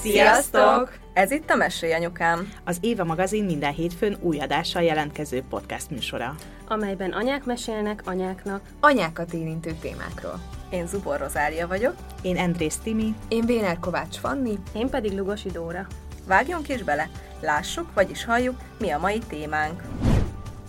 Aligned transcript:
Sziasztok! 0.00 0.92
Ez 1.12 1.30
itt 1.30 1.50
a 1.50 1.54
Mesélj 1.54 1.92
Anyukám. 1.92 2.52
Az 2.64 2.78
Éva 2.80 3.04
magazin 3.04 3.44
minden 3.44 3.72
hétfőn 3.72 4.16
új 4.20 4.38
adással 4.38 4.82
jelentkező 4.82 5.42
podcast 5.50 5.90
műsora. 5.90 6.34
amelyben 6.68 7.10
anyák 7.12 7.44
mesélnek 7.44 8.02
anyáknak. 8.04 8.60
Anyákat 8.80 9.32
érintő 9.32 9.72
témákról. 9.80 10.40
Én 10.70 10.86
Zubor 10.86 11.18
Rozália 11.18 11.66
vagyok. 11.66 11.94
Én 12.22 12.36
Andrész 12.36 12.76
Timi. 12.76 13.14
Én 13.28 13.46
Béner 13.46 13.78
Kovács 13.78 14.16
Fanni. 14.16 14.58
Én 14.74 14.88
pedig 14.88 15.12
Lugosi 15.12 15.48
Dóra. 15.48 15.86
Vágjunk 16.26 16.68
is 16.68 16.82
bele! 16.82 17.10
Lássuk, 17.40 17.94
vagyis 17.94 18.24
halljuk, 18.24 18.56
mi 18.78 18.90
a 18.90 18.98
mai 18.98 19.18
témánk. 19.18 19.82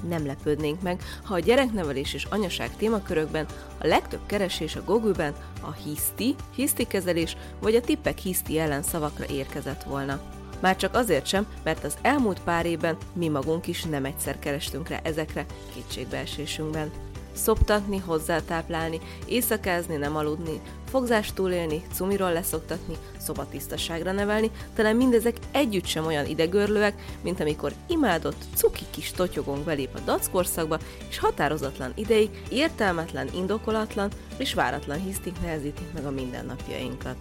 Nem 0.07 0.25
lepődnénk 0.25 0.81
meg, 0.81 1.01
ha 1.23 1.33
a 1.33 1.39
gyereknevelés 1.39 2.13
és 2.13 2.23
anyaság 2.23 2.75
témakörökben 2.75 3.45
a 3.77 3.87
legtöbb 3.87 4.25
keresés 4.25 4.75
a 4.75 4.83
Google-ben 4.83 5.35
a 5.61 5.71
hiszti, 5.71 6.35
hiszti 6.55 6.87
kezelés 6.87 7.37
vagy 7.61 7.75
a 7.75 7.81
tippek 7.81 8.17
hiszti 8.17 8.59
ellen 8.59 8.83
szavakra 8.83 9.25
érkezett 9.25 9.83
volna. 9.83 10.19
Már 10.59 10.75
csak 10.75 10.95
azért 10.95 11.25
sem, 11.25 11.47
mert 11.63 11.83
az 11.83 11.97
elmúlt 12.01 12.41
pár 12.43 12.65
évben 12.65 12.97
mi 13.13 13.27
magunk 13.27 13.67
is 13.67 13.83
nem 13.83 14.05
egyszer 14.05 14.39
kerestünk 14.39 14.87
rá 14.87 14.99
ezekre 15.03 15.45
kétségbeesésünkben. 15.73 16.91
Szoptatni, 17.33 17.97
hozzátáplálni, 17.97 18.99
éjszakázni, 19.25 19.95
nem 19.95 20.15
aludni, 20.15 20.61
fogzást 20.97 21.35
túlélni, 21.35 21.81
cumiról 21.93 22.31
leszoktatni, 22.31 22.97
szobatisztaságra 23.17 24.11
nevelni, 24.11 24.51
talán 24.75 24.95
mindezek 24.95 25.37
együtt 25.51 25.85
sem 25.85 26.05
olyan 26.05 26.25
idegörlőek, 26.25 26.93
mint 27.21 27.39
amikor 27.39 27.73
imádott, 27.87 28.43
cuki 28.55 28.83
kis 28.89 29.11
totyogónk 29.11 29.63
belép 29.63 29.89
a 29.95 29.99
dackorszakba, 29.99 30.77
és 31.09 31.19
határozatlan 31.19 31.91
ideig 31.95 32.29
értelmetlen, 32.49 33.29
indokolatlan 33.33 34.09
és 34.37 34.53
váratlan 34.53 35.03
hisztik 35.03 35.41
nehezítik 35.41 35.93
meg 35.93 36.05
a 36.05 36.11
mindennapjainkat. 36.11 37.15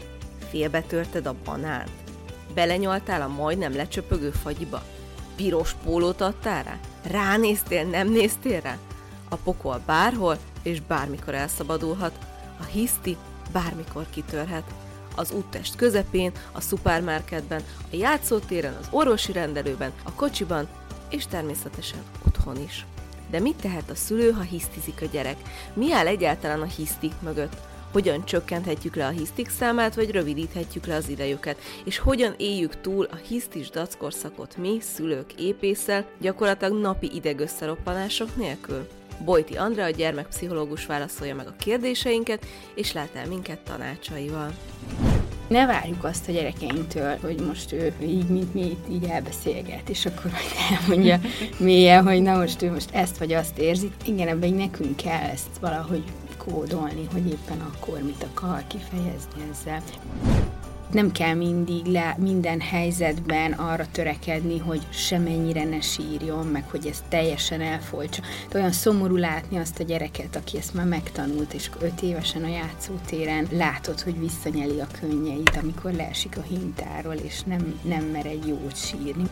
Félbetörted 0.49 1.27
a 1.27 1.35
banánt? 1.45 1.91
Belenyaltál 2.55 3.23
a 3.23 3.29
majdnem 3.29 3.77
lecsöpögő 3.77 4.31
fagyiba? 4.31 4.83
Piros 5.35 5.75
pólót 5.85 6.21
adtál 6.21 6.63
rá? 6.63 6.79
Ránéztél, 7.03 7.85
nem 7.85 8.09
néztél 8.09 8.61
rá? 8.61 8.79
A 9.29 9.37
pokol 9.37 9.83
bárhol 9.87 10.39
és 10.63 10.81
bármikor 10.81 11.35
elszabadulhat, 11.35 12.19
a 12.61 12.65
hiszti 12.65 13.17
bármikor 13.53 14.07
kitörhet. 14.11 14.65
Az 15.17 15.33
úttest 15.33 15.77
közepén, 15.77 16.33
a 16.53 16.61
szupermarketben, 16.61 17.63
a 17.93 17.97
játszótéren, 17.97 18.77
az 18.81 18.89
orvosi 18.91 19.33
rendelőben, 19.33 19.93
a 20.03 20.13
kocsiban, 20.13 20.69
és 21.11 21.27
természetesen 21.27 22.03
otthon 22.27 22.63
is. 22.63 22.87
De 23.31 23.41
mit 23.41 23.57
tehet 23.57 23.91
a 23.91 23.95
szülő, 23.95 24.31
ha 24.31 24.43
hisztizik 24.43 25.03
a 25.03 25.07
gyerek? 25.07 25.37
Mi 25.75 25.93
áll 25.93 26.07
egyáltalán 26.07 26.61
a 26.61 26.65
hisztik 26.65 27.13
mögött? 27.23 27.57
Hogyan 27.93 28.25
csökkenthetjük 28.25 28.97
le 28.97 29.07
a 29.07 29.11
hisztik 29.11 29.51
számát, 29.51 29.95
vagy 29.95 30.11
rövidíthetjük 30.11 30.87
le 30.87 30.95
az 30.95 31.09
idejüket? 31.09 31.59
És 31.85 31.99
hogyan 31.99 32.35
éljük 32.37 32.81
túl 32.81 33.05
a 33.11 33.17
hisztis 33.17 33.71
dackorszakot 33.71 34.57
mi, 34.57 34.79
szülők 34.81 35.33
épésszel, 35.33 36.07
gyakorlatilag 36.21 36.81
napi 36.81 37.11
idegösszeroppanások 37.15 38.37
nélkül? 38.37 38.89
Bojti 39.25 39.57
Andrea, 39.57 39.85
a 39.85 39.91
gyermekpszichológus 39.91 40.87
válaszolja 40.87 41.35
meg 41.35 41.47
a 41.47 41.55
kérdéseinket, 41.59 42.47
és 42.75 42.93
lát 42.93 43.15
el 43.15 43.27
minket 43.27 43.59
tanácsaival. 43.59 44.53
Ne 45.49 45.67
várjuk 45.67 46.05
azt 46.05 46.29
a 46.29 46.33
gyerekeinktől, 46.33 47.19
hogy 47.21 47.41
most 47.41 47.73
ő 47.73 47.93
így, 48.03 48.29
mint 48.29 48.55
mi 48.55 48.77
így 48.91 49.05
elbeszélget, 49.05 49.89
és 49.89 50.07
akkor 50.07 50.31
majd 50.31 50.81
elmondja 50.81 51.21
mélyen, 51.59 52.05
hogy 52.05 52.23
na 52.23 52.37
most 52.37 52.63
ő 52.63 52.71
most 52.71 52.91
ezt 52.95 53.19
vagy 53.19 53.33
azt 53.33 53.59
érzi. 53.59 53.91
Igen, 54.05 54.29
ebben 54.29 54.53
nekünk 54.53 54.97
kell 54.97 55.31
ezt 55.31 55.59
valahogy 55.61 56.03
kódolni, 56.37 57.09
hogy 57.13 57.27
éppen 57.27 57.61
akkor 57.61 58.03
mit 58.03 58.27
akar 58.33 58.67
kifejezni 58.67 59.43
ezzel 59.51 59.83
nem 60.93 61.13
kell 61.13 61.35
mindig 61.35 61.85
le 61.85 62.17
minden 62.19 62.61
helyzetben 62.61 63.53
arra 63.53 63.87
törekedni, 63.93 64.59
hogy 64.59 64.87
semennyire 64.91 65.65
ne 65.65 65.81
sírjon, 65.81 66.47
meg 66.47 66.65
hogy 66.71 66.87
ez 66.87 67.03
teljesen 67.09 67.61
elfolytsa. 67.61 68.23
De 68.49 68.59
olyan 68.59 68.73
szomorú 68.73 69.17
látni 69.17 69.57
azt 69.57 69.81
a 69.81 69.85
gyereket, 69.85 70.37
aki 70.37 70.59
ezt 70.59 70.75
már 70.75 70.87
megtanult, 70.87 71.53
és 71.53 71.71
öt 71.81 72.03
évesen 72.03 72.45
a 72.45 72.49
játszótéren 72.49 73.47
látod, 73.51 74.01
hogy 74.01 74.19
visszanyeli 74.19 74.81
a 74.81 74.87
könnyeit, 75.01 75.59
amikor 75.63 75.93
leesik 75.93 76.37
a 76.37 76.43
hintáról, 76.43 77.15
és 77.15 77.43
nem, 77.43 77.81
nem 77.83 78.05
mer 78.05 78.27
egy 78.27 78.47
jót 78.47 78.77
sírni 78.77 79.25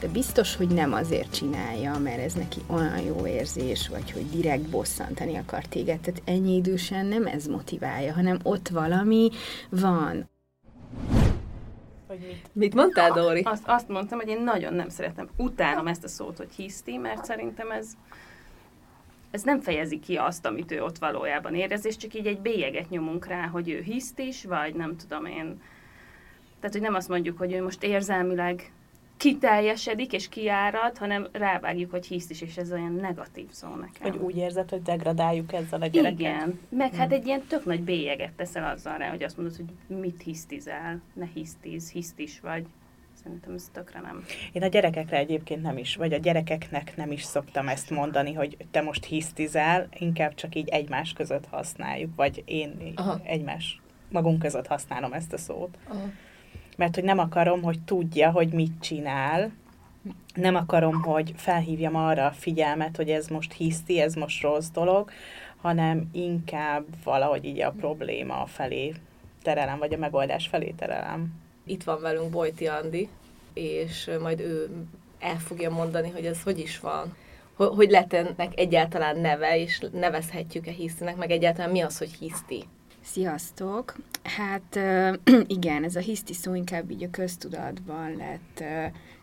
de 0.00 0.08
biztos, 0.08 0.56
hogy 0.56 0.68
nem 0.68 0.92
azért 0.92 1.34
csinálja, 1.34 1.98
mert 1.98 2.18
ez 2.18 2.32
neki 2.32 2.60
olyan 2.66 3.00
jó 3.00 3.26
érzés, 3.26 3.88
vagy 3.88 4.10
hogy 4.10 4.30
direkt 4.30 4.68
bosszantani 4.68 5.36
akar 5.36 5.64
téged. 5.64 6.00
Tehát 6.00 6.22
ennyi 6.24 6.54
idősen 6.54 7.06
nem 7.06 7.26
ez 7.26 7.46
motiválja, 7.46 8.12
hanem 8.12 8.38
ott 8.42 8.68
valami 8.68 9.30
van. 9.70 10.28
Hogy 12.18 12.26
mit? 12.26 12.48
Mit 12.52 12.74
mondtál, 12.74 13.10
Dóri? 13.10 13.40
Azt, 13.44 13.62
azt 13.66 13.88
mondtam, 13.88 14.18
hogy 14.18 14.28
én 14.28 14.42
nagyon 14.42 14.74
nem 14.74 14.88
szeretem. 14.88 15.28
Utálom 15.36 15.86
ezt 15.86 16.04
a 16.04 16.08
szót, 16.08 16.36
hogy 16.36 16.52
hiszti, 16.56 16.96
mert 16.96 17.24
szerintem 17.24 17.70
ez 17.70 17.96
ez 19.30 19.42
nem 19.42 19.60
fejezi 19.60 20.00
ki 20.00 20.16
azt, 20.16 20.46
amit 20.46 20.72
ő 20.72 20.82
ott 20.82 20.98
valójában 20.98 21.54
érez, 21.54 21.86
és 21.86 21.96
csak 21.96 22.14
így 22.14 22.26
egy 22.26 22.40
bélyeget 22.40 22.90
nyomunk 22.90 23.26
rá, 23.26 23.46
hogy 23.46 23.68
ő 23.68 23.80
hiszt 23.80 24.18
is, 24.18 24.44
vagy 24.44 24.74
nem 24.74 24.96
tudom 24.96 25.24
én. 25.24 25.60
Tehát, 26.60 26.72
hogy 26.72 26.80
nem 26.80 26.94
azt 26.94 27.08
mondjuk, 27.08 27.38
hogy 27.38 27.52
ő 27.52 27.62
most 27.62 27.82
érzelmileg 27.82 28.72
kiteljesedik 29.16 30.12
és 30.12 30.28
kiárad, 30.28 30.98
hanem 30.98 31.26
rávágjuk, 31.32 31.90
hogy 31.90 32.06
hisz 32.06 32.30
is, 32.30 32.40
és 32.40 32.56
ez 32.56 32.72
olyan 32.72 32.92
negatív 32.92 33.46
szó 33.50 33.68
nekem. 33.68 34.12
Hogy 34.12 34.20
úgy 34.20 34.36
érzed, 34.36 34.70
hogy 34.70 34.82
degradáljuk 34.82 35.52
ezzel 35.52 35.82
a 35.82 35.86
gyereket? 35.86 36.20
Igen, 36.20 36.60
meg 36.68 36.94
hát 36.94 37.12
egy 37.12 37.26
ilyen 37.26 37.42
tök 37.48 37.64
nagy 37.64 37.82
bélyeget 37.82 38.32
teszel 38.32 38.70
azzal 38.70 38.98
rá, 38.98 39.10
hogy 39.10 39.22
azt 39.22 39.36
mondod, 39.36 39.56
hogy 39.56 39.96
mit 39.98 40.22
hisztizel, 40.22 41.00
ne 41.12 41.26
hisztiz, 41.34 41.90
hisztis 41.90 42.40
vagy. 42.40 42.66
Szerintem 43.22 43.54
ez 43.54 43.70
tökre 43.72 44.00
nem. 44.00 44.24
Én 44.52 44.62
a 44.62 44.66
gyerekekre 44.66 45.16
egyébként 45.16 45.62
nem 45.62 45.78
is, 45.78 45.96
vagy 45.96 46.12
a 46.12 46.18
gyerekeknek 46.18 46.96
nem 46.96 47.10
is 47.10 47.22
szoktam 47.22 47.68
ezt 47.68 47.90
mondani, 47.90 48.32
hogy 48.32 48.56
te 48.70 48.80
most 48.80 49.04
hisztizel, 49.04 49.88
inkább 49.98 50.34
csak 50.34 50.54
így 50.54 50.68
egymás 50.68 51.12
között 51.12 51.46
használjuk, 51.46 52.16
vagy 52.16 52.42
én 52.44 52.92
Aha. 52.94 53.20
egymás 53.24 53.80
magunk 54.08 54.38
között 54.38 54.66
használom 54.66 55.12
ezt 55.12 55.32
a 55.32 55.38
szót. 55.38 55.78
Aha 55.88 56.08
mert 56.76 56.94
hogy 56.94 57.04
nem 57.04 57.18
akarom, 57.18 57.62
hogy 57.62 57.80
tudja, 57.80 58.30
hogy 58.30 58.48
mit 58.48 58.80
csinál, 58.80 59.52
nem 60.34 60.54
akarom, 60.54 61.02
hogy 61.02 61.32
felhívjam 61.36 61.96
arra 61.96 62.26
a 62.26 62.30
figyelmet, 62.30 62.96
hogy 62.96 63.10
ez 63.10 63.28
most 63.28 63.52
hiszti, 63.52 64.00
ez 64.00 64.14
most 64.14 64.42
rossz 64.42 64.68
dolog, 64.68 65.10
hanem 65.56 66.08
inkább 66.12 66.84
valahogy 67.04 67.44
így 67.44 67.60
a 67.60 67.70
probléma 67.70 68.46
felé 68.46 68.94
terelem, 69.42 69.78
vagy 69.78 69.94
a 69.94 69.98
megoldás 69.98 70.46
felé 70.46 70.74
terelem. 70.76 71.34
Itt 71.64 71.82
van 71.82 72.00
velünk 72.00 72.30
Bojti 72.30 72.66
Andi, 72.66 73.08
és 73.52 74.10
majd 74.20 74.40
ő 74.40 74.68
el 75.18 75.36
fogja 75.36 75.70
mondani, 75.70 76.10
hogy 76.10 76.26
ez 76.26 76.42
hogy 76.42 76.58
is 76.58 76.80
van. 76.80 77.16
Hogy 77.54 77.90
lett 77.90 78.12
ennek 78.12 78.52
egyáltalán 78.58 79.18
neve, 79.18 79.58
és 79.58 79.80
nevezhetjük-e 79.92 80.70
hisztinek, 80.70 81.16
meg 81.16 81.30
egyáltalán 81.30 81.70
mi 81.70 81.80
az, 81.80 81.98
hogy 81.98 82.12
hiszti? 82.12 82.64
Sziasztok! 83.12 83.94
Hát 84.22 84.78
igen, 85.58 85.84
ez 85.84 85.96
a 85.96 86.00
hiszti 86.00 86.32
szó 86.32 86.54
inkább 86.54 86.90
így 86.90 87.02
a 87.02 87.10
köztudatban 87.10 88.16
lett 88.16 88.64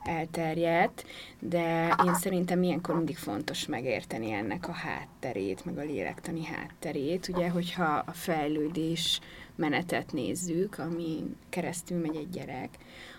elterjedt, 0.03 1.05
de 1.39 1.95
én 2.05 2.13
szerintem 2.13 2.63
ilyenkor 2.63 2.95
mindig 2.95 3.17
fontos 3.17 3.65
megérteni 3.65 4.31
ennek 4.31 4.67
a 4.67 4.71
hátterét, 4.71 5.65
meg 5.65 5.77
a 5.77 5.81
lélektani 5.81 6.45
hátterét. 6.45 7.27
Ugye, 7.27 7.49
hogyha 7.49 8.03
a 8.05 8.11
fejlődés 8.11 9.19
menetet 9.55 10.11
nézzük, 10.11 10.79
ami 10.79 11.23
keresztül 11.49 11.99
megy 11.99 12.15
egy 12.15 12.29
gyerek, 12.29 12.69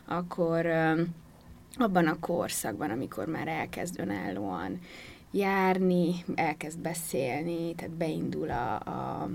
akkor 0.04 0.66
abban 1.76 2.06
a 2.06 2.18
korszakban, 2.20 2.90
amikor 2.90 3.26
már 3.26 3.48
elkezd 3.48 4.00
önállóan 4.00 4.78
járni, 5.30 6.14
elkezd 6.34 6.78
beszélni, 6.78 7.74
tehát 7.74 7.94
beindul 7.96 8.50
a, 8.50 8.74
a 8.74 9.28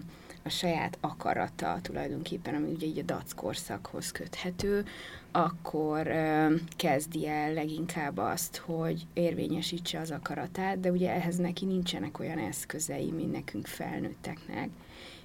a 0.49 0.51
saját 0.51 0.97
akarata 1.01 1.79
tulajdonképpen, 1.81 2.55
ami 2.55 2.71
ugye 2.71 2.85
így 2.85 2.99
a 2.99 3.03
dac 3.03 3.33
korszakhoz 3.33 4.11
köthető, 4.11 4.85
akkor 5.31 6.07
ö, 6.07 6.55
kezdi 6.75 7.27
el 7.27 7.53
leginkább 7.53 8.17
azt, 8.17 8.57
hogy 8.57 9.07
érvényesítse 9.13 9.99
az 9.99 10.11
akaratát, 10.11 10.79
de 10.79 10.91
ugye 10.91 11.11
ehhez 11.11 11.35
neki 11.35 11.65
nincsenek 11.65 12.19
olyan 12.19 12.37
eszközei, 12.37 13.11
mint 13.11 13.31
nekünk 13.31 13.65
felnőtteknek 13.65 14.69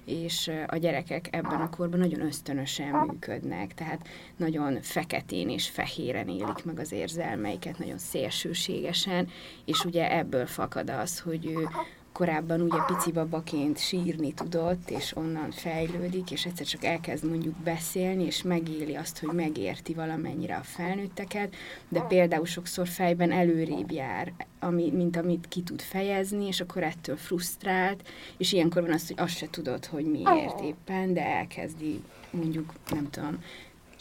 és 0.05 0.51
a 0.67 0.77
gyerekek 0.77 1.27
ebben 1.31 1.61
a 1.61 1.69
korban 1.69 1.99
nagyon 1.99 2.21
ösztönösen 2.21 2.93
működnek, 2.93 3.73
tehát 3.73 4.07
nagyon 4.37 4.81
feketén 4.81 5.49
és 5.49 5.69
fehéren 5.69 6.29
élik 6.29 6.65
meg 6.65 6.79
az 6.79 6.91
érzelmeiket, 6.91 7.77
nagyon 7.77 7.97
szélsőségesen, 7.97 9.27
és 9.65 9.85
ugye 9.85 10.17
ebből 10.17 10.45
fakad 10.45 10.89
az, 10.89 11.19
hogy 11.19 11.45
ő 11.45 11.67
korábban 12.15 12.61
ugye 12.61 12.77
pici 12.87 13.11
babaként 13.11 13.79
sírni 13.79 14.33
tudott, 14.33 14.89
és 14.89 15.15
onnan 15.15 15.51
fejlődik, 15.51 16.31
és 16.31 16.45
egyszer 16.45 16.65
csak 16.65 16.83
elkezd 16.83 17.29
mondjuk 17.29 17.55
beszélni, 17.55 18.23
és 18.23 18.41
megéli 18.41 18.95
azt, 18.95 19.19
hogy 19.19 19.35
megérti 19.35 19.93
valamennyire 19.93 20.55
a 20.55 20.63
felnőtteket, 20.63 21.55
de 21.89 22.01
például 22.01 22.45
sokszor 22.45 22.87
fejben 22.87 23.31
előrébb 23.31 23.91
jár, 23.91 24.33
ami, 24.59 24.91
mint 24.91 25.17
amit 25.17 25.47
ki 25.47 25.61
tud 25.61 25.81
fejezni, 25.81 26.45
és 26.45 26.61
akkor 26.61 26.83
ettől 26.83 27.17
frusztrált, 27.17 28.07
és 28.37 28.51
ilyenkor 28.51 28.81
van 28.81 28.91
az, 28.91 29.07
hogy 29.07 29.19
azt 29.19 29.37
se 29.37 29.47
tudod, 29.49 29.85
hogy 29.85 30.05
miért 30.05 30.61
éppen, 30.61 31.13
de 31.13 31.25
elkezdi 31.25 32.01
mondjuk, 32.31 32.73
nem 32.89 33.09
tudom, 33.09 33.43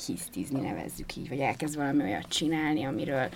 hisztizni, 0.06 0.60
nevezzük 0.60 1.16
így, 1.16 1.28
vagy 1.28 1.38
elkezd 1.38 1.76
valami 1.76 2.02
olyat 2.02 2.28
csinálni, 2.28 2.84
amiről 2.84 3.28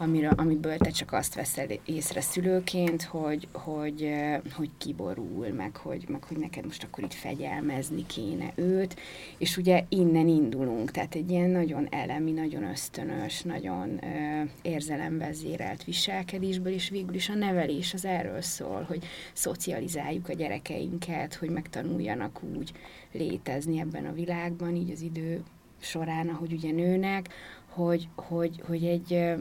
amiről, 0.00 0.32
amiből 0.36 0.76
te 0.76 0.90
csak 0.90 1.12
azt 1.12 1.34
veszel 1.34 1.66
észre 1.84 2.20
szülőként, 2.20 3.02
hogy, 3.02 3.48
hogy, 3.52 4.14
hogy 4.52 4.70
kiborul, 4.78 5.48
meg 5.48 5.76
hogy, 5.76 6.04
meg 6.08 6.24
hogy 6.24 6.36
neked 6.36 6.64
most 6.64 6.84
akkor 6.84 7.04
itt 7.04 7.14
fegyelmezni 7.14 8.06
kéne 8.06 8.52
őt, 8.54 8.96
és 9.38 9.56
ugye 9.56 9.84
innen 9.88 10.28
indulunk, 10.28 10.90
tehát 10.90 11.14
egy 11.14 11.30
ilyen 11.30 11.50
nagyon 11.50 11.86
elemi, 11.90 12.30
nagyon 12.30 12.64
ösztönös, 12.64 13.42
nagyon 13.42 14.04
ö, 14.04 14.42
érzelemvezérelt 14.62 15.84
viselkedésből, 15.84 16.72
és 16.72 16.88
végül 16.88 17.14
is 17.14 17.28
a 17.28 17.34
nevelés 17.34 17.94
az 17.94 18.04
erről 18.04 18.40
szól, 18.40 18.82
hogy 18.88 19.04
szocializáljuk 19.32 20.28
a 20.28 20.32
gyerekeinket, 20.32 21.34
hogy 21.34 21.50
megtanuljanak 21.50 22.42
úgy 22.56 22.72
létezni 23.12 23.80
ebben 23.80 24.06
a 24.06 24.12
világban, 24.12 24.76
így 24.76 24.90
az 24.90 25.00
idő 25.00 25.42
során, 25.80 26.28
ahogy 26.28 26.52
ugye 26.52 26.70
nőnek, 26.70 27.28
hogy, 27.66 28.08
hogy, 28.14 28.62
hogy 28.66 28.84
egy 28.84 29.36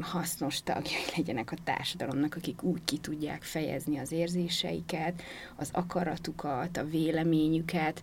hasznos 0.00 0.62
tagjai 0.62 1.02
legyenek 1.16 1.52
a 1.52 1.56
társadalomnak, 1.64 2.34
akik 2.36 2.62
úgy 2.62 2.84
ki 2.84 2.98
tudják 2.98 3.42
fejezni 3.42 3.98
az 3.98 4.12
érzéseiket, 4.12 5.22
az 5.56 5.68
akaratukat, 5.72 6.76
a 6.76 6.84
véleményüket, 6.84 8.02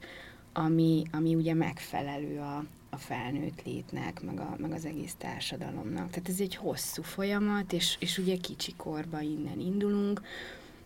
ami, 0.54 1.04
ami 1.12 1.36
ugye 1.36 1.54
megfelelő 1.54 2.40
a, 2.40 2.66
a 2.90 2.98
felnőtt 2.98 3.64
létnek, 3.64 4.22
meg, 4.22 4.40
a, 4.40 4.56
meg 4.58 4.72
az 4.72 4.86
egész 4.86 5.16
társadalomnak. 5.18 6.10
Tehát 6.10 6.30
ez 6.30 6.40
egy 6.40 6.56
hosszú 6.56 7.02
folyamat, 7.02 7.74
és, 7.74 7.96
és 8.00 8.18
ugye 8.18 8.38
kicsikorban 8.38 9.22
innen 9.22 9.60
indulunk, 9.60 10.22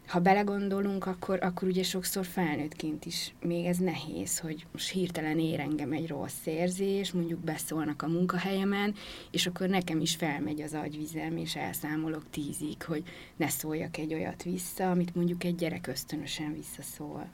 ha 0.08 0.20
belegondolunk, 0.20 1.06
akkor, 1.06 1.44
akkor 1.44 1.68
ugye 1.68 1.84
sokszor 1.84 2.26
felnőttként 2.26 3.06
is 3.06 3.34
még 3.42 3.66
ez 3.66 3.78
nehéz, 3.78 4.40
hogy 4.40 4.66
most 4.72 4.90
hirtelen 4.90 5.40
ér 5.40 5.60
engem 5.60 5.92
egy 5.92 6.08
rossz 6.08 6.46
érzés, 6.46 7.12
mondjuk 7.12 7.40
beszólnak 7.40 8.02
a 8.02 8.08
munkahelyemen, 8.08 8.96
és 9.32 9.48
akkor 9.48 9.68
nekem 9.68 10.00
is 10.00 10.16
felmegy 10.16 10.62
az 10.62 10.74
agyvizem, 10.74 11.38
és 11.38 11.56
elszámolok 11.56 12.24
tízig, 12.30 12.84
hogy 12.84 13.04
ne 13.36 13.50
szóljak 13.50 13.98
egy 13.98 14.14
olyat 14.14 14.44
vissza, 14.44 14.92
amit 14.92 15.16
mondjuk 15.16 15.44
egy 15.44 15.56
gyerek 15.56 15.88
ösztönösen 15.88 16.54
visszaszól. 16.54 17.30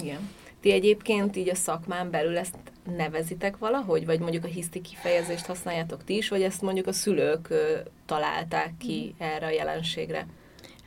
Igen. 0.00 0.28
Ti 0.60 0.72
egyébként 0.72 1.36
így 1.36 1.48
a 1.48 1.54
szakmán 1.54 2.10
belül 2.10 2.36
ezt 2.36 2.56
nevezitek 2.96 3.58
valahogy, 3.58 4.06
vagy 4.06 4.20
mondjuk 4.20 4.44
a 4.44 4.48
hiszti 4.48 4.80
kifejezést 4.80 5.46
használjátok 5.46 6.04
ti 6.04 6.16
is, 6.16 6.28
vagy 6.28 6.42
ezt 6.42 6.62
mondjuk 6.62 6.86
a 6.86 6.92
szülők 6.92 7.48
találták 8.06 8.72
ki 8.78 9.14
erre 9.18 9.46
a 9.46 9.50
jelenségre? 9.50 10.26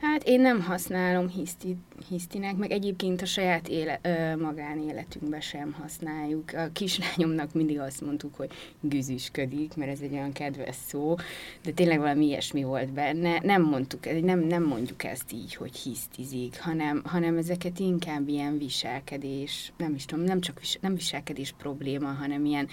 Hát 0.04 0.24
én 0.24 0.40
nem 0.40 0.60
használom 0.60 1.28
hiszti, 1.28 1.76
hisztinek, 2.08 2.56
meg 2.56 2.70
egyébként 2.70 3.22
a 3.22 3.26
saját 3.26 3.68
éle, 3.68 3.98
ö, 4.02 4.36
magánéletünkben 4.36 5.40
sem 5.40 5.72
használjuk. 5.72 6.52
A 6.52 6.68
kislányomnak 6.72 7.52
mindig 7.52 7.80
azt 7.80 8.00
mondtuk, 8.00 8.34
hogy 8.34 8.50
güzüsködik, 8.80 9.76
mert 9.76 9.90
ez 9.90 10.00
egy 10.00 10.12
olyan 10.12 10.32
kedves 10.32 10.76
szó, 10.86 11.14
de 11.62 11.70
tényleg 11.70 11.98
valami 11.98 12.24
ilyesmi 12.24 12.62
volt 12.62 12.92
benne. 12.92 13.40
Nem 13.42 13.62
mondtuk, 13.62 14.22
nem, 14.22 14.38
nem 14.38 14.62
mondjuk 14.62 15.04
ezt 15.04 15.32
így, 15.32 15.54
hogy 15.54 15.76
hisztizik, 15.76 16.60
hanem, 16.60 17.02
hanem 17.04 17.36
ezeket 17.36 17.78
inkább 17.78 18.28
ilyen 18.28 18.58
viselkedés, 18.58 19.72
nem 19.76 19.94
is 19.94 20.04
tudom, 20.04 20.24
nem 20.24 20.40
csak 20.40 20.60
vis, 20.60 20.78
nem 20.80 20.94
viselkedés 20.94 21.54
probléma, 21.58 22.08
hanem 22.12 22.44
ilyen 22.44 22.68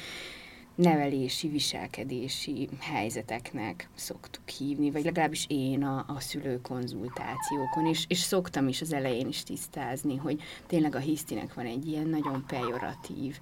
nevelési, 0.81 1.47
viselkedési 1.47 2.69
helyzeteknek 2.79 3.89
szoktuk 3.95 4.49
hívni, 4.49 4.91
vagy 4.91 5.03
legalábbis 5.03 5.45
én 5.49 5.83
a, 5.83 6.05
a 6.07 6.19
szülőkonzultációkon, 6.19 7.85
és, 7.85 8.05
és 8.07 8.19
szoktam 8.19 8.67
is 8.67 8.81
az 8.81 8.93
elején 8.93 9.27
is 9.27 9.43
tisztázni, 9.43 10.15
hogy 10.17 10.41
tényleg 10.67 10.95
a 10.95 10.99
hisztinek 10.99 11.53
van 11.53 11.65
egy 11.65 11.87
ilyen 11.87 12.07
nagyon 12.07 12.43
pejoratív 12.47 13.39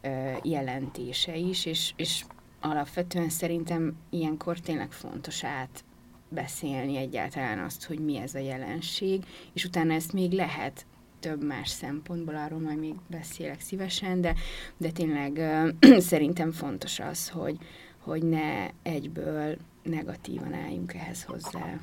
ö, 0.00 0.32
jelentése 0.42 1.36
is, 1.36 1.66
és, 1.66 1.92
és 1.96 2.24
alapvetően 2.60 3.28
szerintem 3.28 3.96
ilyenkor 4.10 4.58
tényleg 4.58 4.92
fontos 4.92 5.44
át 5.44 5.84
beszélni 6.28 6.96
egyáltalán 6.96 7.58
azt, 7.58 7.84
hogy 7.84 7.98
mi 7.98 8.16
ez 8.16 8.34
a 8.34 8.38
jelenség, 8.38 9.24
és 9.52 9.64
utána 9.64 9.92
ezt 9.92 10.12
még 10.12 10.32
lehet 10.32 10.86
több 11.20 11.44
más 11.44 11.68
szempontból, 11.68 12.36
arról 12.36 12.58
majd 12.58 12.78
még 12.78 12.94
beszélek 13.06 13.60
szívesen, 13.60 14.20
de, 14.20 14.34
de 14.76 14.90
tényleg 14.90 15.40
szerintem 16.10 16.52
fontos 16.52 17.00
az, 17.00 17.28
hogy, 17.28 17.56
hogy 17.98 18.22
ne 18.22 18.68
egyből 18.82 19.56
negatívan 19.82 20.52
álljunk 20.52 20.94
ehhez 20.94 21.24
hozzá. 21.24 21.80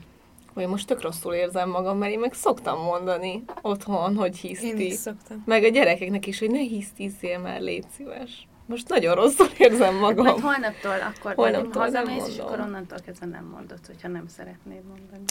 Vagy 0.54 0.68
most 0.68 0.88
tök 0.88 1.02
rosszul 1.02 1.34
érzem 1.34 1.70
magam, 1.70 1.98
mert 1.98 2.12
én 2.12 2.20
meg 2.20 2.34
szoktam 2.34 2.80
mondani 2.80 3.44
otthon, 3.62 4.16
hogy 4.16 4.38
hiszti. 4.38 4.68
Én 4.68 4.80
is 4.80 4.94
szoktam. 4.94 5.44
Meg 5.46 5.64
a 5.64 5.68
gyerekeknek 5.70 6.28
is, 6.28 6.40
hogy 6.40 6.52
ne 6.52 6.60
hisztizzél 6.60 7.40
már, 7.40 7.62
légy 7.62 7.86
szíves. 7.96 8.48
Most 8.68 8.90
nagyon 8.90 9.16
rosszul 9.16 9.48
érzem 9.58 9.96
magam. 9.96 10.26
Majd 10.26 10.40
holnaptól 10.40 10.92
akkor 10.92 11.34
holnaptól 11.36 11.82
hazamész, 11.82 12.28
és 12.28 12.38
akkor 12.38 12.60
onnantól 12.60 13.00
kezdve 13.06 13.26
nem 13.26 13.46
mondod, 13.46 13.80
hogyha 13.86 14.08
nem 14.08 14.28
szeretnéd 14.28 14.82
mondani. 14.88 15.24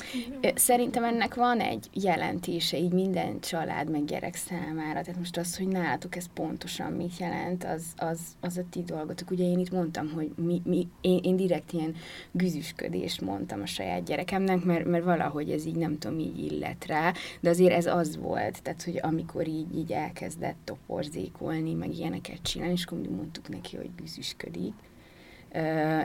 Szerintem 0.55 1.05
ennek 1.05 1.35
van 1.35 1.61
egy 1.61 1.87
jelentése 1.93 2.79
így 2.79 2.93
minden 2.93 3.41
család 3.41 3.91
meg 3.91 4.05
gyerek 4.05 4.35
számára. 4.35 5.01
Tehát 5.01 5.19
most 5.19 5.37
az, 5.37 5.57
hogy 5.57 5.69
nálatok 5.69 6.17
ez 6.17 6.27
pontosan 6.35 6.93
mit 6.93 7.19
jelent, 7.19 7.65
az, 7.65 7.85
az, 7.97 8.21
az 8.41 8.57
a 8.57 8.63
ti 8.71 8.83
dolgotok. 8.83 9.31
Ugye 9.31 9.45
én 9.45 9.59
itt 9.59 9.71
mondtam, 9.71 10.11
hogy 10.13 10.31
mi, 10.37 10.63
mi, 10.65 10.89
én, 11.01 11.19
én 11.23 11.37
direkt 11.37 11.73
ilyen 11.73 11.95
güzüsködést 12.31 13.21
mondtam 13.21 13.61
a 13.63 13.67
saját 13.67 14.05
gyerekemnek, 14.05 14.65
mert, 14.65 14.85
mert 14.85 15.05
valahogy 15.05 15.51
ez 15.51 15.67
így 15.67 15.77
nem 15.77 15.99
tudom, 15.99 16.19
így 16.19 16.53
illet 16.53 16.87
rá, 16.87 17.13
de 17.41 17.51
azért 17.51 17.73
ez 17.73 17.87
az 17.87 18.17
volt, 18.17 18.63
tehát 18.63 18.83
hogy 18.83 18.99
amikor 19.03 19.49
így, 19.49 19.77
így 19.77 19.93
elkezdett 19.93 20.57
toporzékolni, 20.65 21.75
meg 21.75 21.95
ilyeneket 21.95 22.43
csinálni, 22.43 22.73
és 22.73 22.85
akkor 22.85 22.99
mondtuk 23.25 23.49
neki, 23.49 23.77
hogy 23.77 23.91
güzüsködik, 23.97 24.73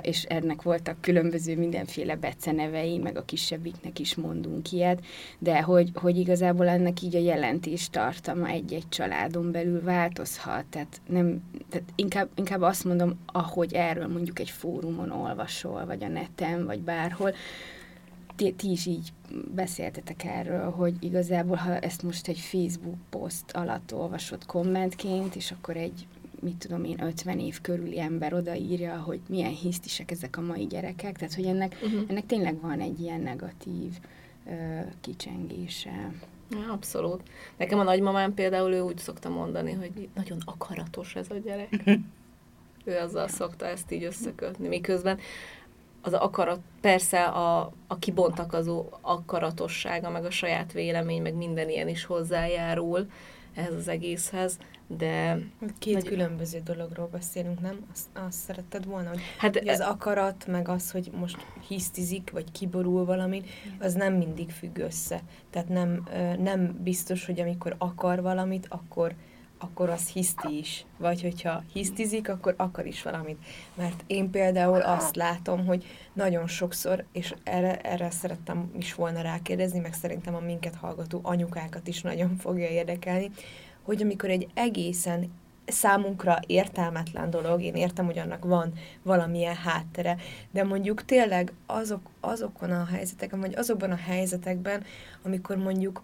és 0.02 0.24
ennek 0.24 0.62
voltak 0.62 1.02
különböző 1.02 1.58
mindenféle 1.58 2.16
becenevei, 2.16 2.98
meg 2.98 3.18
a 3.18 3.26
kisebbiknek 3.26 4.00
is 4.00 4.16
mondunk 4.16 4.72
ilyet, 4.72 5.06
de 5.40 5.62
hogy, 5.62 5.92
hogy 5.94 6.18
igazából 6.18 6.68
ennek 6.68 7.02
így 7.02 7.16
a 7.16 7.20
jelentés 7.20 7.90
tartama 7.90 8.48
egy-egy 8.48 8.90
családon 8.90 9.52
belül 9.52 9.82
változhat, 9.84 10.66
tehát, 10.66 11.02
nem, 11.08 11.44
tehát 11.70 11.88
inkább, 11.96 12.30
inkább 12.36 12.62
azt 12.62 12.84
mondom, 12.84 13.20
ahogy 13.26 13.74
erről 13.74 14.08
mondjuk 14.08 14.40
egy 14.40 14.50
fórumon 14.50 15.12
olvasol, 15.12 15.86
vagy 15.86 16.04
a 16.04 16.08
neten, 16.08 16.66
vagy 16.66 16.80
bárhol, 16.80 17.34
ti, 18.36 18.54
ti 18.54 18.72
is 18.72 18.86
így 18.86 19.14
beszéltetek 19.56 20.24
erről, 20.24 20.70
hogy 20.70 20.94
igazából, 21.00 21.56
ha 21.56 21.80
ezt 21.80 22.04
most 22.04 22.28
egy 22.28 22.40
Facebook 22.40 22.98
poszt 23.10 23.52
alatt 23.52 23.94
olvasod 23.94 24.46
kommentként, 24.46 25.36
és 25.36 25.52
akkor 25.52 25.78
egy 25.78 26.08
mit 26.42 26.56
tudom 26.56 26.84
én, 26.84 27.04
50 27.04 27.40
év 27.40 27.62
körüli 27.62 28.00
ember 28.00 28.34
odaírja, 28.34 28.98
hogy 28.98 29.20
milyen 29.28 29.52
hisztisek 29.52 30.12
ezek 30.12 30.38
a 30.38 30.42
mai 30.42 30.66
gyerekek, 30.66 31.18
tehát 31.18 31.34
hogy 31.34 31.46
ennek, 31.46 31.80
uh-huh. 31.84 32.02
ennek 32.08 32.26
tényleg 32.26 32.62
van 32.62 32.80
egy 32.80 33.00
ilyen 33.00 33.22
negatív 33.22 33.92
ö, 34.48 34.80
kicsengése. 35.02 36.12
Ja, 36.50 36.72
abszolút. 36.72 37.22
Nekem 37.58 37.80
a 37.80 37.84
nagymamám 37.84 38.34
például 38.34 38.74
ő 38.74 38.82
úgy 38.82 38.98
szokta 38.98 39.30
mondani, 39.30 39.72
hogy 39.72 40.10
nagyon 40.16 40.38
akaratos 40.46 41.16
ez 41.16 41.28
a 41.30 41.38
gyerek. 41.38 41.84
ő 42.84 42.98
azzal 42.98 43.28
szokta 43.28 43.66
ezt 43.66 43.92
így 43.92 44.04
összekötni, 44.04 44.68
miközben 44.68 45.20
az 46.02 46.14
akarat, 46.14 46.60
persze 46.82 47.24
a, 47.24 47.72
a 47.88 47.98
kibontakozó 48.00 48.86
akaratossága, 49.02 50.10
meg 50.10 50.26
a 50.26 50.32
saját 50.32 50.72
vélemény, 50.72 51.22
meg 51.22 51.36
minden 51.36 51.70
ilyen 51.70 51.88
is 51.88 52.06
hozzájárul 52.06 53.08
ehhez 53.54 53.74
az 53.74 53.88
egészhez, 53.88 54.58
de... 54.98 55.40
Két 55.80 55.94
nagy... 55.94 56.04
különböző 56.04 56.60
dologról 56.60 57.08
beszélünk, 57.08 57.62
nem? 57.62 57.88
Azt, 57.92 58.08
azt 58.14 58.38
szeretted 58.38 58.86
volna, 58.86 59.10
hogy, 59.10 59.20
hát, 59.38 59.58
hogy 59.58 59.68
az 59.68 59.80
e- 59.80 59.88
akarat, 59.88 60.48
meg 60.48 60.68
az, 60.68 60.92
hogy 60.92 61.12
most 61.20 61.38
hisztizik, 61.68 62.32
vagy 62.32 62.52
kiborul 62.52 63.06
valami, 63.06 63.44
az 63.80 63.94
nem 63.94 64.14
mindig 64.14 64.50
függ 64.50 64.78
össze. 64.78 65.22
Tehát 65.50 65.70
nem, 65.70 66.08
nem 66.40 66.80
biztos, 66.84 67.26
hogy 67.26 67.40
amikor 67.40 67.76
akar 67.78 68.22
valamit, 68.22 68.66
akkor 68.70 69.16
akkor 69.60 69.90
az 69.90 70.08
hiszti 70.08 70.58
is. 70.58 70.86
Vagy 70.98 71.22
hogyha 71.22 71.64
hisztizik, 71.74 72.30
akkor 72.30 72.54
akar 72.58 72.86
is 72.86 73.04
valamit. 73.04 73.38
Mert 73.76 74.04
én 74.08 74.30
például 74.30 74.82
azt 74.82 75.16
látom, 75.16 75.66
hogy 75.66 75.86
nagyon 76.14 76.48
sokszor, 76.48 77.06
és 77.12 77.34
erre, 77.44 77.80
erre 77.82 78.10
szerettem 78.10 78.72
is 78.78 78.94
volna 78.94 79.22
rákérdezni, 79.22 79.80
meg 79.80 79.94
szerintem 79.94 80.36
a 80.36 80.40
minket 80.40 80.76
hallgató 80.76 81.20
anyukákat 81.24 81.88
is 81.88 82.02
nagyon 82.02 82.38
fogja 82.38 82.68
érdekelni, 82.68 83.32
hogy 83.84 84.02
amikor 84.02 84.30
egy 84.30 84.48
egészen 84.54 85.32
számunkra 85.66 86.40
értelmetlen 86.48 87.30
dolog, 87.30 87.62
én 87.62 87.76
értem, 87.76 88.06
hogy 88.06 88.18
annak 88.18 88.46
van 88.46 88.74
valamilyen 89.04 89.56
háttere, 89.56 90.18
de 90.52 90.64
mondjuk 90.64 91.06
tényleg 91.06 91.54
azok, 91.66 92.02
azokon 92.20 92.72
a 92.72 92.86
helyzeteken, 92.86 93.40
vagy 93.40 93.56
azokban 93.56 93.92
a 93.92 93.96
helyzetekben, 93.96 94.84
amikor 95.24 95.58
mondjuk 95.58 96.02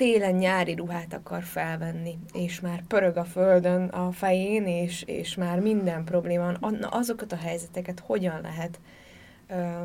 télen 0.00 0.34
nyári 0.34 0.74
ruhát 0.74 1.14
akar 1.14 1.42
felvenni, 1.42 2.18
és 2.32 2.60
már 2.60 2.82
pörög 2.86 3.16
a 3.16 3.24
földön 3.24 3.88
a 3.88 4.12
fején, 4.12 4.66
és, 4.66 5.02
és 5.06 5.34
már 5.34 5.60
minden 5.60 6.04
probléma 6.04 6.52
van, 6.60 6.86
azokat 6.90 7.32
a 7.32 7.36
helyzeteket 7.36 8.00
hogyan 8.00 8.40
lehet 8.40 8.80
ö, 9.48 9.84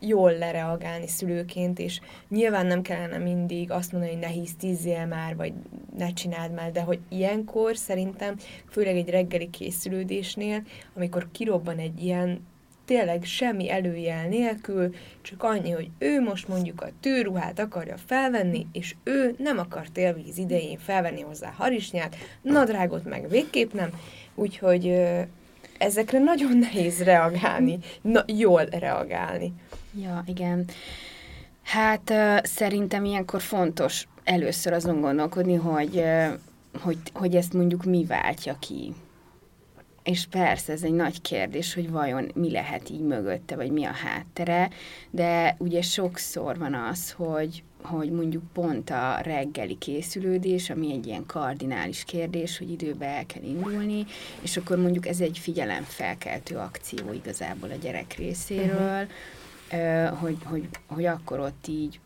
jól 0.00 0.32
lereagálni 0.32 1.06
szülőként, 1.06 1.78
és 1.78 2.00
nyilván 2.28 2.66
nem 2.66 2.82
kellene 2.82 3.18
mindig 3.18 3.70
azt 3.70 3.92
mondani, 3.92 4.12
hogy 4.12 4.22
ne 4.22 4.28
hisztizzél 4.28 5.06
már, 5.06 5.36
vagy 5.36 5.52
ne 5.96 6.12
csináld 6.12 6.52
már, 6.52 6.72
de 6.72 6.80
hogy 6.80 6.98
ilyenkor 7.08 7.76
szerintem, 7.76 8.36
főleg 8.70 8.96
egy 8.96 9.08
reggeli 9.08 9.50
készülődésnél, 9.50 10.62
amikor 10.94 11.28
kirobban 11.32 11.78
egy 11.78 12.02
ilyen 12.02 12.46
tényleg 12.84 13.24
semmi 13.24 13.70
előjel 13.70 14.28
nélkül, 14.28 14.94
csak 15.22 15.42
annyi, 15.42 15.70
hogy 15.70 15.88
ő 15.98 16.20
most 16.20 16.48
mondjuk 16.48 16.80
a 16.80 16.88
tűruhát 17.00 17.58
akarja 17.58 17.96
felvenni, 18.06 18.66
és 18.72 18.94
ő 19.04 19.34
nem 19.38 19.58
akar 19.58 19.88
télvíz 19.88 20.38
idején 20.38 20.78
felvenni 20.78 21.20
hozzá 21.20 21.50
harisnyát, 21.56 22.16
nadrágot 22.42 23.04
meg 23.04 23.28
végképp 23.28 23.72
nem, 23.72 23.90
úgyhogy 24.34 25.02
ezekre 25.78 26.18
nagyon 26.18 26.56
nehéz 26.58 27.02
reagálni, 27.02 27.78
na, 28.00 28.24
jól 28.26 28.64
reagálni. 28.64 29.52
Ja, 30.02 30.22
igen. 30.26 30.64
Hát 31.62 32.10
uh, 32.10 32.38
szerintem 32.42 33.04
ilyenkor 33.04 33.40
fontos 33.40 34.06
először 34.24 34.72
azon 34.72 35.00
gondolkodni, 35.00 35.54
hogy, 35.54 35.96
uh, 35.96 36.26
hogy, 36.82 36.98
hogy 37.12 37.36
ezt 37.36 37.52
mondjuk 37.52 37.84
mi 37.84 38.04
váltja 38.04 38.56
ki. 38.58 38.94
És 40.04 40.26
persze 40.30 40.72
ez 40.72 40.82
egy 40.82 40.92
nagy 40.92 41.20
kérdés, 41.20 41.74
hogy 41.74 41.90
vajon 41.90 42.30
mi 42.34 42.50
lehet 42.50 42.90
így 42.90 43.00
mögötte, 43.00 43.56
vagy 43.56 43.70
mi 43.70 43.84
a 43.84 43.92
háttere, 43.92 44.70
de 45.10 45.56
ugye 45.58 45.82
sokszor 45.82 46.58
van 46.58 46.74
az, 46.74 47.10
hogy, 47.10 47.62
hogy 47.82 48.10
mondjuk 48.10 48.42
pont 48.52 48.90
a 48.90 49.18
reggeli 49.22 49.78
készülődés, 49.78 50.70
ami 50.70 50.92
egy 50.92 51.06
ilyen 51.06 51.26
kardinális 51.26 52.04
kérdés, 52.04 52.58
hogy 52.58 52.70
időbe 52.70 53.06
el 53.06 53.26
kell 53.26 53.42
indulni, 53.42 54.04
és 54.42 54.56
akkor 54.56 54.76
mondjuk 54.78 55.06
ez 55.06 55.20
egy 55.20 55.38
figyelemfelkeltő 55.38 56.56
akció 56.56 57.12
igazából 57.12 57.70
a 57.70 57.76
gyerek 57.82 58.14
részéről, 58.16 59.06
uh-huh. 59.70 60.18
hogy, 60.18 60.36
hogy, 60.44 60.68
hogy 60.86 61.04
akkor 61.04 61.40
ott 61.40 61.66
így 61.68 62.00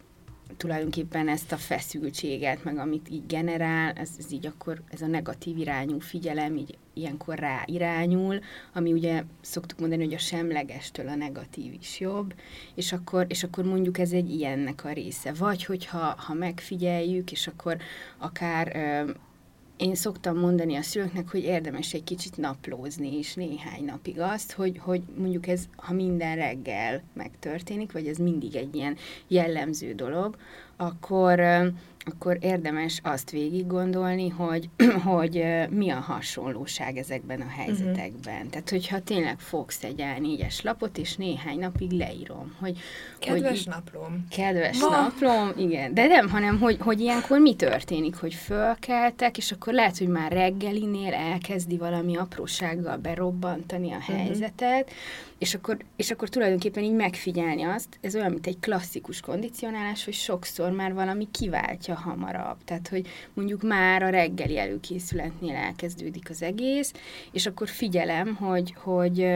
tulajdonképpen 0.58 1.28
ezt 1.28 1.52
a 1.52 1.56
feszültséget, 1.56 2.64
meg 2.64 2.78
amit 2.78 3.08
így 3.10 3.26
generál, 3.26 3.92
ez, 3.92 4.10
ez 4.18 4.32
így 4.32 4.46
akkor, 4.46 4.82
ez 4.90 5.02
a 5.02 5.06
negatív 5.06 5.58
irányú 5.58 5.98
figyelem 6.00 6.56
így 6.56 6.78
ilyenkor 6.94 7.38
rá 7.38 7.62
irányul, 7.66 8.40
ami 8.72 8.92
ugye 8.92 9.22
szoktuk 9.40 9.78
mondani, 9.78 10.04
hogy 10.04 10.14
a 10.14 10.18
semlegestől 10.18 11.08
a 11.08 11.14
negatív 11.14 11.72
is 11.72 12.00
jobb, 12.00 12.34
és 12.74 12.92
akkor, 12.92 13.26
és 13.28 13.44
akkor 13.44 13.64
mondjuk 13.64 13.98
ez 13.98 14.12
egy 14.12 14.30
ilyennek 14.30 14.84
a 14.84 14.92
része. 14.92 15.32
Vagy 15.32 15.64
hogyha 15.64 16.14
ha 16.18 16.34
megfigyeljük, 16.34 17.32
és 17.32 17.46
akkor 17.46 17.76
akár 18.18 18.76
én 19.78 19.94
szoktam 19.94 20.38
mondani 20.38 20.76
a 20.76 20.82
szülőknek, 20.82 21.30
hogy 21.30 21.42
érdemes 21.42 21.94
egy 21.94 22.04
kicsit 22.04 22.36
naplózni 22.36 23.18
is 23.18 23.34
néhány 23.34 23.84
napig 23.84 24.20
azt, 24.20 24.52
hogy, 24.52 24.78
hogy 24.78 25.02
mondjuk 25.18 25.46
ez, 25.46 25.68
ha 25.76 25.92
minden 25.92 26.36
reggel 26.36 27.02
megtörténik, 27.12 27.92
vagy 27.92 28.06
ez 28.06 28.16
mindig 28.16 28.54
egy 28.54 28.74
ilyen 28.74 28.96
jellemző 29.28 29.94
dolog, 29.94 30.36
akkor, 30.76 31.40
akkor 32.10 32.38
érdemes 32.40 33.00
azt 33.02 33.30
végig 33.30 33.66
gondolni, 33.66 34.28
hogy, 34.28 34.68
hogy 35.12 35.44
mi 35.70 35.90
a 35.90 36.00
hasonlóság 36.00 36.96
ezekben 36.96 37.40
a 37.40 37.48
helyzetekben. 37.48 38.34
Uh-huh. 38.34 38.50
Tehát, 38.50 38.70
hogyha 38.70 39.00
tényleg 39.00 39.38
fogsz 39.38 39.84
egy 39.84 40.02
A4-es 40.18 40.62
lapot, 40.62 40.98
és 40.98 41.16
néhány 41.16 41.58
napig 41.58 41.90
leírom, 41.90 42.56
hogy... 42.60 42.78
Kedves 43.18 43.64
hogy, 43.64 43.74
naplom. 43.74 44.26
Kedves 44.30 44.80
Ma. 44.80 44.88
naplom, 44.88 45.52
igen. 45.56 45.94
De 45.94 46.06
nem, 46.06 46.28
hanem, 46.28 46.58
hogy, 46.58 46.76
hogy 46.80 47.00
ilyenkor 47.00 47.38
mi 47.38 47.54
történik, 47.54 48.16
hogy 48.16 48.34
fölkeltek, 48.34 49.36
és 49.36 49.52
akkor 49.52 49.72
lehet, 49.72 49.98
hogy 49.98 50.08
már 50.08 50.32
reggelinél 50.32 51.12
elkezdi 51.14 51.76
valami 51.76 52.16
aprósággal 52.16 52.96
berobbantani 52.96 53.92
a 53.92 53.96
uh-huh. 53.96 54.16
helyzetet, 54.16 54.90
és 55.38 55.54
akkor, 55.54 55.76
és 55.96 56.10
akkor 56.10 56.28
tulajdonképpen 56.28 56.82
így 56.82 56.94
megfigyelni 56.94 57.62
azt, 57.62 57.98
ez 58.00 58.14
olyan, 58.14 58.30
mint 58.30 58.46
egy 58.46 58.58
klasszikus 58.60 59.20
kondicionálás, 59.20 60.04
hogy 60.04 60.14
sokszor 60.14 60.70
már 60.70 60.94
valami 60.94 61.28
kiváltja 61.30 61.94
hamarabb. 61.98 62.56
Tehát, 62.64 62.88
hogy 62.88 63.06
mondjuk 63.34 63.62
már 63.62 64.02
a 64.02 64.08
reggeli 64.08 64.58
előkészületnél 64.58 65.54
elkezdődik 65.54 66.30
az 66.30 66.42
egész, 66.42 66.92
és 67.32 67.46
akkor 67.46 67.68
figyelem, 67.68 68.34
hogy, 68.34 68.74
hogy 68.82 69.26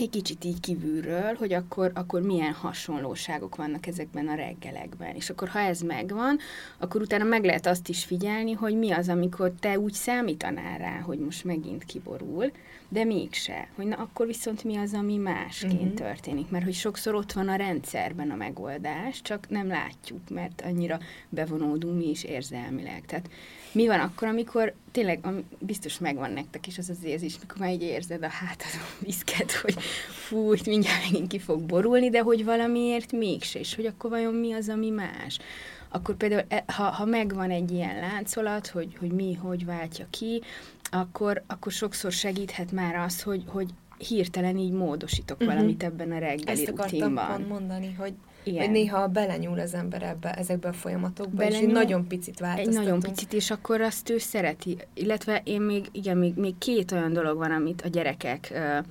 egy 0.00 0.10
kicsit 0.10 0.44
így 0.44 0.60
kívülről, 0.60 1.34
hogy 1.34 1.52
akkor, 1.52 1.90
akkor 1.94 2.22
milyen 2.22 2.52
hasonlóságok 2.52 3.56
vannak 3.56 3.86
ezekben 3.86 4.28
a 4.28 4.34
reggelekben. 4.34 5.14
És 5.14 5.30
akkor, 5.30 5.48
ha 5.48 5.58
ez 5.58 5.80
megvan, 5.80 6.38
akkor 6.78 7.00
utána 7.00 7.24
meg 7.24 7.44
lehet 7.44 7.66
azt 7.66 7.88
is 7.88 8.04
figyelni, 8.04 8.52
hogy 8.52 8.76
mi 8.78 8.90
az, 8.90 9.08
amikor 9.08 9.52
te 9.60 9.78
úgy 9.78 9.92
számítanál 9.92 10.78
rá, 10.78 11.00
hogy 11.00 11.18
most 11.18 11.44
megint 11.44 11.84
kiborul, 11.84 12.52
de 12.88 13.04
mégse. 13.04 13.68
Hogy 13.74 13.86
na, 13.86 13.96
akkor 13.96 14.26
viszont 14.26 14.64
mi 14.64 14.76
az, 14.76 14.92
ami 14.92 15.16
másként 15.16 15.72
uh-huh. 15.72 15.94
történik. 15.94 16.50
Mert 16.50 16.64
hogy 16.64 16.74
sokszor 16.74 17.14
ott 17.14 17.32
van 17.32 17.48
a 17.48 17.56
rendszerben 17.56 18.30
a 18.30 18.36
megoldás, 18.36 19.22
csak 19.22 19.48
nem 19.48 19.66
látjuk, 19.66 20.28
mert 20.28 20.62
annyira 20.66 20.98
bevonódunk 21.28 21.96
mi 21.96 22.10
is 22.10 22.24
érzelmileg. 22.24 23.02
Tehát 23.06 23.28
mi 23.74 23.86
van 23.86 24.00
akkor, 24.00 24.28
amikor 24.28 24.74
tényleg 24.92 25.18
ami 25.22 25.44
biztos 25.58 25.98
megvan 25.98 26.30
nektek 26.30 26.66
is 26.66 26.78
az 26.78 26.88
az 26.88 27.04
érzés, 27.04 27.38
mikor 27.40 27.56
már 27.58 27.70
így 27.70 27.82
érzed 27.82 28.22
a 28.22 28.28
hátadon 28.28 28.88
viszket, 28.98 29.52
hogy 29.52 29.74
fú, 30.26 30.52
itt 30.52 30.66
mindjárt 30.66 31.02
megint 31.02 31.28
ki 31.28 31.38
fog 31.38 31.62
borulni, 31.62 32.10
de 32.10 32.20
hogy 32.20 32.44
valamiért 32.44 33.12
mégse, 33.12 33.58
és 33.58 33.74
hogy 33.74 33.86
akkor 33.86 34.10
vajon 34.10 34.34
mi 34.34 34.52
az, 34.52 34.68
ami 34.68 34.90
más 34.90 35.38
akkor 35.94 36.14
például, 36.14 36.42
e, 36.48 36.64
ha, 36.66 36.82
ha 36.82 37.04
megvan 37.04 37.50
egy 37.50 37.70
ilyen 37.70 37.98
láncolat, 38.00 38.66
hogy, 38.66 38.96
hogy 38.98 39.10
mi, 39.10 39.34
hogy 39.34 39.64
váltja 39.64 40.06
ki, 40.10 40.42
akkor, 40.90 41.42
akkor 41.46 41.72
sokszor 41.72 42.12
segíthet 42.12 42.72
már 42.72 42.94
az, 42.94 43.22
hogy, 43.22 43.42
hogy 43.46 43.68
hirtelen 43.98 44.56
így 44.56 44.72
módosítok 44.72 45.40
uh-huh. 45.40 45.54
valamit 45.54 45.82
ebben 45.82 46.12
a 46.12 46.18
reggeli 46.18 46.60
Ezt 46.60 46.66
rutinban. 46.68 47.16
akartam 47.16 47.46
mondani, 47.46 47.94
hogy 47.98 48.12
igen. 48.44 48.64
Hogy 48.64 48.70
néha 48.70 49.08
belenyúl 49.08 49.60
az 49.60 49.74
ember 49.74 50.02
ebbe, 50.02 50.32
ezekbe 50.32 50.68
a 50.68 50.72
folyamatokba, 50.72 51.36
belenyúl, 51.36 51.68
és 51.68 51.72
nagyon 51.74 52.06
picit 52.06 52.38
változtatunk. 52.38 52.76
Egy 52.78 52.84
nagyon 52.84 53.00
picit, 53.00 53.32
és 53.32 53.50
akkor 53.50 53.80
azt 53.80 54.10
ő 54.10 54.18
szereti. 54.18 54.78
Illetve 54.94 55.40
én 55.44 55.60
még, 55.60 55.88
igen, 55.92 56.16
még, 56.16 56.34
még 56.34 56.58
két 56.58 56.92
olyan 56.92 57.12
dolog 57.12 57.36
van, 57.36 57.50
amit 57.50 57.82
a 57.82 57.88
gyerekek 57.88 58.48
uh, 58.52 58.84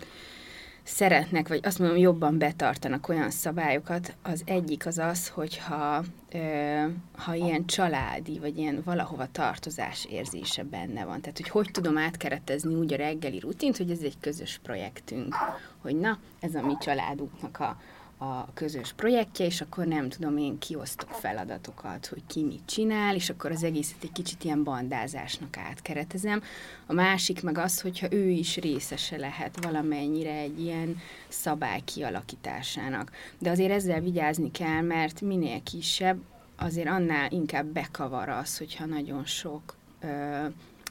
szeretnek, 0.84 1.48
vagy 1.48 1.60
azt 1.64 1.80
mondom, 1.80 1.98
jobban 1.98 2.38
betartanak 2.38 3.10
olyan 3.10 3.30
szabályokat. 3.30 4.16
Az 4.22 4.42
egyik 4.46 4.86
az 4.86 4.98
az, 4.98 5.28
hogyha 5.28 6.04
ö, 6.32 6.86
ha 7.16 7.34
ilyen 7.34 7.66
családi, 7.66 8.40
vagy 8.40 8.58
ilyen 8.58 8.82
valahova 8.86 9.28
tartozás 9.32 10.06
érzése 10.10 10.64
benne 10.64 11.06
van. 11.06 11.22
Tehát, 11.22 11.38
hogy 11.38 11.50
hogy 11.50 11.70
tudom 11.72 11.98
átkeretezni 11.98 12.74
úgy 12.74 12.94
a 12.94 12.98
reggeli 12.98 13.40
rutint, 13.40 13.78
hogy 13.78 13.92
ez 13.92 14.02
egy 14.02 14.18
közös 14.20 14.60
projektünk. 14.64 15.36
Hogy 15.82 15.96
na, 15.96 16.20
ez 16.40 16.56
a 16.56 16.62
mi 16.62 16.74
családunknak 16.80 17.60
a, 17.60 17.78
a 18.24 18.48
közös 18.54 18.94
projektje, 18.94 19.46
és 19.46 19.62
akkor 19.62 19.86
nem 19.86 20.10
tudom, 20.10 20.38
én 20.38 20.58
kiosztok 20.60 21.10
feladatokat, 21.10 22.06
hogy 22.06 22.22
ki 22.28 22.44
mit 22.44 22.66
csinál, 22.66 23.16
és 23.16 23.30
akkor 23.30 23.52
az 23.52 23.64
egészet 23.64 24.04
egy 24.04 24.12
kicsit 24.12 24.44
ilyen 24.44 24.64
bandázásnak 24.64 25.58
átkeretezem. 25.58 26.44
A 26.86 26.94
másik 26.94 27.42
meg 27.44 27.58
az, 27.58 27.82
hogyha 27.82 28.08
ő 28.12 28.30
is 28.30 28.58
részese 28.58 29.18
lehet 29.18 29.64
valamennyire 29.64 30.34
egy 30.34 30.60
ilyen 30.60 30.98
szabály 31.28 31.82
kialakításának. 31.86 33.12
De 33.40 33.50
azért 33.50 33.72
ezzel 33.72 34.02
vigyázni 34.02 34.52
kell, 34.52 34.82
mert 34.82 35.22
minél 35.22 35.64
kisebb, 35.64 36.18
azért 36.56 36.88
annál 36.88 37.32
inkább 37.32 37.66
bekavar 37.66 38.30
az, 38.30 38.58
hogyha 38.58 38.86
nagyon 38.86 39.26
sok 39.26 39.76
ö, 40.02 40.46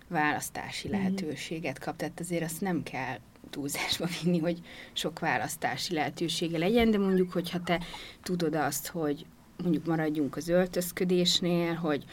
választási 0.09 0.89
mhm. 0.89 0.97
lehetőséget 0.97 1.79
kap. 1.79 1.97
Tehát 1.97 2.21
azért 2.21 2.45
azt 2.45 2.61
nem 2.61 2.83
kell 2.83 3.19
túlzásba 3.53 4.07
vinni, 4.23 4.39
hogy 4.39 4.61
sok 4.93 5.19
választási 5.19 5.95
lehetősége 5.95 6.59
legyen, 6.59 6.91
de 6.91 6.99
mondjuk, 6.99 7.33
hogyha 7.33 7.63
te 7.63 7.81
tudod 8.23 8.55
azt, 8.55 8.87
hogy 8.87 9.27
mondjuk 9.63 9.87
maradjunk 9.87 10.37
az 10.37 10.49
öltözködésnél, 10.49 11.75
hogy 11.75 12.05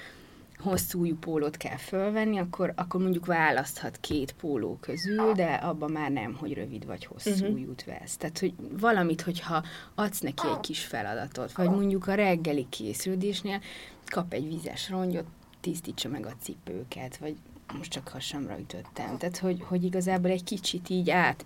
hosszú 0.60 1.17
pólót 1.17 1.58
kell 1.58 1.77
fölvenni, 1.77 2.39
akkor, 2.39 2.74
akkor 2.75 3.01
mondjuk 3.01 3.25
választhat 3.25 3.98
két 4.01 4.31
póló 4.31 4.77
közül, 4.81 5.31
de 5.34 5.53
abban 5.53 5.91
már 5.91 6.12
nem, 6.12 6.36
hogy 6.36 6.53
rövid 6.53 6.86
vagy 6.86 7.05
hosszú 7.05 7.29
uh-huh. 7.29 7.53
ujjút 7.53 7.84
vesz. 7.84 8.17
Tehát, 8.17 8.39
hogy 8.39 8.53
valamit, 8.79 9.22
hogyha 9.22 9.63
adsz 9.96 10.19
neki 10.19 10.48
egy 10.48 10.60
kis 10.60 10.84
feladatot, 10.86 11.51
vagy 11.51 11.69
mondjuk 11.69 12.08
a 12.08 12.13
reggeli 12.13 12.65
készülésnél 12.69 13.62
kap 14.05 14.34
egy 14.34 14.48
vizes 14.48 14.89
rongyot, 14.89 15.25
tisztítsa 15.62 16.10
meg 16.10 16.25
a 16.25 16.34
cipőket, 16.41 17.17
vagy 17.17 17.36
most 17.78 17.92
csak 17.92 18.08
hasamra 18.08 18.60
ütöttem. 18.60 19.18
Tehát, 19.18 19.38
hogy, 19.38 19.64
hogy 19.68 19.84
igazából 19.84 20.32
egy 20.32 20.44
kicsit 20.44 20.90
így 20.90 21.10
át 21.10 21.46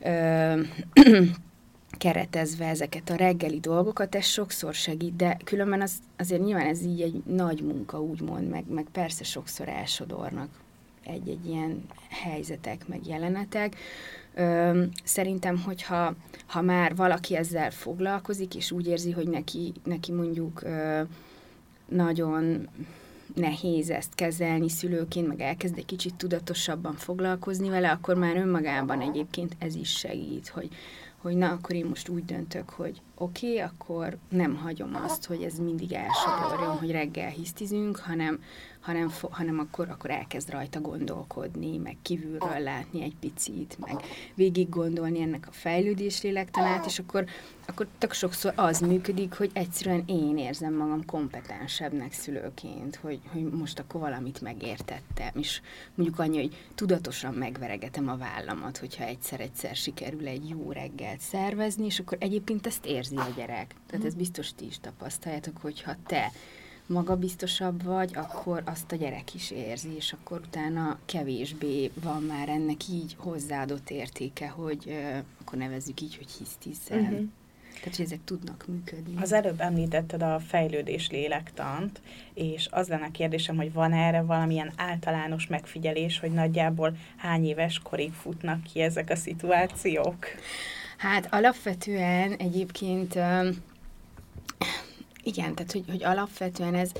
ö, 0.00 0.60
keretezve 1.98 2.66
ezeket 2.66 3.10
a 3.10 3.14
reggeli 3.14 3.60
dolgokat, 3.60 4.14
ez 4.14 4.24
sokszor 4.24 4.74
segít, 4.74 5.16
de 5.16 5.36
különben 5.44 5.80
az, 5.80 5.92
azért 6.16 6.44
nyilván 6.44 6.66
ez 6.66 6.82
így 6.82 7.00
egy 7.00 7.22
nagy 7.24 7.62
munka, 7.62 8.02
úgymond, 8.02 8.48
meg, 8.48 8.64
meg 8.68 8.86
persze 8.92 9.24
sokszor 9.24 9.68
elsodornak 9.68 10.48
egy-egy 11.06 11.46
ilyen 11.46 11.86
helyzetek, 12.08 12.88
meg 12.88 13.06
jelenetek. 13.06 13.76
Ö, 14.34 14.82
szerintem, 15.04 15.58
hogyha 15.58 16.14
ha 16.46 16.60
már 16.60 16.96
valaki 16.96 17.36
ezzel 17.36 17.70
foglalkozik, 17.70 18.54
és 18.54 18.70
úgy 18.70 18.86
érzi, 18.86 19.10
hogy 19.10 19.28
neki, 19.28 19.72
neki 19.84 20.12
mondjuk 20.12 20.62
ö, 20.62 21.02
nagyon 21.88 22.68
nehéz 23.34 23.90
ezt 23.90 24.14
kezelni 24.14 24.68
szülőként, 24.68 25.26
meg 25.26 25.40
elkezd 25.40 25.78
egy 25.78 25.84
kicsit 25.84 26.14
tudatosabban 26.14 26.94
foglalkozni 26.94 27.68
vele, 27.68 27.90
akkor 27.90 28.14
már 28.14 28.36
önmagában 28.36 29.00
egyébként 29.00 29.56
ez 29.58 29.74
is 29.74 29.90
segít, 29.90 30.48
hogy, 30.48 30.68
hogy 31.16 31.36
na, 31.36 31.48
akkor 31.48 31.74
én 31.74 31.86
most 31.86 32.08
úgy 32.08 32.24
döntök, 32.24 32.70
hogy 32.70 33.00
oké, 33.14 33.46
okay, 33.46 33.58
akkor 33.58 34.16
nem 34.28 34.54
hagyom 34.54 34.94
azt, 35.04 35.26
hogy 35.26 35.42
ez 35.42 35.58
mindig 35.58 35.92
elsodorjon, 35.92 36.76
hogy 36.76 36.90
reggel 36.90 37.30
hisztizünk, 37.30 37.96
hanem 37.96 38.42
hanem, 38.86 39.12
hanem 39.30 39.58
akkor, 39.58 39.88
akkor 39.88 40.10
elkezd 40.10 40.50
rajta 40.50 40.80
gondolkodni, 40.80 41.76
meg 41.76 41.96
kívülről 42.02 42.58
látni 42.58 43.02
egy 43.02 43.16
picit, 43.20 43.76
meg 43.78 43.96
végig 44.34 44.68
gondolni 44.68 45.20
ennek 45.20 45.46
a 45.48 45.52
fejlődés 45.52 46.22
lélektanát, 46.22 46.86
és 46.86 46.98
akkor, 46.98 47.24
akkor 47.66 47.86
tök 47.98 48.12
sokszor 48.12 48.52
az 48.56 48.80
működik, 48.80 49.34
hogy 49.34 49.50
egyszerűen 49.52 50.02
én 50.06 50.38
érzem 50.38 50.74
magam 50.74 51.04
kompetensebbnek 51.04 52.12
szülőként, 52.12 52.96
hogy, 52.96 53.20
hogy 53.32 53.42
most 53.42 53.78
akkor 53.78 54.00
valamit 54.00 54.40
megértettem, 54.40 55.30
és 55.34 55.60
mondjuk 55.94 56.18
annyi, 56.18 56.36
hogy 56.36 56.66
tudatosan 56.74 57.34
megveregetem 57.34 58.08
a 58.08 58.16
vállamat, 58.16 58.78
hogyha 58.78 59.04
egyszer-egyszer 59.04 59.76
sikerül 59.76 60.26
egy 60.26 60.48
jó 60.48 60.72
reggelt 60.72 61.20
szervezni, 61.20 61.84
és 61.84 61.98
akkor 61.98 62.18
egyébként 62.20 62.66
ezt 62.66 62.86
érzi 62.86 63.16
a 63.16 63.32
gyerek. 63.36 63.74
Tehát 63.86 64.06
ez 64.06 64.14
biztos 64.14 64.54
ti 64.54 64.66
is 64.66 64.78
tapasztaljátok, 64.78 65.56
hogyha 65.60 65.92
te 66.06 66.32
magabiztosabb 66.86 67.82
vagy, 67.82 68.10
akkor 68.14 68.62
azt 68.64 68.92
a 68.92 68.96
gyerek 68.96 69.34
is 69.34 69.50
érzi, 69.50 69.94
és 69.96 70.12
akkor 70.12 70.40
utána 70.46 70.98
kevésbé 71.04 71.90
van 72.02 72.22
már 72.22 72.48
ennek 72.48 72.88
így 72.88 73.14
hozzáadott 73.18 73.90
értéke, 73.90 74.48
hogy 74.48 74.84
uh, 74.86 75.16
akkor 75.40 75.58
nevezzük 75.58 76.00
így, 76.00 76.16
hogy 76.16 76.30
hisztiszen. 76.38 77.00
Uh-huh. 77.00 77.28
Tehát, 77.80 77.96
hogy 77.96 78.04
ezek 78.04 78.24
tudnak 78.24 78.64
működni. 78.68 79.14
Az 79.20 79.32
előbb 79.32 79.60
említetted 79.60 80.22
a 80.22 80.40
fejlődés 80.40 81.10
lélektant, 81.10 82.00
és 82.34 82.68
az 82.70 82.88
lenne 82.88 83.04
a 83.04 83.10
kérdésem, 83.10 83.56
hogy 83.56 83.72
van 83.72 83.92
erre 83.92 84.22
valamilyen 84.22 84.72
általános 84.76 85.46
megfigyelés, 85.46 86.18
hogy 86.18 86.32
nagyjából 86.32 86.96
hány 87.16 87.44
éves 87.44 87.78
korig 87.78 88.12
futnak 88.12 88.62
ki 88.62 88.80
ezek 88.80 89.10
a 89.10 89.16
szituációk? 89.16 90.26
Hát 90.96 91.28
alapvetően 91.30 92.32
egyébként 92.32 93.18
igen, 95.26 95.54
tehát 95.54 95.72
hogy, 95.72 95.84
hogy 95.88 96.04
alapvetően 96.04 96.74
ez, 96.74 96.90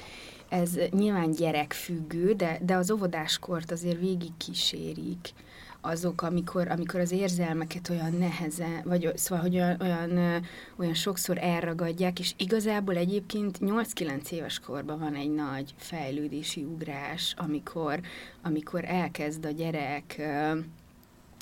ez 0.49 0.71
nyilván 0.90 1.30
gyerekfüggő, 1.30 2.33
de, 2.33 2.59
de 2.62 2.75
az 2.75 2.90
óvodáskort 2.90 3.71
azért 3.71 3.99
végig 3.99 4.37
kísérik 4.37 5.33
azok, 5.80 6.23
amikor, 6.23 6.68
amikor 6.68 7.00
az 7.00 7.12
érzelmeket 7.12 7.88
olyan 7.88 8.12
nehezen, 8.12 8.80
vagy 8.85 9.12
szóval, 9.14 9.45
hogy 9.45 9.54
olyan, 9.54 9.80
olyan, 9.80 10.42
olyan 10.76 10.95
sokszor 10.95 11.38
elragadják, 11.38 12.18
és 12.18 12.35
igazából 12.37 12.97
egyébként 12.97 13.59
8-9 13.61 14.30
éves 14.30 14.59
korban 14.59 14.99
van 14.99 15.14
egy 15.14 15.35
nagy 15.35 15.75
fejlődési 15.76 16.62
ugrás, 16.62 17.35
amikor, 17.37 18.00
amikor 18.42 18.85
elkezd 18.85 19.45
a 19.45 19.50
gyerek, 19.50 20.18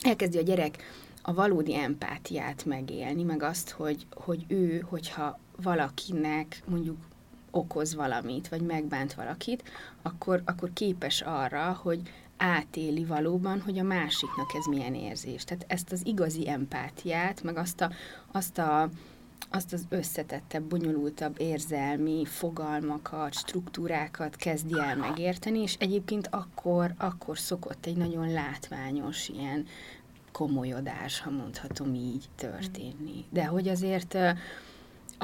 elkezdi 0.03 0.39
a 0.39 0.43
gyerek 0.43 0.77
a 1.23 1.35
valódi 1.35 1.75
empátiát 1.75 2.65
megélni, 2.65 3.23
meg 3.23 3.43
azt, 3.43 3.71
hogy, 3.71 4.07
hogy 4.15 4.45
ő, 4.49 4.85
hogyha 4.89 5.39
valakinek 5.63 6.63
mondjuk 6.67 6.97
okoz 7.51 7.95
valamit, 7.95 8.49
vagy 8.49 8.61
megbánt 8.61 9.15
valakit, 9.15 9.63
akkor, 10.03 10.43
akkor 10.45 10.73
képes 10.73 11.21
arra, 11.21 11.81
hogy 11.83 12.01
átéli 12.37 13.05
valóban, 13.05 13.61
hogy 13.61 13.79
a 13.79 13.83
másiknak 13.83 14.55
ez 14.55 14.67
milyen 14.67 14.95
érzés. 14.95 15.45
Tehát 15.45 15.65
ezt 15.69 15.93
az 15.93 16.07
igazi 16.07 16.49
empátiát, 16.49 17.43
meg 17.43 17.57
azt, 17.57 17.81
a, 17.81 17.91
azt, 18.33 18.59
a, 18.59 18.89
azt 19.51 19.73
az 19.73 19.87
összetettebb, 19.89 20.63
bonyolultabb 20.63 21.41
érzelmi 21.41 22.25
fogalmakat, 22.25 23.35
struktúrákat 23.35 24.37
kezdi 24.37 24.79
el 24.79 24.97
megérteni, 24.97 25.59
és 25.59 25.77
egyébként 25.79 26.29
akkor, 26.31 26.95
akkor 26.99 27.39
szokott 27.39 27.87
egy 27.87 27.97
nagyon 27.97 28.33
látványos 28.33 29.29
ilyen 29.29 29.67
komolyodás, 30.33 31.21
ha 31.21 31.31
mondhatom 31.31 31.95
így, 31.95 32.29
történni. 32.37 33.25
De 33.31 33.45
hogy 33.45 33.69
azért 33.69 34.17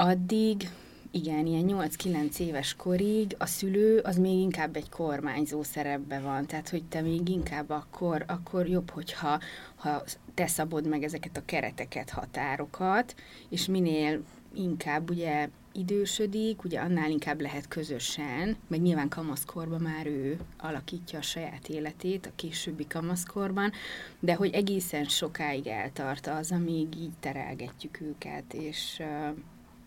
addig, 0.01 0.69
igen, 1.11 1.45
ilyen 1.45 1.65
8-9 1.67 2.39
éves 2.39 2.75
korig 2.75 3.35
a 3.37 3.45
szülő 3.45 3.97
az 3.97 4.17
még 4.17 4.39
inkább 4.39 4.75
egy 4.75 4.89
kormányzó 4.89 5.63
szerepbe 5.63 6.19
van, 6.19 6.45
tehát 6.45 6.69
hogy 6.69 6.83
te 6.83 7.01
még 7.01 7.29
inkább 7.29 7.69
akkor, 7.69 8.23
akkor 8.27 8.67
jobb, 8.67 8.89
hogyha 8.89 9.39
ha 9.75 10.03
te 10.33 10.47
szabod 10.47 10.87
meg 10.87 11.03
ezeket 11.03 11.37
a 11.37 11.45
kereteket, 11.45 12.09
határokat, 12.09 13.15
és 13.49 13.65
minél 13.65 14.23
inkább 14.53 15.09
ugye 15.09 15.49
idősödik, 15.73 16.63
ugye 16.63 16.79
annál 16.79 17.09
inkább 17.09 17.41
lehet 17.41 17.67
közösen, 17.67 18.57
meg 18.67 18.81
nyilván 18.81 19.09
kamaszkorban 19.09 19.81
már 19.81 20.05
ő 20.05 20.39
alakítja 20.57 21.19
a 21.19 21.21
saját 21.21 21.67
életét, 21.67 22.25
a 22.25 22.35
későbbi 22.35 22.87
kamaszkorban, 22.87 23.71
de 24.19 24.35
hogy 24.35 24.53
egészen 24.53 25.03
sokáig 25.03 25.67
eltart 25.67 26.27
az, 26.27 26.51
amíg 26.51 26.95
így 26.95 27.13
terelgetjük 27.19 28.01
őket, 28.01 28.53
és, 28.53 29.01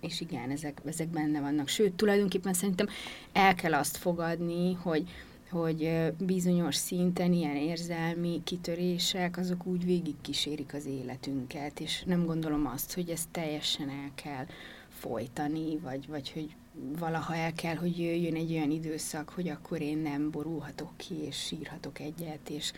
és 0.05 0.21
igen, 0.21 0.51
ezek, 0.51 0.81
ezek 0.85 1.09
benne 1.09 1.41
vannak. 1.41 1.69
Sőt, 1.69 1.93
tulajdonképpen 1.93 2.55
szerintem 2.55 2.89
el 3.33 3.55
kell 3.55 3.75
azt 3.75 3.97
fogadni, 3.97 4.73
hogy, 4.73 5.09
hogy 5.51 6.13
bizonyos 6.19 6.75
szinten 6.75 7.33
ilyen 7.33 7.57
érzelmi 7.57 8.41
kitörések, 8.45 9.37
azok 9.37 9.67
úgy 9.67 9.85
végigkísérik 9.85 10.75
az 10.75 10.87
életünket, 10.87 11.81
és 11.81 12.03
nem 12.07 12.25
gondolom 12.25 12.67
azt, 12.67 12.95
hogy 12.95 13.11
ezt 13.11 13.29
teljesen 13.31 13.89
el 13.89 14.11
kell 14.15 14.47
folytani, 14.89 15.79
vagy, 15.79 16.09
vagy 16.09 16.33
hogy 16.33 16.55
valaha 16.99 17.35
el 17.35 17.53
kell, 17.53 17.75
hogy 17.75 17.99
jöjjön 17.99 18.35
egy 18.35 18.53
olyan 18.53 18.71
időszak, 18.71 19.29
hogy 19.29 19.49
akkor 19.49 19.81
én 19.81 19.99
nem 19.99 20.31
borulhatok 20.31 20.97
ki, 20.97 21.15
és 21.27 21.37
sírhatok 21.37 22.01
egyet, 22.01 22.49
és 22.49 22.73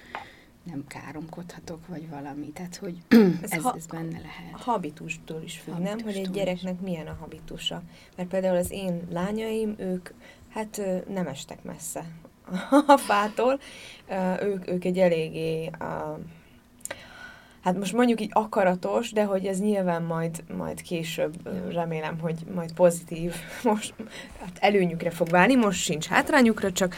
nem 0.67 0.85
káromkodhatok, 0.87 1.87
vagy 1.87 2.09
valami. 2.09 2.51
Tehát, 2.53 2.77
hogy 2.77 2.97
ez, 3.43 3.51
ez, 3.53 3.63
ha, 3.63 3.75
ez 3.77 3.87
benne 3.87 4.19
lehet. 4.19 4.53
Habitustól 4.53 5.43
is 5.43 5.59
függ, 5.59 5.79
nem? 5.79 6.01
Hogy 6.01 6.17
egy 6.17 6.31
gyereknek 6.31 6.81
milyen 6.81 7.07
a 7.07 7.17
habitusa. 7.21 7.83
Mert 8.17 8.29
például 8.29 8.57
az 8.57 8.71
én 8.71 9.07
lányaim, 9.11 9.75
ők 9.79 10.09
hát 10.49 10.81
nem 11.09 11.27
estek 11.27 11.63
messze 11.63 12.05
a 12.87 12.97
fától. 12.97 13.61
Ők, 14.43 14.69
ők 14.69 14.85
egy 14.85 14.99
eléggé 14.99 15.71
hát 17.67 17.79
most 17.79 17.93
mondjuk 17.93 18.21
így 18.21 18.31
akaratos, 18.33 19.13
de 19.13 19.25
hogy 19.25 19.47
ez 19.47 19.61
nyilván 19.61 20.03
majd, 20.03 20.45
majd 20.57 20.83
később 20.83 21.35
remélem, 21.73 22.19
hogy 22.19 22.35
majd 22.55 22.73
pozitív, 22.73 23.35
most 23.63 23.95
hát 24.41 24.59
előnyükre 24.61 25.11
fog 25.11 25.29
válni, 25.29 25.55
most 25.55 25.81
sincs 25.81 26.07
hátrányukra, 26.07 26.73
csak 26.73 26.95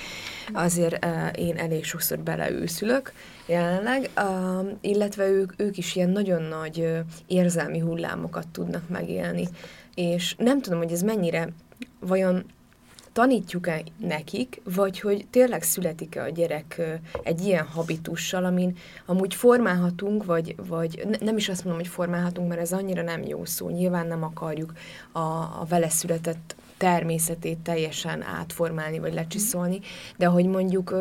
azért 0.52 1.04
uh, 1.04 1.12
én 1.34 1.56
elég 1.56 1.84
sokszor 1.84 2.18
beleőszülök 2.18 3.12
jelenleg, 3.46 4.10
uh, 4.16 4.68
illetve 4.80 5.28
ők, 5.28 5.52
ők 5.56 5.78
is 5.78 5.96
ilyen 5.96 6.10
nagyon 6.10 6.42
nagy 6.42 6.78
uh, 6.78 6.98
érzelmi 7.26 7.78
hullámokat 7.78 8.48
tudnak 8.48 8.88
megélni, 8.88 9.48
és 9.94 10.34
nem 10.38 10.60
tudom, 10.60 10.78
hogy 10.78 10.92
ez 10.92 11.02
mennyire 11.02 11.48
vajon 12.00 12.44
tanítjuk-e 13.18 13.82
nekik, 13.96 14.60
vagy 14.64 15.00
hogy 15.00 15.26
tényleg 15.30 15.62
születik-e 15.62 16.22
a 16.22 16.28
gyerek 16.28 16.80
egy 17.22 17.40
ilyen 17.40 17.66
habitussal, 17.66 18.44
amin 18.44 18.76
amúgy 19.06 19.34
formálhatunk, 19.34 20.24
vagy, 20.24 20.54
vagy 20.68 21.18
nem 21.20 21.36
is 21.36 21.48
azt 21.48 21.64
mondom, 21.64 21.82
hogy 21.82 21.90
formálhatunk, 21.90 22.48
mert 22.48 22.60
ez 22.60 22.72
annyira 22.72 23.02
nem 23.02 23.22
jó 23.22 23.44
szó. 23.44 23.68
Nyilván 23.68 24.06
nem 24.06 24.22
akarjuk 24.22 24.72
a, 25.12 25.18
a 25.18 25.66
vele 25.68 25.88
született 25.88 26.56
természetét 26.76 27.58
teljesen 27.58 28.22
átformálni, 28.22 28.98
vagy 28.98 29.14
lecsiszolni, 29.14 29.80
de 30.16 30.26
hogy 30.26 30.46
mondjuk 30.46 30.94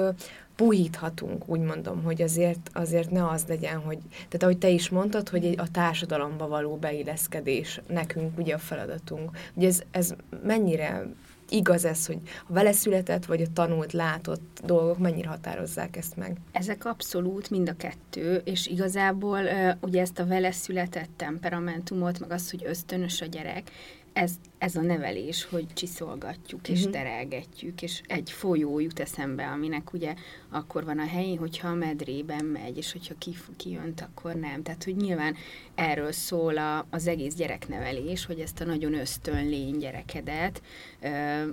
puhíthatunk, 0.56 1.50
úgy 1.50 1.60
mondom, 1.60 2.04
hogy 2.04 2.22
azért, 2.22 2.70
azért 2.74 3.12
ne 3.12 3.30
az 3.30 3.46
legyen, 3.48 3.78
hogy, 3.78 3.98
tehát 4.14 4.44
ahogy 4.44 4.58
te 4.58 4.70
is 4.70 4.90
mondtad, 4.90 5.30
hogy 5.30 5.56
a 5.58 5.72
társadalomba 5.72 6.48
való 6.48 6.76
beilleszkedés 6.76 7.82
nekünk 7.88 8.38
ugye 8.38 8.54
a 8.54 8.60
feladatunk. 8.60 9.30
Ugye 9.54 9.68
ez, 9.68 9.82
ez 9.92 10.16
mennyire 10.44 11.08
igaz 11.50 11.86
ez, 11.86 12.06
hogy 12.06 12.20
a 12.48 12.54
vele 12.54 12.72
született, 12.72 13.26
vagy 13.26 13.42
a 13.42 13.54
tanult, 13.54 13.94
látott 13.94 14.62
dolgok 14.66 14.98
mennyire 14.98 15.28
határozzák 15.28 15.98
ezt 15.98 16.16
meg? 16.16 16.38
Ezek 16.52 16.86
abszolút 16.86 17.50
mind 17.50 17.70
a 17.70 17.76
kettő, 17.76 18.42
és 18.46 18.68
igazából 18.68 19.40
ugye 19.82 20.02
ezt 20.02 20.20
a 20.20 20.26
vele 20.26 20.52
született 20.52 21.10
temperamentumot, 21.16 22.20
meg 22.20 22.32
az, 22.32 22.52
hogy 22.52 22.64
ösztönös 22.66 23.22
a 23.22 23.26
gyerek, 23.26 23.72
ez, 24.18 24.32
ez 24.58 24.76
a 24.76 24.82
nevelés, 24.82 25.46
hogy 25.46 25.66
csiszolgatjuk 25.74 26.62
uh-huh. 26.62 26.78
és 26.78 26.84
mhm. 26.84 26.92
terelgetjük, 26.92 27.82
és 27.82 28.02
egy 28.08 28.32
folyó 28.32 28.80
jut 28.80 29.00
eszembe, 29.00 29.48
aminek 29.48 29.94
ugye 29.94 30.14
akkor 30.50 30.86
van 30.86 31.00
a 31.00 31.08
helyén, 31.08 31.38
hogyha 31.38 31.68
a 31.68 31.74
medrében 31.74 32.46
megy, 32.46 32.78
és 32.78 32.92
hogyha 32.92 33.14
ki, 33.18 33.36
kijönt, 33.58 34.02
akkor 34.02 34.36
nem. 34.36 34.64
Tehát, 34.64 34.84
hogy 34.84 34.96
nyilván 34.96 35.36
erről 35.76 36.12
szól 36.12 36.58
a, 36.58 36.86
az 36.90 37.08
egész 37.08 37.34
gyereknevelés, 37.34 38.26
hogy 38.26 38.40
ezt 38.40 38.62
a 38.62 38.66
nagyon 38.66 38.94
ösztön 38.94 39.48
lény 39.48 39.78
gyerekedet 39.78 40.62
ö, 41.02 41.44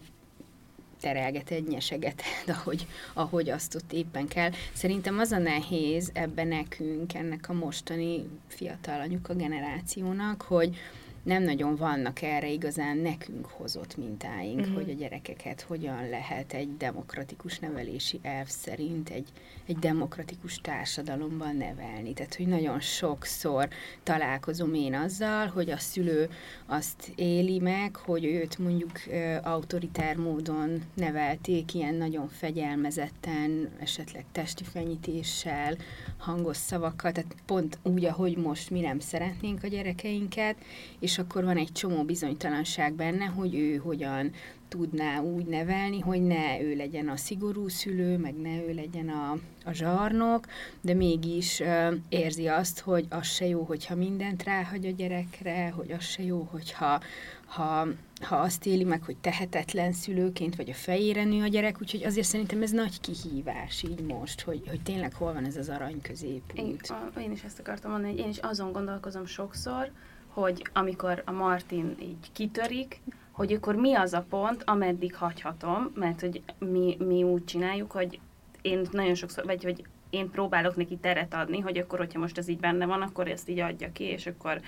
terelgeted, 1.01 1.69
nyesegeted, 1.69 2.49
ahogy, 2.57 2.87
ahogy 3.13 3.51
azt 3.51 3.75
ott 3.75 3.93
éppen 3.93 4.29
kell. 4.29 4.51
Szerintem 4.73 5.19
az 5.19 5.33
a 5.33 5.39
nehéz 5.39 6.11
ebben 6.13 6.49
nekünk, 6.49 7.15
ennek 7.15 7.49
a 7.49 7.53
mostani 7.53 8.29
fiatal 8.49 9.01
anyuka 9.01 9.35
generációnak, 9.35 10.43
hogy, 10.43 10.77
nem 11.25 11.43
nagyon 11.43 11.77
vannak 11.77 12.23
erre 12.23 12.49
igazán 12.49 12.97
nekünk 12.97 13.47
hozott 13.47 13.97
mintáink, 13.97 14.61
uh-huh. 14.61 14.75
hogy 14.75 14.91
a 14.91 14.95
gyerekeket 14.95 15.61
hogyan 15.61 16.09
lehet 16.09 16.53
egy 16.53 16.77
demokratikus 16.77 17.59
nevelési 17.59 18.19
elv 18.23 18.47
szerint 18.47 19.09
egy, 19.09 19.29
egy 19.67 19.79
demokratikus 19.79 20.57
társadalomban 20.57 21.57
nevelni. 21.57 22.13
Tehát, 22.13 22.35
hogy 22.35 22.47
nagyon 22.47 22.81
sokszor 22.81 23.69
találkozom 24.03 24.75
én 24.75 24.95
azzal, 24.95 25.47
hogy 25.47 25.71
a 25.71 25.79
szülő 25.79 26.31
azt 26.67 27.13
éli 27.15 27.59
meg, 27.59 27.97
hogy 27.97 28.25
őt 28.25 28.59
mondjuk 28.59 29.01
autoritár 29.43 30.17
módon 30.17 30.83
nevelték, 30.95 31.75
ilyen 31.75 31.95
nagyon 31.95 32.29
fegyelmezetten, 32.29 33.71
esetleg 33.81 34.25
testi 34.33 34.65
fenyítéssel, 34.65 35.77
hangos 36.19 36.57
szavakkal, 36.57 37.13
tehát 37.13 37.35
pont 37.47 37.79
úgy, 37.83 38.05
ahogy 38.05 38.37
most 38.37 38.71
mi 38.71 38.81
nem 38.81 38.99
szeretnénk 38.99 39.63
a 39.63 39.69
gyerekeinket, 39.69 40.57
és 40.99 41.14
akkor 41.19 41.45
van 41.45 41.57
egy 41.57 41.73
csomó 41.73 42.03
bizonytalanság 42.03 42.93
benne, 42.93 43.25
hogy 43.25 43.55
ő 43.55 43.77
hogyan 43.77 44.33
tudná 44.69 45.21
úgy 45.21 45.47
nevelni, 45.47 46.01
hogy 46.01 46.23
ne 46.23 46.61
ő 46.61 46.75
legyen 46.77 47.09
a 47.09 47.17
szigorú 47.17 47.69
szülő, 47.69 48.19
meg 48.19 48.35
ne 48.41 48.63
ő 48.69 48.75
legyen 48.75 49.09
a, 49.09 49.31
a 49.65 49.73
zsarnok, 49.73 50.47
de 50.81 50.95
mégis 50.95 51.61
uh, 51.61 51.95
érzi 52.09 52.47
azt, 52.47 52.81
hogy 52.81 53.07
az 53.09 53.27
se 53.27 53.47
jó, 53.47 53.63
hogyha 53.63 53.95
mindent 53.95 54.43
ráhagy 54.43 54.87
a 54.87 54.91
gyerekre, 54.91 55.73
hogy 55.77 55.93
az 55.93 56.05
se 56.05 56.23
jó, 56.23 56.49
hogyha 56.51 57.01
ha, 57.47 57.87
ha 58.21 58.37
azt 58.37 58.67
éli 58.67 58.85
meg, 58.85 59.03
hogy 59.03 59.17
tehetetlen 59.17 59.93
szülőként, 59.93 60.57
vagy 60.57 60.71
a 60.71 60.75
fejére 60.75 61.25
nő 61.25 61.43
a 61.43 61.47
gyerek, 61.47 61.81
úgyhogy 61.81 62.05
azért 62.05 62.27
szerintem 62.27 62.63
ez 62.63 62.71
nagy 62.71 63.01
kihívás 63.01 63.83
így 63.83 64.01
most, 64.01 64.41
hogy, 64.41 64.63
hogy 64.69 64.83
tényleg 64.83 65.15
hol 65.15 65.33
van 65.33 65.45
ez 65.45 65.57
az 65.57 65.69
arany 65.69 66.01
középút. 66.01 66.59
Én, 66.59 66.77
én 67.21 67.33
is 67.33 67.43
ezt 67.43 67.59
akartam 67.59 67.91
mondani, 67.91 68.13
hogy 68.13 68.23
én 68.23 68.29
is 68.29 68.39
azon 68.39 68.73
gondolkozom 68.73 69.27
sokszor, 69.27 69.91
hogy 70.35 70.67
amikor 70.73 71.23
a 71.25 71.33
Martin 71.33 71.95
így 72.01 72.33
kitörik, 72.33 73.01
hogy 73.31 73.53
akkor 73.53 73.75
mi 73.75 73.95
az 73.95 74.13
a 74.13 74.25
pont, 74.29 74.63
ameddig 74.67 75.15
hagyhatom, 75.15 75.93
mert 75.95 76.21
hogy 76.21 76.43
mi, 76.59 76.97
mi 76.99 77.23
úgy 77.23 77.45
csináljuk, 77.45 77.93
hogy 77.93 78.21
én 78.63 78.87
nagyon 78.91 79.15
sokszor, 79.15 79.45
vagy 79.45 79.65
hogy 79.65 79.85
én 80.11 80.31
próbálok 80.31 80.77
neki 80.77 80.97
teret 80.97 81.35
adni, 81.35 81.61
hogy 81.61 81.79
akkor, 81.79 81.99
hogyha 81.99 82.19
most 82.19 82.39
ez 82.39 82.49
így 82.49 82.61
benne 82.61 82.87
van, 82.87 83.03
akkor 83.03 83.29
ezt 83.29 83.49
így 83.49 83.59
adja 83.59 83.93
ki, 83.93 84.05
és 84.05 84.27
akkor 84.27 84.61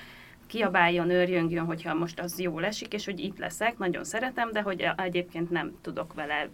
kiabáljon, 0.46 1.10
őrjöngjön, 1.10 1.64
hogyha 1.64 1.94
most 1.94 2.20
az 2.20 2.40
jól 2.40 2.64
esik, 2.64 2.92
és 2.92 3.04
hogy 3.04 3.20
itt 3.20 3.38
leszek, 3.38 3.78
nagyon 3.78 4.04
szeretem, 4.04 4.52
de 4.52 4.60
hogy 4.60 4.86
egyébként 4.96 5.50
nem 5.50 5.72
tudok 5.80 6.14
vele 6.14 6.48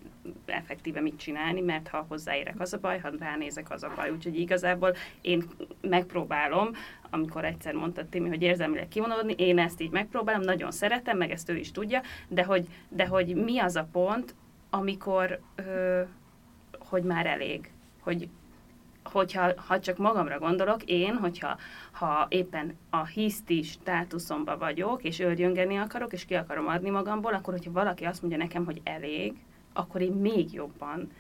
effektíve 0.47 1.01
mit 1.01 1.19
csinálni, 1.19 1.61
mert 1.61 1.89
ha 1.89 2.07
hozzáérek 2.09 2.61
az 2.61 2.73
a 2.73 2.79
baj, 2.79 2.99
ha 2.99 3.11
ránézek 3.19 3.71
az 3.71 3.83
a 3.83 3.93
baj. 3.97 4.11
Úgyhogy 4.11 4.39
igazából 4.39 4.95
én 5.21 5.45
megpróbálom, 5.81 6.71
amikor 7.13 7.45
egyszer 7.45 7.75
mondta 7.75 8.09
Timi, 8.09 8.29
hogy 8.29 8.43
érzelmileg 8.43 8.89
kivonódni, 8.89 9.35
én 9.37 9.59
ezt 9.59 9.81
így 9.81 9.91
megpróbálom, 9.91 10.41
nagyon 10.41 10.71
szeretem, 10.71 11.17
meg 11.17 11.31
ezt 11.31 11.49
ő 11.49 11.57
is 11.57 11.73
tudja, 11.73 12.01
de 12.29 12.45
hogy, 12.45 12.67
de 12.89 13.07
hogy 13.07 13.35
mi 13.35 13.59
az 13.59 13.77
a 13.77 13.89
pont, 13.93 14.35
amikor, 14.71 15.41
ö, 15.55 16.01
hogy 16.79 17.03
már 17.03 17.27
elég, 17.27 17.71
hogy 18.01 18.29
hogyha 19.03 19.53
ha 19.67 19.81
csak 19.81 19.97
magamra 19.97 20.39
gondolok, 20.39 20.83
én, 20.85 21.17
hogyha 21.17 21.57
ha 21.91 22.27
éppen 22.29 22.77
a 22.91 23.07
hiszti 23.07 23.63
státuszomban 23.63 24.59
vagyok, 24.59 25.03
és 25.03 25.21
őrjöngeni 25.21 25.77
akarok, 25.77 26.13
és 26.13 26.25
ki 26.25 26.35
akarom 26.35 26.67
adni 26.67 26.91
magamból, 26.91 27.35
akkor 27.35 27.55
hogyha 27.55 27.73
valaki 27.73 28.05
azt 28.05 28.21
mondja 28.23 28.39
nekem, 28.39 28.65
hogy 28.65 28.81
elég, 28.85 29.37
akkor 29.73 30.01
én 30.01 30.13
még 30.13 30.53
jobban 30.53 31.11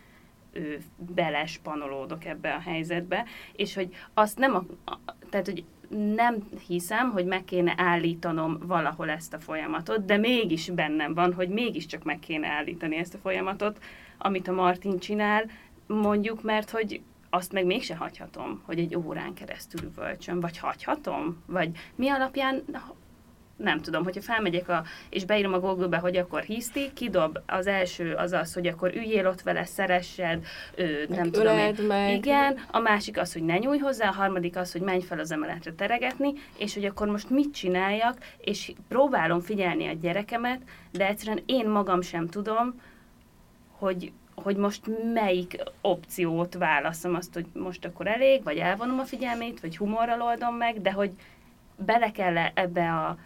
belespanolódok 0.96 2.24
ebbe 2.24 2.54
a 2.54 2.60
helyzetbe, 2.60 3.24
és 3.52 3.74
hogy 3.74 3.94
azt 4.14 4.38
nem, 4.38 4.54
a, 4.54 4.90
a, 4.90 4.98
tehát 5.30 5.46
hogy 5.46 5.64
nem 6.14 6.36
hiszem, 6.66 7.10
hogy 7.10 7.24
meg 7.24 7.44
kéne 7.44 7.74
állítanom 7.76 8.58
valahol 8.66 9.10
ezt 9.10 9.34
a 9.34 9.38
folyamatot, 9.38 10.04
de 10.04 10.16
mégis 10.16 10.70
bennem 10.70 11.14
van, 11.14 11.34
hogy 11.34 11.48
mégiscsak 11.48 12.04
meg 12.04 12.18
kéne 12.18 12.48
állítani 12.48 12.96
ezt 12.96 13.14
a 13.14 13.18
folyamatot, 13.18 13.78
amit 14.18 14.48
a 14.48 14.52
Martin 14.52 14.98
csinál, 14.98 15.44
mondjuk, 15.86 16.42
mert 16.42 16.70
hogy 16.70 17.00
azt 17.30 17.52
meg 17.52 17.66
mégse 17.66 17.96
hagyhatom, 17.96 18.62
hogy 18.64 18.78
egy 18.78 18.96
órán 18.96 19.34
keresztül 19.34 19.80
üvölcsön, 19.82 20.40
vagy 20.40 20.58
hagyhatom? 20.58 21.42
Vagy 21.46 21.70
mi 21.94 22.08
alapján 22.08 22.62
nem 23.62 23.80
tudom, 23.80 24.04
hogyha 24.04 24.20
felmegyek 24.20 24.68
a, 24.68 24.84
és 25.08 25.24
beírom 25.24 25.52
a 25.52 25.60
Google-be, 25.60 25.96
hogy 25.96 26.16
akkor 26.16 26.42
hiszti, 26.42 26.92
kidob, 26.92 27.38
az 27.46 27.66
első 27.66 28.14
az 28.14 28.32
az, 28.32 28.54
hogy 28.54 28.66
akkor 28.66 28.94
üljél 28.94 29.26
ott 29.26 29.42
vele, 29.42 29.64
szeressed, 29.64 30.44
ő, 30.74 31.06
nem 31.08 31.30
tudom 31.30 31.58
én. 31.58 31.74
Meg. 31.86 32.16
Igen, 32.16 32.58
a 32.70 32.78
másik 32.78 33.18
az, 33.18 33.32
hogy 33.32 33.42
ne 33.42 33.58
nyújj 33.58 33.78
hozzá, 33.78 34.08
a 34.08 34.12
harmadik 34.12 34.56
az, 34.56 34.72
hogy 34.72 34.80
menj 34.80 35.00
fel 35.00 35.18
az 35.18 35.32
emeletre 35.32 35.72
teregetni, 35.72 36.32
és 36.58 36.74
hogy 36.74 36.84
akkor 36.84 37.08
most 37.08 37.30
mit 37.30 37.54
csináljak, 37.54 38.16
és 38.38 38.72
próbálom 38.88 39.40
figyelni 39.40 39.88
a 39.88 39.92
gyerekemet, 39.92 40.60
de 40.90 41.06
egyszerűen 41.06 41.42
én 41.46 41.68
magam 41.68 42.00
sem 42.00 42.28
tudom, 42.28 42.80
hogy 43.78 44.12
hogy 44.34 44.56
most 44.56 44.80
melyik 45.14 45.62
opciót 45.80 46.54
válaszom, 46.54 47.14
azt, 47.14 47.34
hogy 47.34 47.46
most 47.52 47.84
akkor 47.84 48.06
elég, 48.06 48.42
vagy 48.42 48.56
elvonom 48.56 48.98
a 48.98 49.04
figyelmét, 49.04 49.60
vagy 49.60 49.76
humorral 49.76 50.22
oldom 50.22 50.54
meg, 50.54 50.80
de 50.80 50.92
hogy 50.92 51.10
bele 51.76 52.10
kell 52.10 52.36
ebbe 52.36 52.92
a 52.92 53.16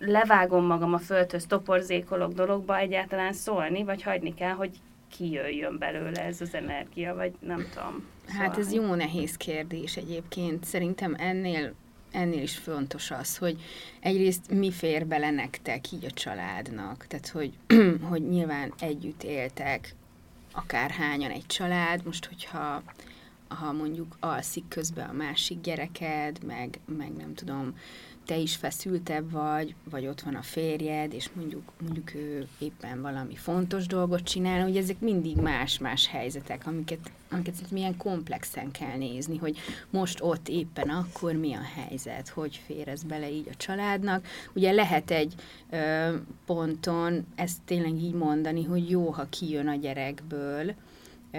levágom 0.00 0.64
magam 0.64 0.94
a 0.94 0.98
földhöz, 0.98 1.46
toporzékolok 1.46 2.32
dologba 2.32 2.78
egyáltalán 2.78 3.32
szólni, 3.32 3.84
vagy 3.84 4.02
hagyni 4.02 4.34
kell, 4.34 4.52
hogy 4.52 4.70
kijöjjön 5.08 5.78
belőle 5.78 6.24
ez 6.24 6.40
az 6.40 6.54
energia, 6.54 7.14
vagy 7.14 7.32
nem 7.38 7.66
tudom. 7.74 8.06
Szóval. 8.26 8.46
Hát 8.46 8.58
ez 8.58 8.72
jó 8.72 8.94
nehéz 8.94 9.36
kérdés 9.36 9.96
egyébként. 9.96 10.64
Szerintem 10.64 11.14
ennél 11.18 11.74
ennél 12.10 12.42
is 12.42 12.56
fontos 12.56 13.10
az, 13.10 13.36
hogy 13.36 13.62
egyrészt 14.00 14.50
mi 14.50 14.70
fér 14.70 15.06
bele 15.06 15.30
nektek 15.30 15.92
így 15.92 16.04
a 16.04 16.10
családnak, 16.10 17.06
tehát 17.06 17.28
hogy, 17.28 17.52
hogy 18.10 18.28
nyilván 18.28 18.72
együtt 18.78 19.22
éltek, 19.22 19.94
akárhányan 20.52 21.30
egy 21.30 21.46
család, 21.46 22.04
most 22.04 22.26
hogyha 22.26 22.82
ha 23.48 23.72
mondjuk 23.72 24.16
alszik 24.20 24.64
közben 24.68 25.08
a 25.08 25.12
másik 25.12 25.60
gyereked, 25.60 26.44
meg, 26.44 26.78
meg 26.98 27.12
nem 27.16 27.34
tudom, 27.34 27.78
te 28.30 28.36
is 28.36 28.56
feszültebb 28.56 29.30
vagy, 29.30 29.74
vagy 29.90 30.06
ott 30.06 30.20
van 30.20 30.34
a 30.34 30.42
férjed, 30.42 31.12
és 31.12 31.28
mondjuk, 31.32 31.72
mondjuk 31.82 32.14
ő 32.14 32.46
éppen 32.58 33.02
valami 33.02 33.34
fontos 33.34 33.86
dolgot 33.86 34.22
csinál, 34.22 34.62
hogy 34.62 34.76
ezek 34.76 35.00
mindig 35.00 35.36
más-más 35.36 36.06
helyzetek, 36.06 36.66
amiket, 36.66 37.10
amiket 37.30 37.70
milyen 37.70 37.96
komplexen 37.96 38.70
kell 38.70 38.96
nézni, 38.96 39.36
hogy 39.36 39.58
most 39.90 40.20
ott 40.22 40.48
éppen 40.48 40.88
akkor 40.88 41.32
mi 41.32 41.54
a 41.54 41.62
helyzet, 41.74 42.28
hogy 42.28 42.60
fér 42.66 42.88
ez 42.88 43.02
bele 43.02 43.30
így 43.30 43.48
a 43.50 43.56
családnak. 43.56 44.26
Ugye 44.52 44.72
lehet 44.72 45.10
egy 45.10 45.34
ö, 45.70 46.14
ponton 46.46 47.26
ezt 47.34 47.58
tényleg 47.64 47.94
így 47.94 48.14
mondani, 48.14 48.64
hogy 48.64 48.90
jó, 48.90 49.10
ha 49.10 49.26
kijön 49.28 49.68
a 49.68 49.74
gyerekből, 49.74 50.74
ö, 51.32 51.38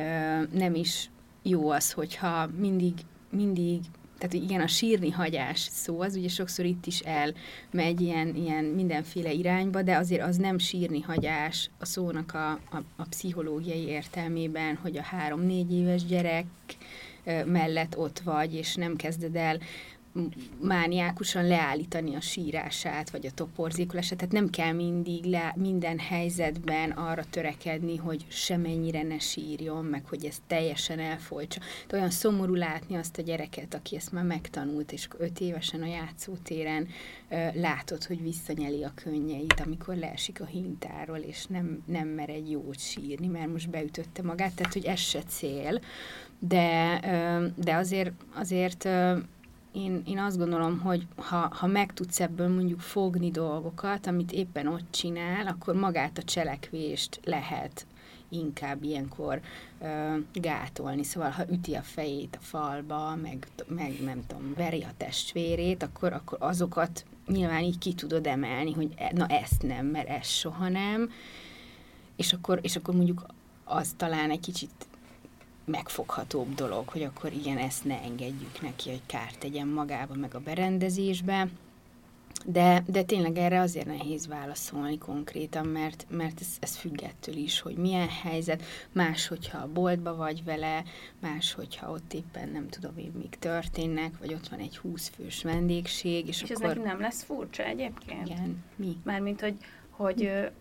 nem 0.52 0.76
is 0.76 1.10
jó 1.42 1.70
az, 1.70 1.92
hogyha 1.92 2.48
mindig 2.58 2.94
mindig 3.30 3.80
tehát 4.22 4.46
igen, 4.46 4.62
a 4.62 4.68
sírni 4.68 5.10
hagyás 5.10 5.60
szó, 5.60 6.02
az 6.02 6.16
ugye 6.16 6.28
sokszor 6.28 6.66
itt 6.66 6.86
is 6.86 7.00
elmegy 7.00 8.02
ilyen, 8.02 8.36
ilyen 8.36 8.64
mindenféle 8.64 9.32
irányba, 9.32 9.82
de 9.82 9.96
azért 9.96 10.22
az 10.22 10.38
nem 10.38 10.58
sírni 10.58 11.02
hagyás 11.02 11.70
a 11.80 11.86
szónak 11.86 12.34
a, 12.34 12.52
a, 12.52 12.84
a 12.96 13.04
pszichológiai 13.10 13.88
értelmében, 13.88 14.76
hogy 14.76 14.98
a 14.98 15.02
három-négy 15.02 15.74
éves 15.74 16.06
gyerek 16.06 16.46
mellett 17.46 17.98
ott 17.98 18.20
vagy, 18.20 18.54
és 18.54 18.76
nem 18.76 18.96
kezded 18.96 19.36
el 19.36 19.60
mániákusan 20.62 21.48
leállítani 21.48 22.16
a 22.16 22.22
sírását, 22.22 23.10
vagy 23.10 23.26
a 23.26 23.32
toporzékolását, 23.32 24.18
tehát 24.18 24.34
nem 24.34 24.50
kell 24.50 24.72
mindig 24.72 25.24
le, 25.24 25.54
minden 25.56 26.00
helyzetben 26.00 26.92
arra 26.92 27.24
törekedni, 27.30 27.98
hogy 27.98 28.26
semennyire 28.28 29.04
ne 29.04 29.20
sírjon, 29.20 29.86
meg 29.86 30.06
hogy 30.06 30.26
ez 30.26 30.42
teljesen 30.48 31.00
elfolytsa. 31.00 31.60
Tehát 31.60 31.94
olyan 31.94 32.10
szomorú 32.10 32.54
látni 32.54 32.96
azt 32.96 33.18
a 33.18 33.22
gyereket, 33.22 33.74
aki 33.74 33.96
ezt 33.96 34.12
már 34.12 34.24
megtanult, 34.24 34.92
és 34.92 35.08
öt 35.18 35.40
évesen 35.40 35.82
a 35.82 35.88
játszótéren 35.88 36.88
látod, 37.54 38.04
hogy 38.04 38.22
visszanyeli 38.22 38.84
a 38.84 38.92
könnyeit, 38.96 39.62
amikor 39.66 39.96
leesik 39.96 40.42
a 40.42 40.46
hintáról, 40.46 41.18
és 41.18 41.46
nem, 41.46 41.84
nem 41.86 42.08
mer 42.08 42.30
egy 42.30 42.52
jót 42.52 42.80
sírni, 42.80 43.28
mert 43.28 43.52
most 43.52 43.70
beütötte 43.70 44.22
magát, 44.22 44.54
tehát 44.54 44.74
hogy 44.74 44.86
ez 44.86 45.00
se 45.00 45.24
cél, 45.24 45.82
de, 46.40 47.00
de 47.56 47.76
azért, 47.76 48.12
azért 48.34 48.88
én, 49.72 50.02
én 50.06 50.20
azt 50.20 50.38
gondolom, 50.38 50.80
hogy 50.80 51.08
ha, 51.16 51.48
ha 51.52 51.68
meg 51.68 51.94
tudsz 51.94 52.20
ebből 52.20 52.48
mondjuk 52.48 52.80
fogni 52.80 53.32
dolgokat, 53.32 54.08
amit 54.08 54.32
éppen 54.32 54.68
ott 54.68 54.92
csinál, 54.92 55.48
akkor 55.48 55.76
magát 55.76 56.18
a 56.18 56.24
cselekvést 56.24 57.20
lehet 57.24 57.86
inkább 58.30 58.84
ilyenkor 58.84 59.42
ö, 59.82 60.18
gátolni. 60.34 61.04
Szóval, 61.04 61.30
ha 61.30 61.44
üti 61.52 61.74
a 61.74 61.82
fejét 61.82 62.38
a 62.42 62.44
falba, 62.44 63.16
meg, 63.16 63.48
meg 63.68 64.04
nem 64.04 64.26
tudom, 64.28 64.54
veri 64.56 64.82
a 64.84 64.94
testvérét, 64.98 65.84
akkor, 65.84 66.14
akkor 66.14 66.38
azokat 66.42 67.06
nyilván 67.28 67.64
így 67.64 67.78
ki 67.78 67.94
tudod 67.94 68.28
emelni, 68.28 68.72
hogy 68.74 68.94
e, 68.96 69.12
na 69.16 69.28
ezt 69.28 69.62
nem, 69.62 69.86
mert 69.86 70.10
ez 70.10 70.28
soha 70.28 70.70
nem. 70.70 71.12
És 72.16 72.34
akkor, 72.34 72.60
és 72.62 72.76
akkor 72.76 72.96
mondjuk 72.96 73.26
az 73.64 73.94
talán 73.98 74.30
egy 74.30 74.40
kicsit 74.40 74.72
megfoghatóbb 75.66 76.54
dolog, 76.56 76.88
hogy 76.88 77.04
akkor 77.04 77.34
igen, 77.34 77.58
ezt 77.58 77.86
ne 77.86 78.02
engedjük 78.02 78.62
neki, 78.62 78.90
hogy 78.90 79.02
kárt 79.06 79.40
tegyen 79.40 79.68
magába, 79.68 80.14
meg 80.14 80.36
a 80.36 80.40
berendezésbe. 80.40 81.48
de, 82.46 82.84
de 82.88 83.04
tényleg 83.04 83.38
erre 83.38 83.60
azért 83.60 83.86
nehéz 83.86 84.28
válaszolni 84.28 84.98
konkrétan, 84.98 85.66
mert, 85.68 86.06
mert 86.10 86.40
ez, 86.40 86.48
ez 86.60 86.76
függ 86.76 87.02
ettől 87.02 87.36
is, 87.36 87.60
hogy 87.60 87.76
milyen 87.76 88.10
helyzet, 88.10 88.64
más, 88.92 89.28
hogyha 89.28 89.58
a 89.58 89.72
boltba 89.74 90.16
vagy 90.16 90.44
vele, 90.44 90.84
más, 91.20 91.54
hogyha 91.54 91.92
ott 91.92 92.14
éppen 92.14 92.50
nem 92.50 92.68
tudom 92.70 92.98
én, 92.98 93.12
mik 93.18 93.36
történnek, 93.40 94.18
vagy 94.20 94.34
ott 94.34 94.48
van 94.48 94.60
egy 94.60 94.78
20 94.78 95.08
fős 95.16 95.44
vendégség, 95.44 96.28
és, 96.28 96.42
és 96.42 96.50
akkor... 96.50 96.66
ez 96.66 96.76
neki 96.76 96.88
nem 96.88 97.00
lesz 97.00 97.24
furcsa 97.24 97.64
egyébként? 97.64 98.28
Igen, 98.28 98.64
mi? 98.76 98.98
Mármint, 99.04 99.42
hogy, 99.42 99.56
hogy 99.90 100.52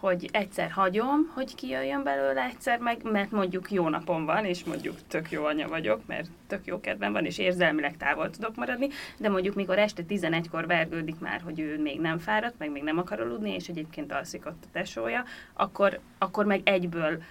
hogy 0.00 0.28
egyszer 0.32 0.70
hagyom, 0.70 1.30
hogy 1.34 1.54
kijöjjön 1.54 2.02
belőle, 2.02 2.42
egyszer 2.42 2.78
meg, 2.78 3.02
mert 3.02 3.30
mondjuk 3.30 3.70
jó 3.70 3.88
napom 3.88 4.24
van, 4.24 4.44
és 4.44 4.64
mondjuk 4.64 4.96
tök 5.08 5.30
jó 5.30 5.44
anya 5.44 5.68
vagyok, 5.68 6.06
mert 6.06 6.28
tök 6.46 6.66
jó 6.66 6.80
kedvem 6.80 7.12
van, 7.12 7.24
és 7.24 7.38
érzelmileg 7.38 7.96
távol 7.96 8.30
tudok 8.30 8.56
maradni, 8.56 8.88
de 9.18 9.28
mondjuk 9.28 9.54
mikor 9.54 9.78
este 9.78 10.02
11-kor 10.08 10.66
vergődik 10.66 11.18
már, 11.18 11.40
hogy 11.40 11.60
ő 11.60 11.80
még 11.80 12.00
nem 12.00 12.18
fáradt, 12.18 12.58
meg 12.58 12.70
még 12.70 12.82
nem 12.82 12.98
akar 12.98 13.20
aludni, 13.20 13.54
és 13.54 13.68
egyébként 13.68 14.12
alszik 14.12 14.46
ott 14.46 14.64
a 14.64 14.68
tesója, 14.72 15.24
akkor, 15.52 16.00
akkor 16.18 16.44
meg 16.44 16.60
egyből 16.64 17.22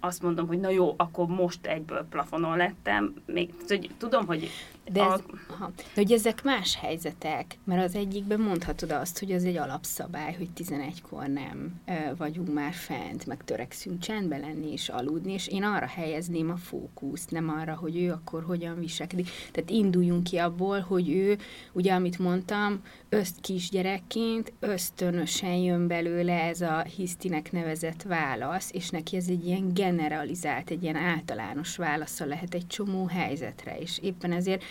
azt 0.00 0.22
mondom, 0.22 0.46
hogy 0.46 0.60
na 0.60 0.70
jó, 0.70 0.94
akkor 0.96 1.26
most 1.26 1.66
egyből 1.66 2.06
plafonon 2.10 2.56
lettem. 2.56 3.14
Még, 3.26 3.54
tudom, 3.98 4.26
hogy... 4.26 4.50
De, 4.92 5.02
ez, 5.02 5.08
a... 5.10 5.22
aha, 5.48 5.70
de 5.76 5.82
hogy 5.94 6.12
ezek 6.12 6.42
más 6.42 6.76
helyzetek, 6.76 7.58
mert 7.64 7.84
az 7.84 7.94
egyikben 7.94 8.40
mondhatod 8.40 8.90
azt, 8.90 9.18
hogy 9.18 9.32
az 9.32 9.44
egy 9.44 9.56
alapszabály, 9.56 10.34
hogy 10.34 10.48
11-kor 10.56 11.26
nem 11.26 11.80
ö, 11.86 12.16
vagyunk 12.16 12.52
már 12.52 12.72
fent, 12.72 13.26
meg 13.26 13.44
törekszünk 13.44 13.98
csendben 13.98 14.40
lenni 14.40 14.72
és 14.72 14.88
aludni, 14.88 15.32
és 15.32 15.48
én 15.48 15.62
arra 15.62 15.86
helyezném 15.86 16.50
a 16.50 16.56
fókuszt, 16.56 17.30
nem 17.30 17.48
arra, 17.48 17.74
hogy 17.74 17.96
ő 17.96 18.10
akkor 18.10 18.42
hogyan 18.42 18.78
viselkedik. 18.78 19.28
Tehát 19.52 19.70
induljunk 19.70 20.24
ki 20.24 20.36
abból, 20.36 20.80
hogy 20.80 21.10
ő, 21.10 21.38
ugye 21.72 21.92
amit 21.92 22.18
mondtam, 22.18 22.80
öszt 23.08 23.40
kisgyerekként 23.40 24.52
ösztönösen 24.60 25.54
jön 25.54 25.86
belőle 25.86 26.42
ez 26.42 26.60
a 26.60 26.82
hisztinek 26.96 27.52
nevezett 27.52 28.02
válasz, 28.02 28.70
és 28.72 28.90
neki 28.90 29.16
ez 29.16 29.28
egy 29.28 29.46
ilyen 29.46 29.74
generalizált, 29.74 30.70
egy 30.70 30.82
ilyen 30.82 30.96
általános 30.96 31.76
válasza 31.76 32.24
lehet 32.24 32.54
egy 32.54 32.66
csomó 32.66 33.06
helyzetre, 33.06 33.78
és 33.78 33.98
éppen 34.02 34.32
ezért 34.32 34.64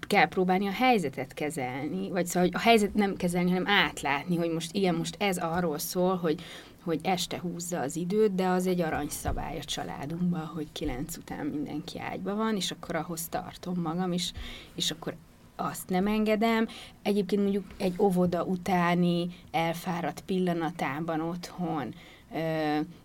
kell 0.00 0.28
próbálni 0.28 0.66
a 0.66 0.72
helyzetet 0.72 1.34
kezelni, 1.34 2.10
vagy 2.10 2.26
szóval 2.26 2.42
hogy 2.42 2.54
a 2.54 2.64
helyzet 2.64 2.94
nem 2.94 3.16
kezelni, 3.16 3.50
hanem 3.50 3.68
átlátni, 3.68 4.36
hogy 4.36 4.50
most 4.50 4.74
igen, 4.74 4.94
most 4.94 5.16
ez 5.18 5.38
arról 5.38 5.78
szól, 5.78 6.16
hogy 6.16 6.42
hogy 6.84 7.00
este 7.02 7.38
húzza 7.38 7.80
az 7.80 7.96
időt, 7.96 8.34
de 8.34 8.46
az 8.46 8.66
egy 8.66 8.80
aranyszabály 8.80 9.58
a 9.58 9.64
családunkban, 9.64 10.46
hogy 10.46 10.66
kilenc 10.72 11.16
után 11.16 11.46
mindenki 11.46 12.00
ágyba 12.00 12.34
van, 12.34 12.56
és 12.56 12.70
akkor 12.70 12.94
ahhoz 12.94 13.28
tartom 13.28 13.80
magam 13.80 14.12
is, 14.12 14.32
és 14.74 14.90
akkor 14.90 15.14
azt 15.56 15.88
nem 15.88 16.06
engedem. 16.06 16.68
Egyébként 17.02 17.42
mondjuk 17.42 17.64
egy 17.78 17.94
óvoda 17.98 18.44
utáni 18.44 19.28
elfáradt 19.50 20.20
pillanatában 20.20 21.20
otthon 21.20 21.94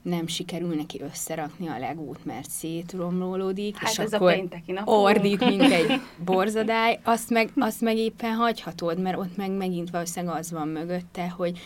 nem 0.01 0.27
sikerül 0.27 0.75
neki 0.75 1.01
összerakni 1.01 1.67
a 1.67 1.79
legót, 1.79 2.25
mert 2.25 2.49
szétromlódik, 2.49 3.77
hát 3.77 3.91
és 3.91 3.99
ez 3.99 4.13
akkor 4.13 4.31
a 4.31 4.35
pénteki 4.35 4.79
ordít, 4.85 5.39
mint 5.39 5.71
egy 5.71 6.01
borzadály, 6.25 6.99
azt 7.03 7.29
meg, 7.29 7.51
azt 7.55 7.81
meg 7.81 7.97
éppen 7.97 8.33
hagyhatod, 8.33 8.99
mert 8.99 9.17
ott 9.17 9.37
meg 9.37 9.51
megint 9.51 9.89
valószínűleg 9.89 10.35
az 10.35 10.51
van 10.51 10.67
mögötte, 10.67 11.29
hogy 11.29 11.59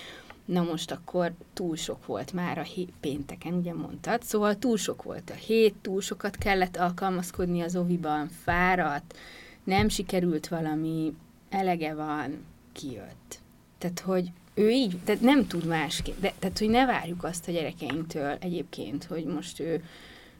na 0.46 0.62
most 0.64 0.92
akkor 0.92 1.34
túl 1.54 1.76
sok 1.76 2.06
volt 2.06 2.34
már 2.34 2.58
a 2.58 2.62
hét, 2.62 2.94
pénteken, 3.00 3.54
ugye 3.54 3.74
mondtad, 3.74 4.24
szóval 4.24 4.56
túl 4.56 4.78
sok 4.78 5.04
volt 5.04 5.30
a 5.30 5.34
hét, 5.34 5.76
túl 5.82 6.02
sokat 6.02 6.36
kellett 6.36 6.78
alkalmazkodni 6.78 7.62
az 7.62 7.76
oviban, 7.76 8.30
fáradt, 8.44 9.18
nem 9.64 9.90
sikerült 9.90 10.48
valami, 10.48 11.14
elege 11.50 11.94
van, 11.94 12.46
kijött. 12.74 13.40
Tehát, 13.78 14.00
hogy 14.00 14.32
ő 14.54 14.70
így, 14.70 14.98
tehát 15.06 15.22
nem 15.22 15.48
tud 15.48 15.66
másképp, 15.66 16.20
de, 16.20 16.34
tehát, 16.40 16.60
hogy 16.60 16.70
ne 16.70 16.86
várjuk 16.86 17.24
azt 17.24 17.48
a 17.48 17.52
gyerekeinktől 17.52 18.38
egyébként, 18.40 19.04
hogy 19.04 19.26
most 19.26 19.60
ő, 19.60 19.84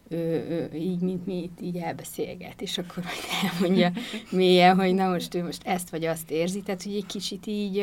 ő, 0.08 0.18
ő 0.50 0.78
így, 0.78 1.00
mint 1.00 1.26
mi 1.26 1.44
itt 1.44 1.62
így 1.62 1.78
elbeszélget, 1.78 2.62
és 2.62 2.78
akkor 2.78 3.04
majd 3.04 3.52
elmondja 3.52 3.92
mélyen, 4.40 4.76
hogy 4.76 4.94
na 4.94 5.10
most 5.10 5.34
ő 5.36 5.44
most 5.44 5.62
ezt 5.66 5.90
vagy 5.90 6.06
azt 6.06 6.32
érzi, 6.32 6.62
tehát 6.62 6.84
hogy 6.84 6.96
egy 6.96 7.06
kicsit 7.06 7.48
így, 7.48 7.76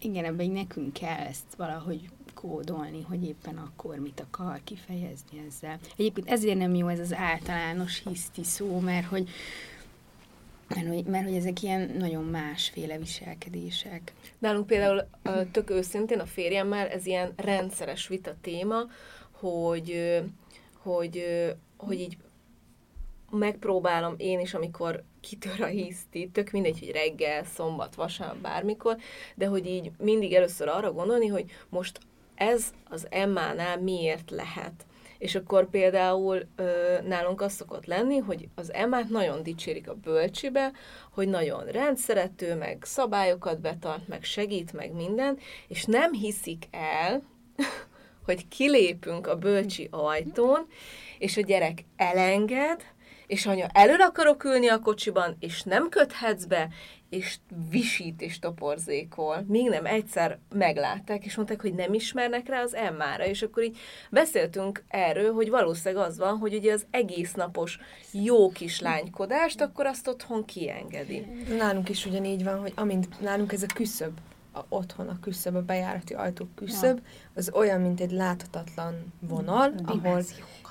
igen, 0.00 0.24
ebben 0.24 0.50
nekünk 0.50 0.92
kell 0.92 1.26
ezt 1.26 1.54
valahogy 1.56 2.00
kódolni, 2.34 3.02
hogy 3.08 3.24
éppen 3.24 3.56
akkor 3.56 3.96
mit 3.96 4.20
akar 4.20 4.60
kifejezni 4.64 5.44
ezzel. 5.48 5.78
Egyébként 5.96 6.30
ezért 6.30 6.58
nem 6.58 6.74
jó 6.74 6.88
ez 6.88 6.98
az 6.98 7.14
általános 7.14 8.02
hiszti 8.08 8.44
szó, 8.44 8.78
mert 8.78 9.06
hogy 9.06 9.28
mert 10.68 10.86
hogy, 10.86 11.04
mert 11.04 11.24
hogy 11.24 11.36
ezek 11.36 11.62
ilyen 11.62 11.94
nagyon 11.98 12.24
másféle 12.24 12.98
viselkedések. 12.98 14.12
Nálunk 14.38 14.66
például 14.66 15.08
tök 15.52 15.70
őszintén 15.70 16.18
a 16.18 16.26
férjemmel 16.26 16.88
ez 16.88 17.06
ilyen 17.06 17.32
rendszeres 17.36 18.08
vita 18.08 18.34
téma, 18.40 18.84
hogy, 19.30 20.20
hogy, 20.82 21.24
hogy 21.76 22.00
így 22.00 22.16
megpróbálom 23.30 24.14
én 24.16 24.40
is, 24.40 24.54
amikor 24.54 25.02
kitör 25.20 25.60
a 25.60 25.66
hiszti, 25.66 26.30
tök 26.32 26.50
mindegy, 26.50 26.78
hogy 26.78 26.90
reggel, 26.90 27.44
szombat, 27.44 27.94
vasárnap, 27.94 28.36
bármikor, 28.36 28.96
de 29.34 29.46
hogy 29.46 29.66
így 29.66 29.90
mindig 29.98 30.34
először 30.34 30.68
arra 30.68 30.92
gondolni, 30.92 31.26
hogy 31.26 31.50
most 31.68 31.98
ez 32.34 32.72
az 32.88 33.06
Emmánál 33.10 33.80
miért 33.80 34.30
lehet 34.30 34.86
és 35.18 35.34
akkor 35.34 35.70
például 35.70 36.42
ö, 36.56 36.96
nálunk 37.06 37.40
az 37.40 37.52
szokott 37.52 37.86
lenni, 37.86 38.16
hogy 38.16 38.48
az 38.54 38.72
emát 38.72 39.08
nagyon 39.08 39.42
dicsérik 39.42 39.88
a 39.88 39.94
bölcsibe, 39.94 40.72
hogy 41.12 41.28
nagyon 41.28 41.64
rendszerető, 41.64 42.54
meg 42.54 42.78
szabályokat 42.82 43.60
betart, 43.60 44.08
meg 44.08 44.24
segít, 44.24 44.72
meg 44.72 44.92
minden, 44.92 45.38
és 45.68 45.84
nem 45.84 46.12
hiszik 46.12 46.64
el, 46.70 47.22
hogy 48.26 48.48
kilépünk 48.48 49.26
a 49.26 49.36
bölcsi 49.36 49.88
ajtón, 49.90 50.66
és 51.18 51.36
a 51.36 51.40
gyerek 51.40 51.84
elenged, 51.96 52.80
és 53.26 53.46
anya, 53.46 53.66
elől 53.72 54.00
akarok 54.00 54.44
ülni 54.44 54.68
a 54.68 54.78
kocsiban, 54.78 55.36
és 55.40 55.62
nem 55.62 55.88
köthetsz 55.88 56.44
be, 56.44 56.68
és 57.08 57.38
visít 57.70 58.20
és 58.20 58.38
toporzékol. 58.38 59.44
Még 59.48 59.68
nem 59.68 59.86
egyszer 59.86 60.38
meglátták, 60.54 61.24
és 61.24 61.36
mondták, 61.36 61.60
hogy 61.60 61.74
nem 61.74 61.92
ismernek 61.94 62.48
rá 62.48 62.62
az 62.62 62.74
Emmára, 62.74 63.26
és 63.26 63.42
akkor 63.42 63.62
így 63.62 63.78
beszéltünk 64.10 64.84
erről, 64.88 65.32
hogy 65.32 65.50
valószínűleg 65.50 66.04
az 66.06 66.18
van, 66.18 66.38
hogy 66.38 66.54
ugye 66.54 66.72
az 66.72 66.86
egész 66.90 67.32
napos 67.32 67.78
jó 68.12 68.50
kis 68.50 68.80
lánykodást, 68.80 69.60
akkor 69.60 69.86
azt 69.86 70.08
otthon 70.08 70.44
kiengedi. 70.44 71.26
Nálunk 71.58 71.88
is 71.88 72.06
ugyanígy 72.06 72.44
van, 72.44 72.60
hogy 72.60 72.72
amint 72.74 73.20
nálunk 73.20 73.52
ez 73.52 73.62
a 73.62 73.66
küszöb, 73.74 74.18
a, 74.52 74.64
otthon 74.68 75.08
a 75.08 75.18
küszöb, 75.20 75.54
a 75.54 75.62
bejárati 75.62 76.14
ajtó 76.14 76.46
küszöb, 76.54 76.96
ja. 76.96 77.02
az 77.34 77.50
olyan, 77.54 77.80
mint 77.80 78.00
egy 78.00 78.10
láthatatlan 78.10 79.12
vonal, 79.20 79.74
ahol, 79.84 80.22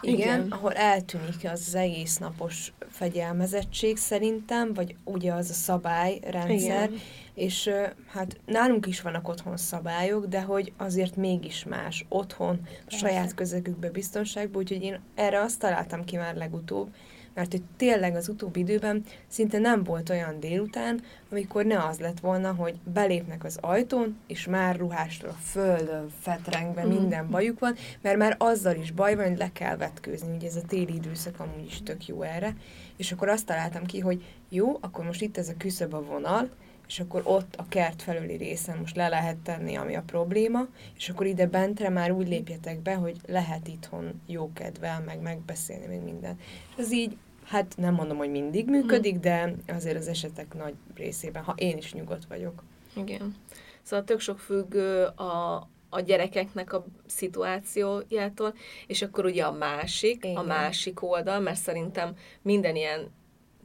igen, 0.05 0.39
igen, 0.39 0.51
ahol 0.51 0.73
eltűnik 0.73 1.43
az, 1.43 1.63
az 1.67 1.75
egész 1.75 2.17
napos 2.17 2.73
fegyelmezettség 2.89 3.97
szerintem, 3.97 4.73
vagy 4.73 4.95
ugye 5.03 5.33
az 5.33 5.49
a 5.49 5.53
szabályrendszer, 5.53 6.89
igen. 6.89 6.99
és 7.33 7.69
hát 8.07 8.39
nálunk 8.45 8.85
is 8.85 9.01
vannak 9.01 9.27
otthon 9.27 9.57
szabályok, 9.57 10.25
de 10.25 10.41
hogy 10.41 10.73
azért 10.77 11.15
mégis 11.15 11.63
más 11.63 12.05
otthon, 12.09 12.59
a 12.87 12.91
saját 12.91 13.33
közegükbe, 13.33 13.89
biztonságban, 13.89 14.61
úgyhogy 14.61 14.83
én 14.83 14.99
erre 15.15 15.41
azt 15.41 15.59
találtam 15.59 16.03
ki 16.03 16.17
már 16.17 16.35
legutóbb, 16.35 16.89
mert 17.35 17.51
hogy 17.51 17.61
tényleg 17.77 18.15
az 18.15 18.29
utóbbi 18.29 18.59
időben 18.59 19.03
szinte 19.27 19.59
nem 19.59 19.83
volt 19.83 20.09
olyan 20.09 20.39
délután, 20.39 21.01
amikor 21.31 21.65
ne 21.65 21.83
az 21.83 21.99
lett 21.99 22.19
volna, 22.19 22.53
hogy 22.53 22.75
belépnek 22.93 23.43
az 23.43 23.57
ajtón, 23.61 24.17
és 24.27 24.45
már 24.45 24.75
ruhástól 24.75 25.29
a 25.29 25.39
földön, 25.41 26.09
fetrengve 26.19 26.85
mm. 26.85 26.89
minden 26.89 27.29
bajuk 27.29 27.59
van, 27.59 27.75
mert 28.01 28.17
már 28.17 28.35
azzal 28.39 28.75
is 28.75 28.91
baj 28.91 29.15
van, 29.15 29.27
hogy 29.27 29.37
le 29.37 29.51
kell 29.53 29.77
vetkőzni, 29.77 30.35
ugye 30.35 30.47
ez 30.47 30.55
a 30.55 30.67
téli 30.67 30.93
időszak 30.93 31.39
amúgy 31.39 31.65
is 31.65 31.81
tök 31.83 32.07
jó 32.07 32.21
erre, 32.21 32.55
és 32.97 33.11
akkor 33.11 33.29
azt 33.29 33.45
találtam 33.45 33.85
ki, 33.85 33.99
hogy 33.99 34.23
jó, 34.49 34.77
akkor 34.81 35.05
most 35.05 35.21
itt 35.21 35.37
ez 35.37 35.49
a 35.49 35.57
küszöb 35.57 35.93
a 35.93 36.03
vonal, 36.03 36.49
és 36.87 36.99
akkor 36.99 37.21
ott 37.23 37.55
a 37.55 37.65
kert 37.69 38.01
felüli 38.01 38.35
részen 38.35 38.77
most 38.77 38.95
le 38.95 39.07
lehet 39.07 39.37
tenni, 39.37 39.75
ami 39.75 39.95
a 39.95 40.03
probléma, 40.05 40.67
és 40.97 41.09
akkor 41.09 41.25
ide 41.25 41.47
bentre 41.47 41.89
már 41.89 42.11
úgy 42.11 42.27
lépjetek 42.27 42.79
be, 42.79 42.93
hogy 42.93 43.17
lehet 43.27 43.67
itthon 43.67 44.21
jó 44.25 44.53
kedvel, 44.53 45.01
meg 45.05 45.21
megbeszélni, 45.21 45.85
meg 45.85 46.03
minden. 46.03 46.37
És 46.69 46.83
ez 46.83 46.91
így 46.91 47.17
Hát 47.45 47.73
nem 47.77 47.93
mondom, 47.93 48.17
hogy 48.17 48.31
mindig 48.31 48.69
működik, 48.69 49.19
de 49.19 49.55
azért 49.67 49.97
az 49.97 50.07
esetek 50.07 50.53
nagy 50.53 50.73
részében, 50.95 51.43
ha 51.43 51.53
én 51.57 51.77
is 51.77 51.93
nyugodt 51.93 52.25
vagyok. 52.25 52.63
Igen. 52.95 53.35
Szóval 53.81 54.05
tök 54.05 54.19
sok 54.19 54.39
függ 54.39 54.75
a, 55.15 55.55
a 55.89 55.99
gyerekeknek 55.99 56.73
a 56.73 56.85
szituációjától, 57.05 58.53
és 58.87 59.01
akkor 59.01 59.25
ugye 59.25 59.43
a 59.43 59.51
másik, 59.51 60.23
Igen. 60.23 60.35
a 60.35 60.43
másik 60.43 61.03
oldal, 61.03 61.39
mert 61.39 61.59
szerintem 61.59 62.15
minden 62.41 62.75
ilyen 62.75 63.11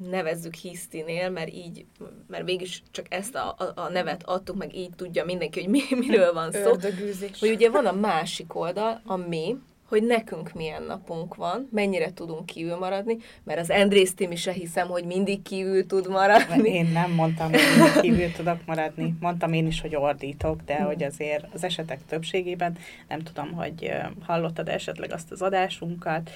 nevezzük 0.09 0.55
hisztinél, 0.55 1.31
mert 1.31 1.53
így, 1.53 1.85
mert 2.27 2.45
végig 2.45 2.69
csak 2.90 3.07
ezt 3.09 3.35
a, 3.35 3.55
a, 3.59 3.81
a 3.81 3.88
nevet 3.88 4.23
adtuk, 4.25 4.57
meg 4.57 4.77
így 4.77 4.90
tudja 4.97 5.25
mindenki, 5.25 5.61
hogy 5.61 5.69
mi, 5.69 5.83
miről 6.07 6.33
van 6.33 6.53
szó. 6.53 6.71
Ördögűzés. 6.71 7.40
Hogy 7.40 7.51
ugye 7.51 7.71
van 7.71 7.87
a 7.87 7.93
másik 7.93 8.55
oldal, 8.55 9.01
a 9.05 9.16
mi, 9.16 9.57
hogy 9.90 10.03
nekünk 10.03 10.53
milyen 10.53 10.83
napunk 10.83 11.35
van, 11.35 11.68
mennyire 11.72 12.12
tudunk 12.12 12.46
kívül 12.46 12.76
maradni, 12.76 13.16
mert 13.44 13.61
az 13.61 13.70
Andrész 13.70 14.14
Timi 14.14 14.37
se 14.37 14.53
hiszem, 14.53 14.88
hogy 14.88 15.05
mindig 15.05 15.42
kívül 15.42 15.87
tud 15.87 16.09
maradni. 16.09 16.70
Én 16.70 16.90
nem 16.92 17.11
mondtam, 17.11 17.50
hogy 17.50 18.00
kívül 18.00 18.33
tudok 18.33 18.59
maradni. 18.66 19.14
Mondtam 19.20 19.53
én 19.53 19.66
is, 19.66 19.81
hogy 19.81 19.96
ordítok, 19.96 20.61
de 20.61 20.83
hogy 20.83 21.03
azért 21.03 21.46
az 21.53 21.64
esetek 21.64 21.98
többségében, 22.07 22.76
nem 23.09 23.18
tudom, 23.18 23.53
hogy 23.53 23.90
hallottad 24.26 24.68
esetleg 24.68 25.12
azt 25.12 25.31
az 25.31 25.42
adásunkat, 25.42 26.31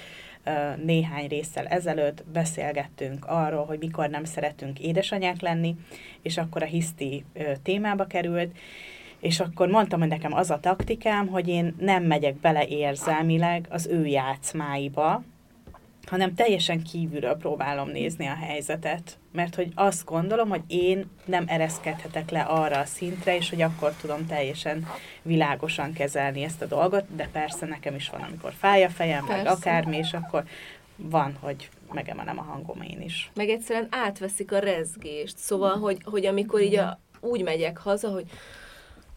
néhány 0.83 1.27
résszel 1.27 1.65
ezelőtt 1.65 2.23
beszélgettünk 2.33 3.25
arról, 3.25 3.65
hogy 3.65 3.79
mikor 3.79 4.09
nem 4.09 4.23
szeretünk 4.23 4.79
édesanyák 4.79 5.41
lenni, 5.41 5.75
és 6.21 6.37
akkor 6.37 6.63
a 6.63 6.65
hiszti 6.65 7.25
témába 7.63 8.05
került, 8.05 8.57
és 9.25 9.39
akkor 9.39 9.67
mondtam, 9.67 9.99
hogy 9.99 10.07
nekem 10.07 10.33
az 10.33 10.49
a 10.49 10.59
taktikám, 10.59 11.27
hogy 11.27 11.47
én 11.47 11.75
nem 11.79 12.03
megyek 12.03 12.35
bele 12.35 12.67
érzelmileg 12.67 13.65
az 13.69 13.87
ő 13.87 14.05
játszmáiba, 14.05 15.23
hanem 16.05 16.35
teljesen 16.35 16.83
kívülről 16.83 17.35
próbálom 17.35 17.89
nézni 17.89 18.27
a 18.27 18.35
helyzetet. 18.35 19.17
Mert 19.31 19.55
hogy 19.55 19.71
azt 19.75 20.05
gondolom, 20.05 20.49
hogy 20.49 20.61
én 20.67 21.09
nem 21.25 21.43
ereszkedhetek 21.47 22.29
le 22.29 22.41
arra 22.41 22.77
a 22.77 22.85
szintre, 22.85 23.35
és 23.35 23.49
hogy 23.49 23.61
akkor 23.61 23.93
tudom 24.01 24.25
teljesen 24.25 24.87
világosan 25.21 25.93
kezelni 25.93 26.43
ezt 26.43 26.61
a 26.61 26.65
dolgot, 26.65 27.15
de 27.15 27.29
persze 27.31 27.65
nekem 27.65 27.95
is 27.95 28.09
van, 28.09 28.21
amikor 28.21 28.53
fáj 28.57 28.83
a 28.83 28.89
fejem, 28.89 29.25
persze. 29.25 29.43
meg 29.43 29.51
akármi, 29.51 29.97
és 29.97 30.13
akkor 30.13 30.43
van, 30.95 31.37
hogy 31.39 31.69
megemelem 31.93 32.39
a 32.39 32.41
hangom 32.41 32.81
én 32.81 33.01
is. 33.01 33.31
Meg 33.33 33.49
egyszerűen 33.49 33.87
átveszik 33.91 34.51
a 34.51 34.59
rezgést. 34.59 35.37
Szóval, 35.37 35.77
hogy, 35.77 35.97
hogy 36.03 36.25
amikor 36.25 36.61
így 36.61 36.75
a, 36.75 36.99
úgy 37.19 37.43
megyek 37.43 37.77
haza, 37.77 38.09
hogy 38.09 38.25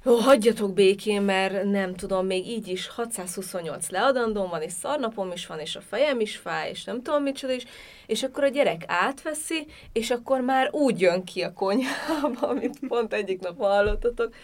Ó, 0.06 0.14
hagyjatok 0.14 0.72
békén, 0.72 1.22
mert 1.22 1.64
nem 1.64 1.94
tudom, 1.94 2.26
még 2.26 2.46
így 2.46 2.68
is 2.68 2.88
628 2.88 3.88
leadandóm 3.90 4.48
van, 4.48 4.62
és 4.62 4.72
szarnapom 4.72 5.32
is 5.32 5.46
van, 5.46 5.58
és 5.58 5.76
a 5.76 5.80
fejem 5.80 6.20
is 6.20 6.36
fáj, 6.36 6.70
és 6.70 6.84
nem 6.84 7.02
tudom 7.02 7.22
micsoda 7.22 7.52
is, 7.52 7.64
és 8.06 8.22
akkor 8.22 8.44
a 8.44 8.48
gyerek 8.48 8.84
átveszi, 8.86 9.66
és 9.92 10.10
akkor 10.10 10.40
már 10.40 10.68
úgy 10.70 11.00
jön 11.00 11.24
ki 11.24 11.42
a 11.42 11.52
konyhába, 11.52 12.48
amit 12.48 12.78
pont 12.88 13.12
egyik 13.12 13.40
nap 13.40 13.58
hallottatok, 13.58 14.34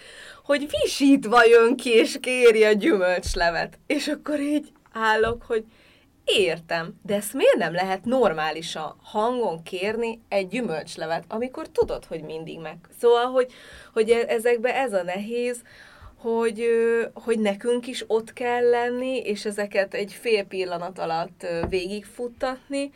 hogy 0.45 0.69
visítva 0.81 1.45
jön 1.45 1.77
ki, 1.77 1.91
és 1.91 2.19
kéri 2.21 2.65
a 2.65 2.73
gyümölcslevet. 2.73 3.79
És 3.87 4.09
akkor 4.09 4.41
így 4.41 4.73
állok, 4.93 5.43
hogy 5.43 5.65
Értem, 6.25 7.01
de 7.03 7.15
ezt 7.15 7.33
miért 7.33 7.57
nem 7.57 7.73
lehet 7.73 8.05
normális 8.05 8.77
a 8.77 8.97
hangon 9.03 9.63
kérni 9.63 10.21
egy 10.29 10.49
gyümölcslevet, 10.49 11.25
amikor 11.29 11.69
tudod, 11.69 12.05
hogy 12.05 12.23
mindig 12.23 12.61
meg. 12.61 12.77
Szóval, 13.01 13.25
hogy, 13.25 13.53
hogy 13.93 14.11
e- 14.11 14.25
ezekbe 14.29 14.75
ez 14.75 14.93
a 14.93 15.03
nehéz, 15.03 15.63
hogy, 16.17 16.67
hogy 17.15 17.39
nekünk 17.39 17.87
is 17.87 18.05
ott 18.07 18.33
kell 18.33 18.69
lenni, 18.69 19.17
és 19.17 19.45
ezeket 19.45 19.95
egy 19.95 20.13
fél 20.13 20.45
pillanat 20.45 20.99
alatt 20.99 21.47
végigfuttatni, 21.69 22.91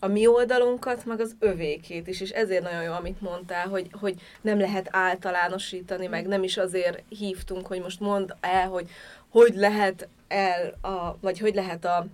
a 0.00 0.06
mi 0.06 0.26
oldalunkat, 0.26 1.04
meg 1.04 1.20
az 1.20 1.36
övékét 1.38 2.06
is, 2.06 2.20
és 2.20 2.30
ezért 2.30 2.62
nagyon 2.62 2.82
jó, 2.82 2.92
amit 2.92 3.20
mondtál, 3.20 3.68
hogy, 3.68 3.88
hogy 3.92 4.14
nem 4.40 4.58
lehet 4.58 4.88
általánosítani, 4.90 6.06
meg 6.06 6.26
nem 6.26 6.42
is 6.42 6.56
azért 6.56 7.02
hívtunk, 7.08 7.66
hogy 7.66 7.80
most 7.80 8.00
mondd 8.00 8.32
el, 8.40 8.68
hogy 8.68 8.88
hogy 9.28 9.54
lehet 9.54 10.08
el, 10.28 10.74
a, 10.80 11.16
vagy 11.20 11.38
hogy 11.38 11.54
lehet 11.54 11.84
a 11.84 12.06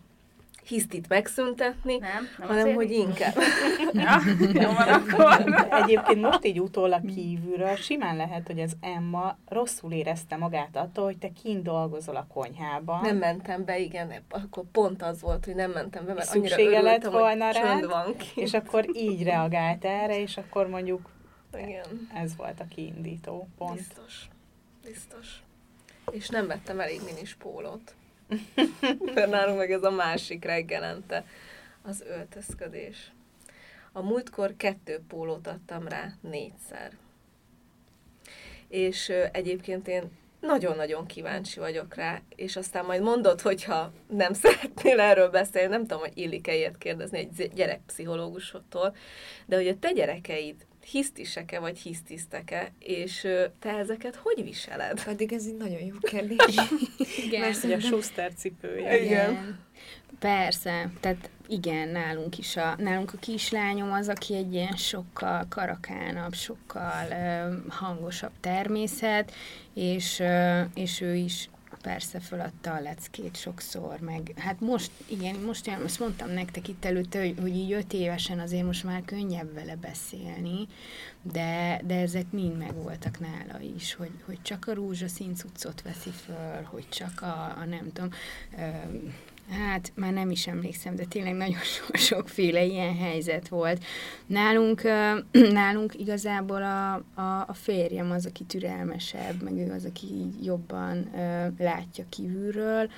hisztit 0.67 1.09
megszüntetni, 1.09 1.97
nem, 1.97 2.29
nem 2.39 2.49
hanem 2.49 2.75
hogy 2.75 2.91
inkább. 2.91 3.35
ja, 3.93 4.21
jó 4.53 4.73
van 4.73 4.89
akkor. 4.89 5.67
Egyébként 5.71 6.21
most 6.21 6.45
így 6.45 6.61
utólag 6.61 7.15
kívülről 7.15 7.75
simán 7.75 8.17
lehet, 8.17 8.47
hogy 8.47 8.61
az 8.61 8.77
Emma 8.81 9.39
rosszul 9.49 9.93
érezte 9.93 10.37
magát 10.37 10.77
attól, 10.77 11.05
hogy 11.05 11.19
te 11.19 11.29
kint 11.43 11.63
dolgozol 11.63 12.17
a 12.17 12.27
konyhában. 12.35 13.01
Nem 13.01 13.17
mentem 13.17 13.65
be, 13.65 13.79
igen, 13.79 14.13
akkor 14.29 14.65
pont 14.73 15.03
az 15.03 15.21
volt, 15.21 15.45
hogy 15.45 15.55
nem 15.55 15.71
mentem 15.71 16.07
be, 16.07 16.13
mert 16.13 16.35
annyira 16.35 16.61
örültem, 16.61 16.85
lett 16.85 17.05
volna 17.05 17.51
rád, 17.51 17.87
van 17.87 18.17
ki. 18.17 18.41
és 18.41 18.53
akkor 18.53 18.87
így 18.93 19.23
reagált 19.23 19.85
erre, 19.85 20.21
és 20.21 20.37
akkor 20.37 20.69
mondjuk 20.69 21.11
igen. 21.59 22.09
ez 22.15 22.37
volt 22.37 22.61
a 22.61 22.65
kiindító 22.69 23.49
pont. 23.59 23.77
Biztos. 23.77 24.29
Biztos. 24.85 25.43
És 26.11 26.29
nem 26.29 26.47
vettem 26.47 26.81
elég 26.81 27.01
minis 27.05 27.35
pólót. 27.35 27.95
Mert 29.15 29.31
nálunk 29.31 29.59
meg 29.59 29.73
ez 29.73 29.83
a 29.83 29.91
másik 29.91 30.45
reggelente, 30.45 31.25
az 31.83 32.05
öltözködés. 32.09 33.13
A 33.93 34.03
múltkor 34.03 34.55
kettő 34.57 35.01
pólót 35.09 35.47
adtam 35.47 35.89
rá 35.89 36.13
négyszer. 36.21 36.93
És 38.69 39.13
egyébként 39.33 39.89
én 39.89 40.11
nagyon-nagyon 40.41 41.07
kíváncsi 41.07 41.59
vagyok 41.59 41.95
rá, 41.95 42.21
és 42.37 42.57
aztán 42.57 42.85
majd 42.85 43.03
mondod, 43.03 43.41
hogyha 43.41 43.93
nem 44.09 44.33
szeretnél 44.43 45.01
erről 45.01 45.29
beszélni, 45.29 45.69
nem 45.69 45.81
tudom, 45.81 45.99
hogy 45.99 46.19
illik-e 46.19 46.55
ilyet 46.55 46.79
kérdezni 46.79 47.19
egy 47.19 47.51
gyerekpszichológusotól, 47.55 48.97
de 49.47 49.57
hogy 49.57 49.69
a 49.69 49.79
te 49.79 49.93
gyerekeid 49.93 50.67
hisztisek-e 50.85 51.59
vagy 51.59 51.79
hisztisztek-e, 51.79 52.73
és 52.79 53.27
te 53.59 53.71
ezeket 53.71 54.15
hogy 54.15 54.45
viseled? 54.45 55.05
Pedig 55.05 55.33
ez 55.33 55.47
egy 55.47 55.57
nagyon 55.57 55.81
jó 55.81 55.95
kérdés. 56.01 56.55
igen. 57.27 57.41
Mert 57.41 57.61
hogy 57.61 57.73
a 57.73 57.81
Schuster 57.81 58.35
cipője. 58.35 59.03
Igen. 59.03 59.31
igen. 59.31 59.59
Persze, 60.19 60.91
tehát 61.01 61.31
igen, 61.49 61.89
nálunk 61.89 62.39
is 62.39 62.57
a, 62.57 62.75
nálunk 62.79 63.13
a 63.13 63.19
kislányom 63.19 63.93
az, 63.93 64.09
aki 64.09 64.35
egy 64.35 64.55
ilyen 64.55 64.77
sokkal 64.77 65.47
karakánabb, 65.49 66.35
sokkal 66.35 67.07
uh, 67.11 67.73
hangosabb 67.73 68.33
természet, 68.41 69.33
és, 69.75 70.19
uh, 70.19 70.61
és 70.75 71.01
ő 71.01 71.15
is 71.15 71.49
persze 71.85 72.21
föladta 72.21 72.73
a 72.73 72.81
leckét 72.81 73.37
sokszor, 73.37 74.01
meg 74.01 74.33
hát 74.37 74.61
most, 74.61 74.91
igen, 75.07 75.35
most 75.35 75.67
olyan, 75.67 75.81
most 75.81 75.99
mondtam 75.99 76.31
nektek 76.31 76.69
itt 76.69 76.85
előtte, 76.85 77.19
hogy, 77.19 77.37
hogy 77.41 77.57
így 77.57 77.73
öt 77.73 77.93
évesen 77.93 78.39
azért 78.39 78.65
most 78.65 78.85
már 78.85 79.03
könnyebb 79.05 79.55
vele 79.55 79.77
beszélni, 79.77 80.67
de, 81.23 81.81
de 81.85 82.01
ezek 82.01 82.31
mind 82.31 82.59
megvoltak 82.59 83.19
nála 83.21 83.61
is, 83.77 83.95
hogy, 83.95 84.11
hogy 84.25 84.39
csak 84.43 84.67
a 84.67 84.75
rózsaszín 84.75 85.35
cuccot 85.35 85.83
veszi 85.83 86.11
föl, 86.11 86.63
hogy 86.63 86.89
csak 86.89 87.23
a, 87.23 87.57
a 87.59 87.65
nem 87.65 87.93
tudom, 87.93 88.11
hát 89.51 89.93
már 89.95 90.13
nem 90.13 90.31
is 90.31 90.47
emlékszem, 90.47 90.95
de 90.95 91.05
tényleg 91.05 91.35
nagyon 91.35 91.61
so, 91.75 91.97
sokféle 91.97 92.65
ilyen 92.65 92.97
helyzet 92.97 93.49
volt. 93.49 93.85
Nálunk, 94.27 94.83
nálunk 95.61 95.95
igazából 95.95 96.63
a, 96.63 96.95
a, 97.15 97.45
a 97.47 97.55
férjem 97.55 98.11
az, 98.11 98.27
aki 98.27 98.45
türelmesebb, 98.45 99.43
meg 99.43 99.57
ő 99.57 99.73
az, 99.73 99.85
aki 99.85 100.07
jobban 100.43 101.11
látja 101.59 102.05
kívülről, 102.09 102.91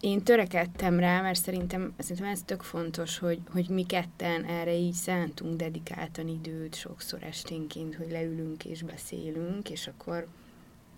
én 0.00 0.22
törekedtem 0.22 0.98
rá, 0.98 1.20
mert 1.20 1.42
szerintem, 1.42 1.94
szerintem 1.98 2.26
ez 2.26 2.42
tök 2.44 2.62
fontos, 2.62 3.18
hogy, 3.18 3.38
hogy 3.52 3.68
mi 3.68 3.86
ketten 3.86 4.44
erre 4.44 4.74
így 4.74 4.92
szántunk 4.92 5.56
dedikáltan 5.56 6.28
időt 6.28 6.74
sokszor 6.74 7.22
esténként, 7.22 7.94
hogy 7.94 8.10
leülünk 8.10 8.64
és 8.64 8.82
beszélünk, 8.82 9.70
és 9.70 9.86
akkor 9.86 10.26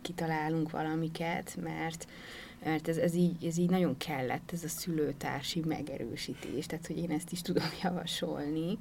kitalálunk 0.03 0.71
valamiket, 0.71 1.57
mert 1.62 2.07
mert 2.64 2.88
ez, 2.88 2.97
ez, 2.97 3.14
így, 3.14 3.44
ez 3.44 3.59
így 3.59 3.71
nagyon 3.71 3.97
kellett, 3.97 4.51
ez 4.53 4.64
a 4.64 4.68
szülőtársi 4.68 5.62
megerősítés, 5.66 6.66
tehát 6.66 6.87
hogy 6.87 6.99
én 6.99 7.11
ezt 7.11 7.33
is 7.33 7.42
tudom 7.42 7.68
javasolni. 7.83 8.79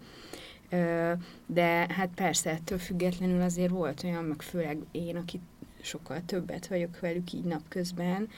De 1.46 1.88
hát 1.90 2.10
persze, 2.16 2.50
ettől 2.50 2.78
függetlenül 2.78 3.42
azért 3.42 3.72
volt 3.72 4.04
olyan, 4.04 4.24
meg 4.24 4.42
főleg 4.42 4.78
én, 4.92 5.16
aki 5.16 5.40
sokkal 5.82 6.22
többet 6.26 6.68
vagyok 6.68 7.00
velük 7.00 7.34
így 7.34 7.44
napközben, 7.44 8.30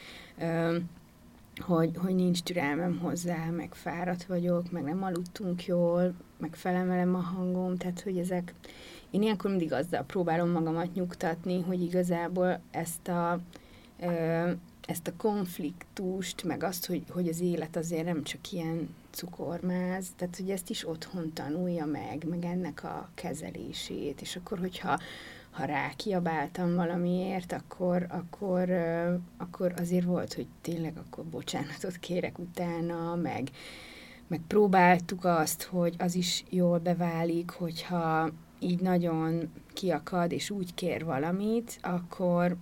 hogy, 1.59 1.91
hogy 1.95 2.15
nincs 2.15 2.41
türelmem 2.41 2.97
hozzá, 2.97 3.45
meg 3.45 3.73
fáradt 3.73 4.23
vagyok, 4.23 4.71
meg 4.71 4.83
nem 4.83 5.03
aludtunk 5.03 5.65
jól, 5.65 6.13
meg 6.37 6.55
felemelem 6.55 7.15
a 7.15 7.19
hangom, 7.19 7.77
tehát 7.77 8.01
hogy 8.01 8.17
ezek, 8.17 8.53
én 9.09 9.21
ilyenkor 9.21 9.49
mindig 9.49 9.73
azzal 9.73 10.03
próbálom 10.03 10.49
magamat 10.49 10.93
nyugtatni, 10.93 11.61
hogy 11.61 11.81
igazából 11.81 12.59
ezt 12.71 13.07
a, 13.07 13.39
ezt 14.89 15.07
a 15.07 15.13
konfliktust, 15.17 16.43
meg 16.43 16.63
azt, 16.63 16.85
hogy, 16.85 17.03
hogy 17.09 17.27
az 17.27 17.39
élet 17.39 17.75
azért 17.75 18.05
nem 18.05 18.23
csak 18.23 18.51
ilyen 18.51 18.95
cukormáz, 19.11 20.07
tehát 20.15 20.35
hogy 20.35 20.49
ezt 20.49 20.69
is 20.69 20.87
otthon 20.87 21.33
tanulja 21.33 21.85
meg, 21.85 22.25
meg 22.29 22.45
ennek 22.45 22.83
a 22.83 23.09
kezelését, 23.13 24.21
és 24.21 24.35
akkor, 24.35 24.59
hogyha 24.59 24.99
ha 25.49 25.65
rákiabáltam 25.65 26.75
valamiért, 26.75 27.51
akkor, 27.51 28.05
akkor, 28.09 28.69
akkor 29.37 29.73
azért 29.77 30.05
volt, 30.05 30.33
hogy 30.33 30.47
tényleg 30.61 30.97
akkor 30.97 31.23
bocsánatot 31.23 31.97
kérek 31.97 32.39
utána, 32.39 33.15
meg, 33.15 33.49
meg 34.27 34.41
próbáltuk 34.47 35.25
azt, 35.25 35.63
hogy 35.63 35.95
az 35.97 36.15
is 36.15 36.43
jól 36.49 36.79
beválik, 36.79 37.49
hogyha 37.49 38.29
így 38.59 38.79
nagyon 38.79 39.51
kiakad, 39.73 40.31
és 40.31 40.49
úgy 40.49 40.73
kér 40.73 41.05
valamit, 41.05 41.77
akkor, 41.81 42.57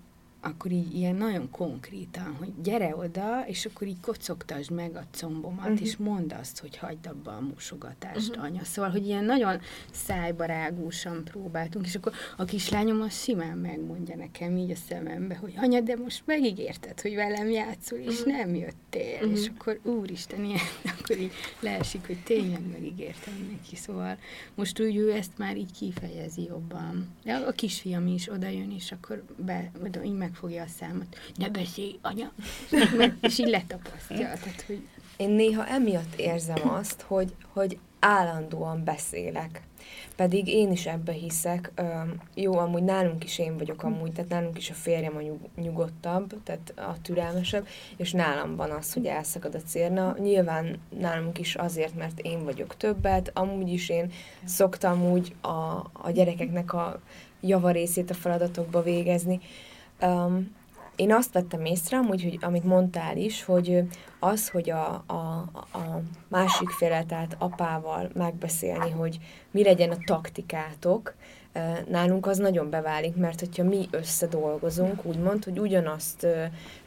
akkor 0.47 0.71
így 0.71 0.95
ilyen 0.95 1.15
nagyon 1.15 1.49
konkrétan, 1.51 2.35
hogy 2.39 2.51
gyere 2.61 2.95
oda, 2.95 3.43
és 3.47 3.65
akkor 3.65 3.87
így 3.87 3.99
kocogtasd 4.01 4.71
meg 4.71 4.95
a 4.95 5.03
combomat, 5.11 5.65
uh-huh. 5.65 5.81
és 5.81 5.97
mondd 5.97 6.33
azt, 6.33 6.59
hogy 6.59 6.77
hagyd 6.77 7.07
abba 7.07 7.31
a 7.31 7.41
mosogatást, 7.41 8.29
uh-huh. 8.29 8.43
anya. 8.43 8.63
Szóval, 8.63 8.91
hogy 8.91 9.05
ilyen 9.05 9.23
nagyon 9.23 9.59
szájbarágúsan 9.91 11.23
próbáltunk, 11.23 11.85
és 11.85 11.95
akkor 11.95 12.13
a 12.37 12.45
kislányom 12.45 13.01
az 13.01 13.21
simán 13.21 13.57
megmondja 13.57 14.15
nekem 14.15 14.57
így 14.57 14.71
a 14.71 14.75
szemembe, 14.89 15.35
hogy 15.35 15.53
anya, 15.57 15.79
de 15.79 15.95
most 15.95 16.21
megígérted, 16.25 17.01
hogy 17.01 17.15
velem 17.15 17.49
játszol, 17.49 17.99
és 17.99 18.19
uh-huh. 18.19 18.37
nem 18.37 18.55
jöttél. 18.55 19.15
Uh-huh. 19.21 19.31
És 19.31 19.51
akkor 19.57 19.79
úristen, 19.83 20.43
ilyen, 20.43 20.59
akkor 20.99 21.17
így 21.17 21.31
leesik, 21.59 22.05
hogy 22.05 22.23
tényleg 22.23 22.61
megígértem 22.71 23.33
neki. 23.51 23.75
Szóval 23.75 24.17
most 24.55 24.79
úgy 24.79 24.95
ő 24.95 25.11
ezt 25.11 25.37
már 25.37 25.57
így 25.57 25.71
kifejezi 25.71 26.43
jobban. 26.43 27.07
De 27.23 27.35
a 27.35 27.51
kisfiam 27.51 28.07
is 28.07 28.29
oda 28.29 28.47
jön, 28.47 28.71
és 28.71 28.91
akkor 28.91 29.23
be, 29.35 29.71
így 30.03 30.13
megfogja 30.41 30.63
a 30.63 30.67
számot. 30.79 31.17
Ne 31.35 31.49
beszélj, 31.49 31.99
anya! 32.01 32.31
és 33.27 33.39
így 33.39 33.47
letapasztja. 33.47 34.17
Tehát, 34.17 34.63
hogy... 34.67 34.87
Én 35.17 35.29
néha 35.29 35.67
emiatt 35.67 36.15
érzem 36.15 36.69
azt, 36.69 37.01
hogy, 37.01 37.35
hogy 37.53 37.79
állandóan 37.99 38.83
beszélek. 38.83 39.61
Pedig 40.15 40.47
én 40.47 40.71
is 40.71 40.85
ebbe 40.85 41.11
hiszek. 41.11 41.71
Jó, 42.33 42.57
amúgy 42.57 42.83
nálunk 42.83 43.23
is 43.23 43.39
én 43.39 43.57
vagyok 43.57 43.83
amúgy, 43.83 44.11
tehát 44.11 44.29
nálunk 44.29 44.57
is 44.57 44.69
a 44.69 44.73
férjem 44.73 45.15
a 45.15 45.21
nyug, 45.21 45.39
nyugodtabb, 45.55 46.43
tehát 46.43 46.73
a 46.75 47.01
türelmesebb, 47.01 47.67
és 47.95 48.11
nálam 48.11 48.55
van 48.55 48.71
az, 48.71 48.93
hogy 48.93 49.05
elszakad 49.05 49.55
a 49.55 49.61
cérna. 49.61 50.15
Nyilván 50.19 50.79
nálunk 50.99 51.39
is 51.39 51.55
azért, 51.55 51.95
mert 51.95 52.19
én 52.19 52.43
vagyok 52.43 52.77
többet, 52.77 53.31
amúgy 53.33 53.69
is 53.69 53.89
én 53.89 54.11
szoktam 54.43 55.11
úgy 55.11 55.35
a, 55.41 55.89
a 55.93 56.11
gyerekeknek 56.13 56.73
a 56.73 57.01
javarészét 57.41 58.09
a 58.09 58.13
feladatokba 58.13 58.81
végezni. 58.81 59.39
Um, 60.01 60.55
én 60.97 61.13
azt 61.13 61.33
vettem 61.33 61.65
észre, 61.65 61.97
amúgy, 61.97 62.23
hogy 62.23 62.37
amit 62.41 62.63
mondtál 62.63 63.17
is, 63.17 63.43
hogy 63.43 63.83
az, 64.19 64.49
hogy 64.49 64.69
a, 64.69 65.03
a, 65.07 65.13
a 65.73 66.01
másik 66.27 66.69
féle, 66.69 67.03
tehát 67.03 67.35
apával 67.39 68.09
megbeszélni, 68.13 68.89
hogy 68.89 69.17
mi 69.51 69.63
legyen 69.63 69.91
a 69.91 69.97
taktikátok, 70.05 71.13
nálunk 71.89 72.25
az 72.25 72.37
nagyon 72.37 72.69
beválik, 72.69 73.15
mert 73.15 73.39
hogyha 73.39 73.63
mi 73.63 73.87
összedolgozunk, 73.91 75.05
úgymond, 75.05 75.43
hogy 75.43 75.59
ugyanazt 75.59 76.27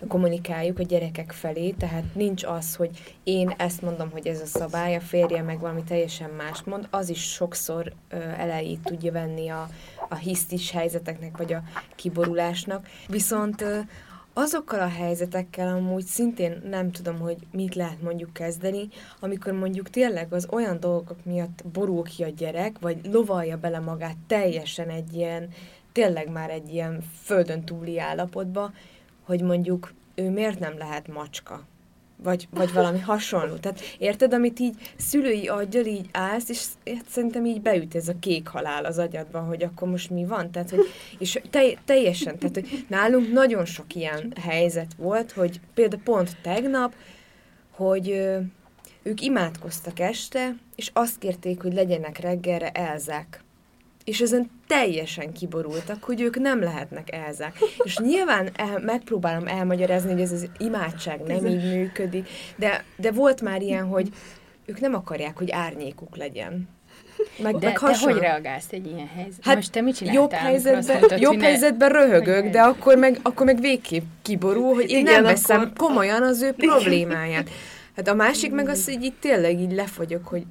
kommunikáljuk 0.08 0.78
a 0.78 0.82
gyerekek 0.82 1.32
felé, 1.32 1.70
tehát 1.70 2.04
nincs 2.14 2.44
az, 2.44 2.74
hogy 2.74 3.14
én 3.24 3.54
ezt 3.56 3.82
mondom, 3.82 4.10
hogy 4.10 4.26
ez 4.26 4.40
a 4.40 4.46
szabály, 4.46 4.96
a 4.96 5.00
férje 5.00 5.42
meg 5.42 5.60
valami 5.60 5.82
teljesen 5.82 6.30
más 6.30 6.62
mond, 6.62 6.86
az 6.90 7.08
is 7.08 7.32
sokszor 7.32 7.92
elejét 8.38 8.80
tudja 8.82 9.12
venni 9.12 9.48
a, 9.48 9.68
a 10.08 10.14
hisztis 10.14 10.70
helyzeteknek, 10.70 11.36
vagy 11.36 11.52
a 11.52 11.62
kiborulásnak. 11.94 12.86
Viszont 13.08 13.64
azokkal 14.32 14.80
a 14.80 14.88
helyzetekkel 14.88 15.68
amúgy 15.68 16.04
szintén 16.04 16.62
nem 16.64 16.90
tudom, 16.90 17.18
hogy 17.18 17.36
mit 17.52 17.74
lehet 17.74 18.02
mondjuk 18.02 18.32
kezdeni, 18.32 18.88
amikor 19.20 19.52
mondjuk 19.52 19.90
tényleg 19.90 20.32
az 20.32 20.46
olyan 20.50 20.80
dolgok 20.80 21.24
miatt 21.24 21.64
borul 21.72 22.02
ki 22.02 22.22
a 22.22 22.28
gyerek, 22.28 22.78
vagy 22.80 22.98
lovalja 23.12 23.56
bele 23.56 23.78
magát 23.78 24.16
teljesen 24.26 24.88
egy 24.88 25.14
ilyen, 25.14 25.48
tényleg 25.92 26.28
már 26.28 26.50
egy 26.50 26.72
ilyen 26.72 27.02
földön 27.22 27.64
túli 27.64 27.98
állapotba, 27.98 28.72
hogy 29.22 29.42
mondjuk 29.42 29.92
ő 30.14 30.30
miért 30.30 30.58
nem 30.58 30.78
lehet 30.78 31.08
macska 31.08 31.66
vagy, 32.22 32.48
vagy 32.50 32.72
valami 32.72 32.98
hasonló. 32.98 33.54
Tehát 33.54 33.80
érted, 33.98 34.32
amit 34.32 34.58
így 34.58 34.92
szülői 34.96 35.48
aggyal 35.48 35.84
így 35.84 36.08
állsz, 36.12 36.48
és 36.48 36.64
hát 36.84 37.08
szerintem 37.08 37.44
így 37.44 37.60
beüt 37.60 37.94
ez 37.94 38.08
a 38.08 38.18
kék 38.20 38.48
halál 38.48 38.84
az 38.84 38.98
agyadban, 38.98 39.44
hogy 39.44 39.62
akkor 39.62 39.88
most 39.88 40.10
mi 40.10 40.24
van. 40.24 40.50
Tehát, 40.50 40.70
hogy, 40.70 40.86
és 41.18 41.40
te, 41.50 41.62
teljesen, 41.84 42.38
tehát, 42.38 42.54
hogy 42.54 42.84
nálunk 42.88 43.32
nagyon 43.32 43.64
sok 43.64 43.94
ilyen 43.94 44.32
helyzet 44.40 44.94
volt, 44.96 45.32
hogy 45.32 45.60
például 45.74 46.02
pont 46.02 46.36
tegnap, 46.42 46.94
hogy 47.70 48.08
ők 49.02 49.20
imádkoztak 49.20 49.98
este, 50.00 50.54
és 50.76 50.90
azt 50.92 51.18
kérték, 51.18 51.62
hogy 51.62 51.74
legyenek 51.74 52.18
reggelre 52.18 52.70
elzák 52.70 53.42
és 54.10 54.20
ezen 54.20 54.50
teljesen 54.66 55.32
kiborultak, 55.32 56.04
hogy 56.04 56.20
ők 56.20 56.38
nem 56.38 56.62
lehetnek 56.62 57.12
elzák. 57.12 57.58
És 57.82 57.96
nyilván 57.96 58.48
el, 58.56 58.80
megpróbálom 58.84 59.46
elmagyarázni, 59.46 60.12
hogy 60.12 60.20
ez 60.20 60.32
az 60.32 60.48
imádság 60.58 61.20
nem 61.20 61.46
így 61.46 61.72
működik, 61.74 62.28
de, 62.56 62.84
de 62.96 63.10
volt 63.10 63.40
már 63.40 63.62
ilyen, 63.62 63.84
hogy 63.84 64.08
ők 64.64 64.80
nem 64.80 64.94
akarják, 64.94 65.38
hogy 65.38 65.50
árnyékuk 65.50 66.16
legyen. 66.16 66.68
Meg, 67.42 67.56
de, 67.56 67.66
meg 67.66 67.78
te 67.78 67.96
hogy 68.00 68.18
reagálsz 68.18 68.66
egy 68.70 68.86
ilyen 68.86 69.08
helyzetben? 69.14 69.42
Hát 69.42 69.54
Most 69.54 69.72
te 69.72 69.80
mit 69.80 69.98
jobb 69.98 70.32
helyzetben, 70.32 70.98
mondtad, 70.98 71.20
jobb 71.20 71.40
helyzetben 71.40 71.88
röhögök, 71.88 72.46
de 72.46 72.60
akkor 72.60 72.96
meg, 72.96 73.18
akkor 73.22 73.46
meg 73.46 73.60
végképp 73.60 74.04
kiborul, 74.22 74.74
hogy 74.74 74.90
én 74.90 74.98
Igen, 74.98 75.12
nem 75.12 75.22
veszem 75.22 75.60
akkor... 75.60 75.72
komolyan 75.76 76.22
az 76.22 76.42
ő 76.42 76.52
problémáját. 76.52 77.50
Hát 77.96 78.08
a 78.08 78.14
másik 78.14 78.52
meg 78.52 78.68
az, 78.68 78.84
hogy 78.84 79.02
itt 79.02 79.20
tényleg 79.20 79.60
így 79.60 79.72
lefogyok, 79.72 80.26
hogy 80.26 80.42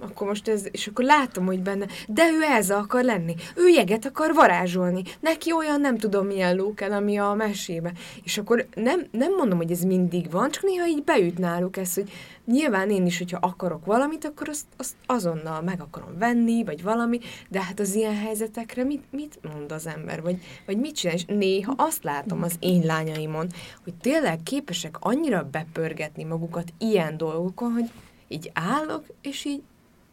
akkor 0.00 0.26
most 0.26 0.48
ez, 0.48 0.66
és 0.70 0.86
akkor 0.86 1.04
látom, 1.04 1.46
hogy 1.46 1.60
benne, 1.60 1.86
de 2.08 2.22
ő 2.30 2.42
ez 2.42 2.70
akar 2.70 3.04
lenni, 3.04 3.34
ő 3.56 3.68
jeget 3.68 4.04
akar 4.04 4.34
varázsolni, 4.34 5.02
neki 5.20 5.52
olyan 5.52 5.80
nem 5.80 5.98
tudom 5.98 6.26
milyen 6.26 6.56
ló 6.56 6.74
kell, 6.74 6.92
ami 6.92 7.18
a 7.18 7.34
mesébe. 7.34 7.92
És 8.22 8.38
akkor 8.38 8.66
nem, 8.74 9.06
nem 9.10 9.34
mondom, 9.34 9.58
hogy 9.58 9.70
ez 9.70 9.82
mindig 9.82 10.30
van, 10.30 10.50
csak 10.50 10.62
néha 10.62 10.86
így 10.86 11.04
beüt 11.04 11.38
náluk 11.38 11.76
ez, 11.76 11.94
hogy 11.94 12.10
nyilván 12.44 12.90
én 12.90 13.06
is, 13.06 13.18
hogyha 13.18 13.38
akarok 13.40 13.84
valamit, 13.84 14.24
akkor 14.24 14.48
azt, 14.48 14.66
azt 14.76 14.94
azonnal 15.06 15.62
meg 15.62 15.80
akarom 15.80 16.18
venni, 16.18 16.64
vagy 16.64 16.82
valami, 16.82 17.18
de 17.48 17.62
hát 17.62 17.80
az 17.80 17.94
ilyen 17.94 18.16
helyzetekre 18.16 18.84
mit, 18.84 19.04
mit 19.10 19.38
mond 19.52 19.72
az 19.72 19.86
ember, 19.86 20.22
vagy, 20.22 20.42
vagy 20.66 20.78
mit 20.78 20.94
csinál, 20.94 21.14
és 21.14 21.24
néha 21.24 21.74
azt 21.76 22.04
látom 22.04 22.42
az 22.42 22.56
én 22.60 22.82
lányaimon, 22.84 23.46
hogy 23.84 23.94
tényleg 23.94 24.42
képesek 24.42 24.96
annyira 25.00 25.48
bepörgetni 25.50 26.24
magukat 26.24 26.72
ilyen 26.78 27.16
dolgokon, 27.16 27.72
hogy 27.72 27.90
így 28.28 28.50
állok, 28.54 29.04
és 29.20 29.44
így 29.44 29.62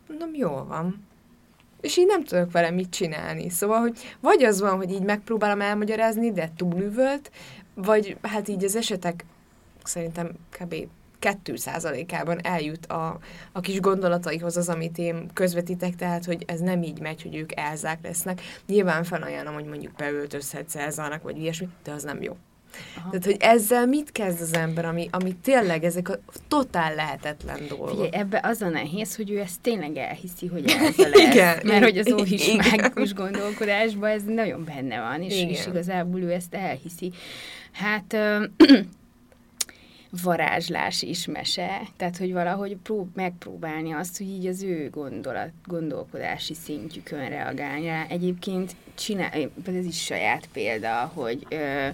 mondom, 0.07 0.33
jól 0.33 0.65
van. 0.65 1.07
És 1.81 1.97
így 1.97 2.07
nem 2.07 2.23
tudok 2.23 2.51
vele 2.51 2.71
mit 2.71 2.89
csinálni. 2.89 3.49
Szóval, 3.49 3.79
hogy 3.79 4.15
vagy 4.19 4.43
az 4.43 4.59
van, 4.59 4.75
hogy 4.75 4.91
így 4.91 5.03
megpróbálom 5.03 5.61
elmagyarázni, 5.61 6.31
de 6.31 6.51
túlüvölt, 6.55 7.31
vagy 7.73 8.17
hát 8.21 8.47
így 8.47 8.63
az 8.63 8.75
esetek 8.75 9.25
szerintem 9.83 10.31
kb. 10.49 10.75
2%-ában 11.21 12.39
eljut 12.43 12.85
a, 12.85 13.19
a 13.51 13.59
kis 13.59 13.79
gondolataihoz 13.79 14.57
az, 14.57 14.69
amit 14.69 14.97
én 14.97 15.29
közvetítek, 15.33 15.95
tehát, 15.95 16.25
hogy 16.25 16.43
ez 16.47 16.59
nem 16.59 16.83
így 16.83 16.99
megy, 16.99 17.21
hogy 17.21 17.35
ők 17.35 17.55
elzák 17.55 17.99
lesznek. 18.03 18.41
Nyilván 18.67 19.03
felajánlom, 19.03 19.53
hogy 19.53 19.65
mondjuk 19.65 19.93
beöltözhetsz 19.93 20.75
elzának, 20.75 21.23
vagy 21.23 21.37
ilyesmi, 21.37 21.67
de 21.83 21.91
az 21.91 22.03
nem 22.03 22.21
jó. 22.21 22.37
Aha. 22.97 23.09
Tehát, 23.09 23.25
hogy 23.25 23.37
ezzel 23.39 23.85
mit 23.85 24.11
kezd 24.11 24.41
az 24.41 24.53
ember, 24.53 24.85
ami, 24.85 25.07
ami 25.11 25.35
tényleg 25.35 25.83
ezek 25.83 26.09
a 26.09 26.19
totál 26.47 26.95
lehetetlen 26.95 27.59
dolgok. 27.67 27.89
Figyelj, 27.89 28.09
ebbe 28.11 28.39
az 28.43 28.61
a 28.61 28.69
nehéz, 28.69 29.15
hogy 29.15 29.31
ő 29.31 29.39
ezt 29.39 29.61
tényleg 29.61 29.97
elhiszi, 29.97 30.47
hogy 30.47 30.65
ez 30.69 30.95
lesz. 30.97 31.33
igen, 31.33 31.59
mert 31.63 31.83
hogy 31.83 31.97
az 31.97 32.11
óhis 32.11 32.55
mágikus 32.55 33.13
gondolkodásban 33.13 34.09
ez 34.09 34.23
nagyon 34.23 34.63
benne 34.63 34.99
van, 34.99 35.21
és, 35.21 35.35
igen. 35.35 35.49
és 35.49 35.65
igazából 35.65 36.21
ő 36.21 36.31
ezt 36.31 36.53
elhiszi. 36.53 37.11
Hát... 37.71 38.13
Ö, 38.13 38.45
varázslás 40.23 41.01
is 41.01 41.25
mese, 41.25 41.81
tehát 41.97 42.17
hogy 42.17 42.33
valahogy 42.33 42.77
prób- 42.83 43.15
megpróbálni 43.15 43.91
azt, 43.91 44.17
hogy 44.17 44.27
így 44.27 44.45
az 44.45 44.63
ő 44.63 44.89
gondolat, 44.89 45.49
gondolkodási 45.65 46.53
szintjükön 46.53 47.29
reagálni 47.29 47.85
rá. 47.85 48.05
Egyébként 48.09 48.75
csinál, 48.95 49.31
ez 49.65 49.85
is 49.85 50.03
saját 50.03 50.47
példa, 50.53 51.11
hogy 51.13 51.45
ö, 51.49 51.87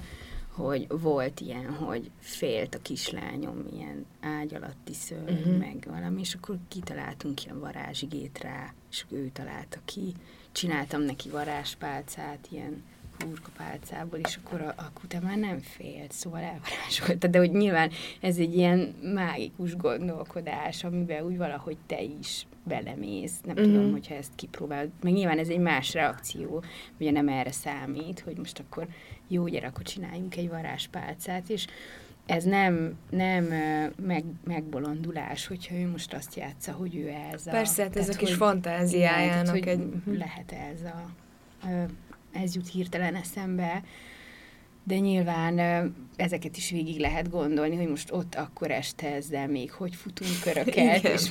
hogy 0.61 0.87
volt 0.87 1.39
ilyen, 1.39 1.73
hogy 1.73 2.11
félt 2.19 2.75
a 2.75 2.81
kislányom 2.81 3.65
ilyen 3.73 4.05
ágy 4.19 4.53
alatti 4.53 4.93
szörny, 4.93 5.31
uh-huh. 5.31 5.57
meg 5.57 5.87
valami, 5.89 6.19
és 6.19 6.33
akkor 6.33 6.57
kitaláltunk 6.67 7.43
ilyen 7.45 7.59
varázsigét 7.59 8.39
rá, 8.41 8.73
és 8.91 9.05
ő 9.09 9.29
találta 9.33 9.79
ki. 9.85 10.13
Csináltam 10.51 11.01
neki 11.01 11.29
varázspálcát, 11.29 12.47
ilyen 12.49 12.83
hurkapálcából, 13.21 14.19
és 14.19 14.39
akkor, 14.43 14.61
a, 14.61 14.73
akkor 14.77 15.07
te 15.07 15.19
már 15.19 15.37
nem 15.37 15.59
félt, 15.59 16.11
szóval 16.11 16.39
elvarázsolta, 16.39 17.27
de 17.27 17.37
hogy 17.37 17.51
nyilván 17.51 17.89
ez 18.21 18.37
egy 18.37 18.55
ilyen 18.55 18.95
mágikus 19.13 19.75
gondolkodás, 19.75 20.83
amiben 20.83 21.23
úgy 21.23 21.37
valahogy 21.37 21.77
te 21.85 22.01
is 22.01 22.45
belemész, 22.63 23.39
nem 23.43 23.55
mm-hmm. 23.55 23.71
tudom, 23.71 23.91
hogyha 23.91 24.15
ezt 24.15 24.31
kipróbálod, 24.35 24.89
meg 25.01 25.13
nyilván 25.13 25.37
ez 25.37 25.49
egy 25.49 25.59
más 25.59 25.93
reakció, 25.93 26.63
ugye 26.99 27.11
nem 27.11 27.27
erre 27.27 27.51
számít, 27.51 28.19
hogy 28.19 28.37
most 28.37 28.59
akkor 28.59 28.87
jó, 29.27 29.47
gyere, 29.47 29.67
akkor 29.67 29.83
csináljunk 29.83 30.35
egy 30.35 30.49
varázspálcát, 30.49 31.49
és 31.49 31.67
ez 32.25 32.43
nem, 32.43 32.97
nem 33.09 33.43
meg, 34.05 34.23
megbolondulás, 34.43 35.47
hogyha 35.47 35.75
ő 35.75 35.87
most 35.87 36.13
azt 36.13 36.35
játsza, 36.35 36.71
hogy 36.71 36.95
ő 36.95 37.07
ez 37.33 37.47
a... 37.47 37.51
Persze, 37.51 37.83
hát 37.83 37.95
ez 37.95 38.09
a 38.09 38.17
kis 38.17 38.29
hogy, 38.29 38.37
fantáziájának 38.37 39.57
igen, 39.57 39.77
tehát, 39.77 40.07
egy... 40.07 40.17
Lehet 40.17 40.51
ez 40.51 40.81
a... 40.83 41.09
Ez 42.31 42.55
jut 42.55 42.69
hirtelen 42.69 43.15
eszembe. 43.15 43.83
de 44.83 44.99
nyilván 44.99 45.59
ezeket 46.15 46.57
is 46.57 46.69
végig 46.69 46.99
lehet 46.99 47.29
gondolni, 47.29 47.75
hogy 47.75 47.87
most 47.87 48.11
ott 48.11 48.35
akkor 48.35 48.71
este 48.71 49.13
ezzel 49.13 49.47
még 49.47 49.71
hogy 49.71 49.95
futunk 49.95 50.39
köröket, 50.43 50.97
Igen. 50.97 51.11
és 51.11 51.29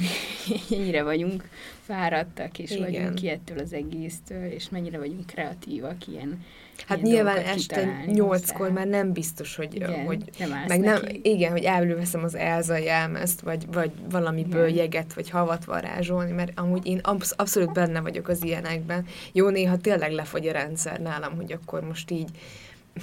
mennyire 0.68 1.02
vagyunk 1.02 1.48
fáradtak, 1.82 2.58
és 2.58 2.70
Igen. 2.70 2.82
vagyunk 2.82 3.14
ki 3.14 3.28
ettől 3.28 3.58
az 3.58 3.72
egésztől, 3.72 4.44
és 4.44 4.68
mennyire 4.68 4.98
vagyunk 4.98 5.26
kreatívak 5.26 6.06
ilyen 6.06 6.44
Hát 6.86 7.02
nyilván 7.02 7.36
este 7.36 8.04
nyolckor 8.06 8.70
már 8.70 8.86
nem 8.86 9.12
biztos, 9.12 9.56
hogy, 9.56 9.74
igen, 9.74 10.04
hogy 10.04 10.30
nem 10.38 10.64
meg 10.68 10.80
nem, 10.80 11.02
igen, 11.22 11.50
hogy 11.50 11.64
elveszem 11.64 12.24
az 12.24 12.34
Elza 12.34 12.76
jelmezt, 12.76 13.40
vagy, 13.40 13.66
vagy 13.72 13.90
valamiből 14.10 14.66
igen. 14.66 14.78
jeget, 14.78 15.14
vagy 15.14 15.30
havat 15.30 15.64
varázsolni, 15.64 16.32
mert 16.32 16.58
amúgy 16.58 16.86
én 16.86 16.98
absz- 17.02 17.40
abszolút 17.40 17.72
benne 17.72 18.00
vagyok 18.00 18.28
az 18.28 18.44
ilyenekben. 18.44 19.06
Jó, 19.32 19.48
néha 19.48 19.76
tényleg 19.76 20.12
lefogy 20.12 20.46
a 20.46 20.52
rendszer 20.52 21.00
nálam, 21.00 21.36
hogy 21.36 21.52
akkor 21.52 21.80
most 21.82 22.10
így 22.10 22.28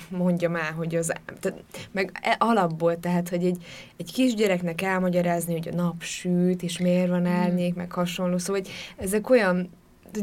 mondja 0.10 0.50
már, 0.50 0.72
hogy 0.72 0.96
az, 0.96 1.14
tehát, 1.40 1.64
meg 1.92 2.12
e, 2.22 2.36
alapból, 2.40 3.00
tehát, 3.00 3.30
hogy 3.30 3.46
egy, 3.46 3.64
egy 3.98 4.14
kisgyereknek 4.14 4.82
elmagyarázni, 4.82 5.54
hogy 5.54 5.68
a 5.68 5.76
nap 5.76 6.02
süt, 6.02 6.64
és 6.64 6.78
miért 6.78 7.10
van 7.10 7.26
árnyék, 7.26 7.76
meg 7.76 7.92
hasonló, 7.92 8.38
szóval 8.38 8.62
hogy 8.62 8.72
ezek 8.98 9.30
olyan 9.30 9.70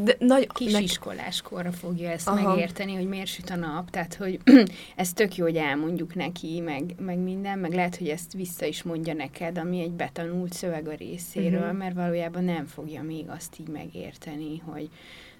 de 0.03 0.17
nagy, 0.19 0.47
Kisiskoláskorra 0.47 1.73
fogja 1.73 2.11
ezt 2.11 2.29
Aha. 2.29 2.49
megérteni, 2.49 2.95
hogy 2.95 3.09
miért 3.09 3.27
süt 3.27 3.51
a 3.51 3.57
nap, 3.57 3.91
tehát 3.91 4.15
hogy 4.15 4.41
ez 4.97 5.13
tök 5.13 5.37
jó, 5.37 5.45
hogy 5.45 5.57
elmondjuk 5.57 6.15
neki, 6.15 6.61
meg, 6.61 6.95
meg 6.99 7.19
minden, 7.19 7.59
meg 7.59 7.73
lehet, 7.73 7.97
hogy 7.97 8.09
ezt 8.09 8.33
vissza 8.33 8.67
is 8.67 8.83
mondja 8.83 9.15
neked, 9.15 9.59
ami 9.59 9.81
egy 9.81 9.93
betanult 9.93 10.53
szöveg 10.53 10.89
a 10.89 10.95
részéről, 10.95 11.61
uh-huh. 11.61 11.77
mert 11.79 11.95
valójában 11.95 12.45
nem 12.45 12.67
fogja 12.67 13.03
még 13.03 13.29
azt 13.29 13.57
így 13.61 13.69
megérteni, 13.69 14.59
hogy, 14.59 14.89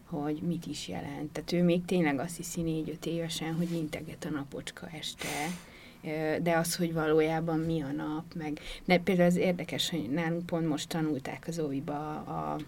hogy 0.05 0.39
mit 0.43 0.67
is 0.67 0.89
jelent. 0.89 1.31
Tehát 1.33 1.53
ő 1.53 1.63
még 1.63 1.85
tényleg 1.85 2.19
azt 2.19 2.37
hiszi 2.37 2.61
négy-öt 2.61 3.07
évesen, 3.07 3.55
hogy 3.55 3.73
integet 3.73 4.25
a 4.25 4.31
napocska 4.31 4.89
este, 4.99 5.29
de 6.43 6.57
az, 6.57 6.77
hogy 6.77 6.93
valójában 6.93 7.59
mi 7.59 7.83
a 7.83 7.93
nap, 7.93 8.25
meg 8.35 8.61
de 8.85 8.99
például 8.99 9.29
az 9.29 9.37
érdekes, 9.37 9.91
hogy 9.91 10.11
nálunk 10.11 10.47
pont 10.47 10.69
most 10.69 10.89
tanulták 10.89 11.45
az 11.49 11.59
óviba 11.59 12.15
a 12.15 12.59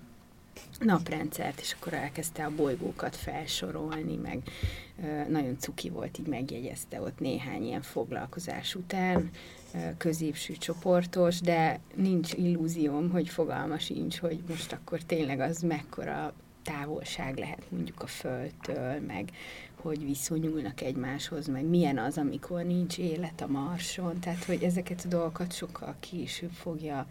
naprendszert, 0.78 1.60
és 1.60 1.76
akkor 1.80 1.92
elkezdte 1.92 2.44
a 2.44 2.54
bolygókat 2.56 3.16
felsorolni, 3.16 4.16
meg 4.16 4.42
nagyon 5.28 5.58
cuki 5.58 5.90
volt, 5.90 6.18
így 6.18 6.26
megjegyezte 6.26 7.00
ott 7.00 7.18
néhány 7.18 7.64
ilyen 7.64 7.82
foglalkozás 7.82 8.74
után, 8.74 9.30
középső 9.96 10.54
csoportos, 10.54 11.40
de 11.40 11.80
nincs 11.94 12.32
illúzióm, 12.32 13.10
hogy 13.10 13.28
fogalma 13.28 13.78
sincs, 13.78 14.18
hogy 14.18 14.42
most 14.48 14.72
akkor 14.72 15.02
tényleg 15.02 15.40
az 15.40 15.60
mekkora 15.60 16.34
távolság 16.62 17.36
lehet 17.36 17.70
mondjuk 17.70 18.02
a 18.02 18.06
Földtől, 18.06 19.00
meg 19.00 19.30
hogy 19.74 20.04
viszonyulnak 20.04 20.80
egymáshoz, 20.80 21.46
meg 21.46 21.64
milyen 21.64 21.98
az, 21.98 22.18
amikor 22.18 22.64
nincs 22.64 22.98
élet 22.98 23.40
a 23.40 23.46
Marson, 23.46 24.20
tehát 24.20 24.44
hogy 24.44 24.62
ezeket 24.62 25.02
a 25.04 25.08
dolgokat 25.08 25.52
sokkal 25.52 25.94
később 26.00 26.50
fogja 26.52 27.06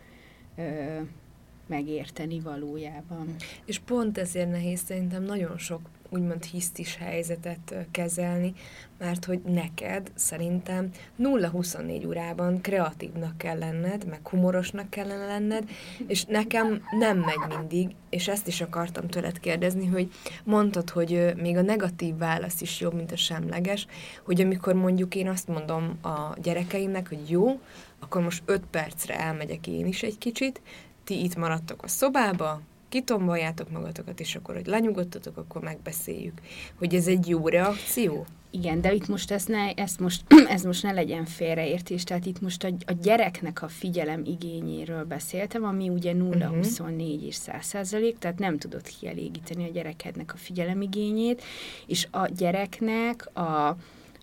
megérteni 1.68 2.40
valójában. 2.40 3.36
És 3.66 3.80
pont 3.80 4.18
ezért 4.18 4.52
nehéz 4.52 4.82
szerintem 4.86 5.24
nagyon 5.24 5.58
sok 5.58 5.82
úgymond 6.10 6.44
hisztis 6.44 6.96
helyzetet 6.96 7.76
kezelni, 7.92 8.54
mert 8.98 9.26
hogy 9.26 9.42
neked 9.42 10.12
szerintem 10.16 10.90
0-24 11.20 12.08
órában 12.08 12.62
kreatívnak 12.62 13.38
kell 13.38 13.58
lenned, 13.58 14.06
meg 14.08 14.28
humorosnak 14.28 14.90
kellene 14.90 15.26
lenned, 15.26 15.70
és 16.08 16.26
nekem 16.26 16.82
nem 17.00 17.18
megy 17.18 17.58
mindig, 17.58 17.96
és 18.10 18.28
ezt 18.28 18.48
is 18.48 18.62
akartam 18.62 19.08
tőled 19.08 19.40
kérdezni, 19.40 19.86
hogy 19.86 20.12
mondtad, 20.44 20.90
hogy 20.90 21.34
még 21.36 21.58
a 21.58 21.62
negatív 21.62 22.18
válasz 22.18 22.62
is 22.62 22.80
jobb, 22.80 22.94
mint 22.94 23.12
a 23.12 23.18
semleges, 23.18 23.88
hogy 24.24 24.42
amikor 24.42 24.74
mondjuk 24.74 25.16
én 25.16 25.28
azt 25.28 25.48
mondom 25.48 25.98
a 26.02 26.34
gyerekeimnek, 26.42 27.08
hogy 27.08 27.30
jó, 27.30 27.60
akkor 28.00 28.22
most 28.22 28.44
5 28.46 28.62
percre 28.72 29.20
elmegyek 29.20 29.68
én 29.68 29.86
is 29.86 30.04
egy 30.04 30.18
kicsit, 30.18 30.62
ti 31.06 31.24
itt 31.24 31.36
maradtok 31.36 31.84
a 31.84 31.88
szobába, 31.88 32.62
kitomboljátok 32.90 33.72
magatokat, 33.72 34.20
és 34.20 34.36
akkor, 34.36 34.56
hogy 34.56 34.66
lenyugodtatok, 34.66 35.38
akkor 35.38 35.62
megbeszéljük. 35.62 36.42
Hogy 36.78 36.96
ez 36.96 37.08
egy 37.08 37.28
jó 37.28 37.48
reakció? 37.48 38.26
Igen, 38.50 38.82
de 38.82 38.94
itt 38.94 39.08
most 39.08 39.32
ezt, 39.32 39.48
ne, 39.48 39.72
ezt 39.72 40.00
most, 40.00 40.24
ez 40.56 40.64
most 40.64 40.84
ne 40.84 40.92
legyen 40.92 41.26
félreértés, 41.26 42.04
tehát 42.04 42.26
itt 42.26 42.42
most 42.42 42.64
a, 42.64 42.68
a 42.86 42.92
gyereknek 43.02 43.62
a 43.62 43.68
figyelem 43.68 44.24
igényéről 44.26 45.04
beszéltem, 45.04 45.64
ami 45.64 45.90
ugye 45.90 46.14
0, 46.14 46.36
uh-huh. 46.36 46.56
24 46.56 47.26
és 47.26 47.36
100 47.36 47.66
százalék, 47.66 48.18
tehát 48.18 48.40
nem 48.40 48.58
tudod 48.58 48.82
kielégíteni 49.00 49.68
a 49.68 49.72
gyerekednek 49.72 50.34
a 50.34 50.38
figyelem 50.38 50.82
igényét, 50.82 51.44
és 51.88 52.08
a 52.12 52.28
gyereknek 52.28 53.38
a, 53.38 53.76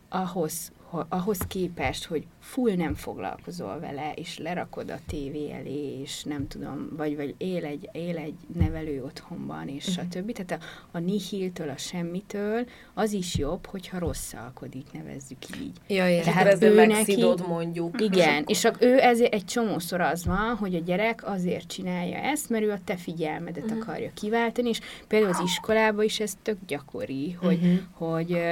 ahhoz, 0.09 0.73
ahhoz 1.09 1.39
képest, 1.39 2.05
hogy 2.05 2.27
full 2.41 2.75
nem 2.75 2.95
foglalkozol 2.95 3.79
vele, 3.81 4.13
és 4.15 4.39
lerakod 4.39 4.91
a 4.91 4.99
tévé 5.07 5.53
elé, 5.53 6.01
és 6.01 6.23
nem 6.23 6.49
tudom, 6.49 6.89
vagy, 6.97 7.17
vagy 7.17 7.35
él, 7.39 7.65
egy, 7.65 7.89
él 7.93 8.17
egy 8.17 8.35
nevelő 8.59 9.03
otthonban, 9.05 9.69
és 9.69 9.87
uh-huh. 9.87 10.05
stb. 10.05 10.33
Tehát 10.33 10.63
a, 10.63 10.97
a 10.97 10.99
nihiltől, 10.99 11.69
a 11.69 11.77
semmitől 11.77 12.67
az 12.95 13.13
is 13.13 13.37
jobb, 13.37 13.67
hogyha 13.67 13.99
rosszalkodik, 13.99 14.87
nevezzük 14.93 15.39
így. 15.63 15.77
Ja. 15.87 16.23
Tehát 16.23 16.63
ő 16.63 16.87
neki, 16.87 17.25
mondjuk. 17.47 18.01
Igen, 18.01 18.45
és 18.47 18.65
a, 18.65 18.73
ő 18.79 18.99
ezért 18.99 19.35
egy 19.35 19.45
csomószor 19.45 20.01
az 20.01 20.25
van, 20.25 20.57
hogy 20.57 20.75
a 20.75 20.81
gyerek 20.81 21.27
azért 21.27 21.67
csinálja 21.67 22.17
ezt, 22.17 22.49
mert 22.49 22.65
ő 22.65 22.71
a 22.71 22.79
te 22.85 22.97
figyelmedet 22.97 23.65
uh-huh. 23.65 23.81
akarja 23.81 24.11
kiváltani, 24.15 24.69
és 24.69 24.81
például 25.09 25.33
az 25.33 25.41
iskolában 25.45 26.05
is 26.05 26.21
ez 26.21 26.35
tök 26.43 26.59
gyakori, 26.67 27.33
hogy, 27.33 27.59
uh-huh. 27.63 27.79
hogy 27.93 28.43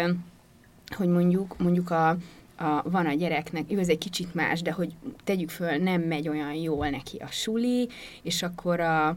hogy 0.95 1.09
mondjuk, 1.09 1.59
mondjuk 1.59 1.91
a, 1.91 2.09
a, 2.57 2.82
van 2.84 3.07
a 3.07 3.12
gyereknek, 3.12 3.70
jó, 3.70 3.78
ez 3.78 3.88
egy 3.88 3.99
kicsit 3.99 4.34
más, 4.34 4.62
de 4.62 4.72
hogy 4.72 4.93
tegyük 5.24 5.51
föl, 5.51 5.76
nem 5.76 6.01
megy 6.01 6.28
olyan 6.28 6.53
jól 6.55 6.88
neki 6.88 7.16
a 7.16 7.26
suli, 7.30 7.88
és 8.22 8.43
akkor 8.43 8.80
a, 8.80 9.16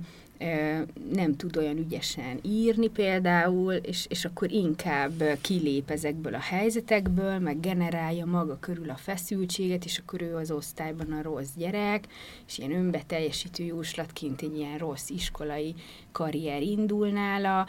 nem 1.14 1.36
tud 1.36 1.58
olyan 1.58 1.78
ügyesen 1.78 2.40
írni 2.42 2.88
például, 2.88 3.74
és, 3.74 4.06
és 4.10 4.26
akkor 4.26 4.52
inkább 4.52 5.24
kilép 5.42 5.90
ezekből 5.90 6.34
a 6.34 6.40
helyzetekből, 6.40 7.40
meg 7.40 7.60
generálja 7.60 8.26
maga 8.26 8.58
körül 8.60 8.90
a 8.90 8.96
feszültséget, 8.96 9.86
és 9.86 9.98
akkor 9.98 10.22
ő 10.22 10.36
az 10.36 10.52
osztályban 10.52 11.12
a 11.12 11.22
rossz 11.22 11.52
gyerek, 11.58 12.08
és 12.48 12.58
ilyen 12.58 12.72
önbeteljesítő 12.72 13.64
jóslatként 13.64 14.42
egy 14.42 14.58
ilyen 14.58 14.78
rossz 14.78 15.10
iskolai 15.10 15.76
karrier 16.12 16.62
indul 16.62 17.10
nála, 17.10 17.68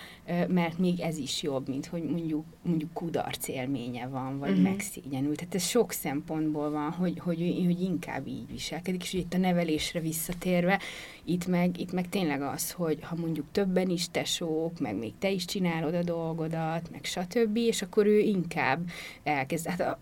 mert 0.48 0.78
még 0.78 1.00
ez 1.00 1.16
is 1.16 1.42
jobb, 1.42 1.68
mint 1.68 1.86
hogy 1.86 2.02
mondjuk, 2.02 2.44
mondjuk 2.62 2.92
kudarc 2.92 3.48
élménye 3.48 4.06
van, 4.06 4.38
vagy 4.38 4.50
uh-huh. 4.50 4.64
megszégyenül. 4.64 5.34
Tehát 5.34 5.54
ez 5.54 5.64
sok 5.64 5.92
szempontból 5.92 6.70
van, 6.70 6.90
hogy, 6.90 7.18
hogy, 7.18 7.38
hogy 7.66 7.80
inkább 7.80 8.26
így 8.26 8.46
viselkedik, 8.50 9.02
és 9.02 9.12
itt 9.12 9.34
a 9.34 9.38
nevelésre 9.38 10.00
visszatérve, 10.00 10.80
itt 11.24 11.46
meg, 11.46 11.80
itt 11.80 11.92
meg 11.92 12.08
tényleg 12.08 12.42
az, 12.54 12.70
hogy 12.70 12.98
ha 13.02 13.16
mondjuk 13.16 13.46
többen 13.52 13.90
is 13.90 14.10
tesók, 14.10 14.78
meg 14.78 14.96
még 14.96 15.12
te 15.18 15.30
is 15.30 15.44
csinálod 15.44 15.94
a 15.94 16.02
dolgodat, 16.02 16.90
meg 16.90 17.04
stb., 17.04 17.56
és 17.56 17.82
akkor 17.82 18.06
ő 18.06 18.18
inkább 18.18 18.80
elkezd. 19.22 19.66
Hát 19.66 19.80
a, 19.80 19.98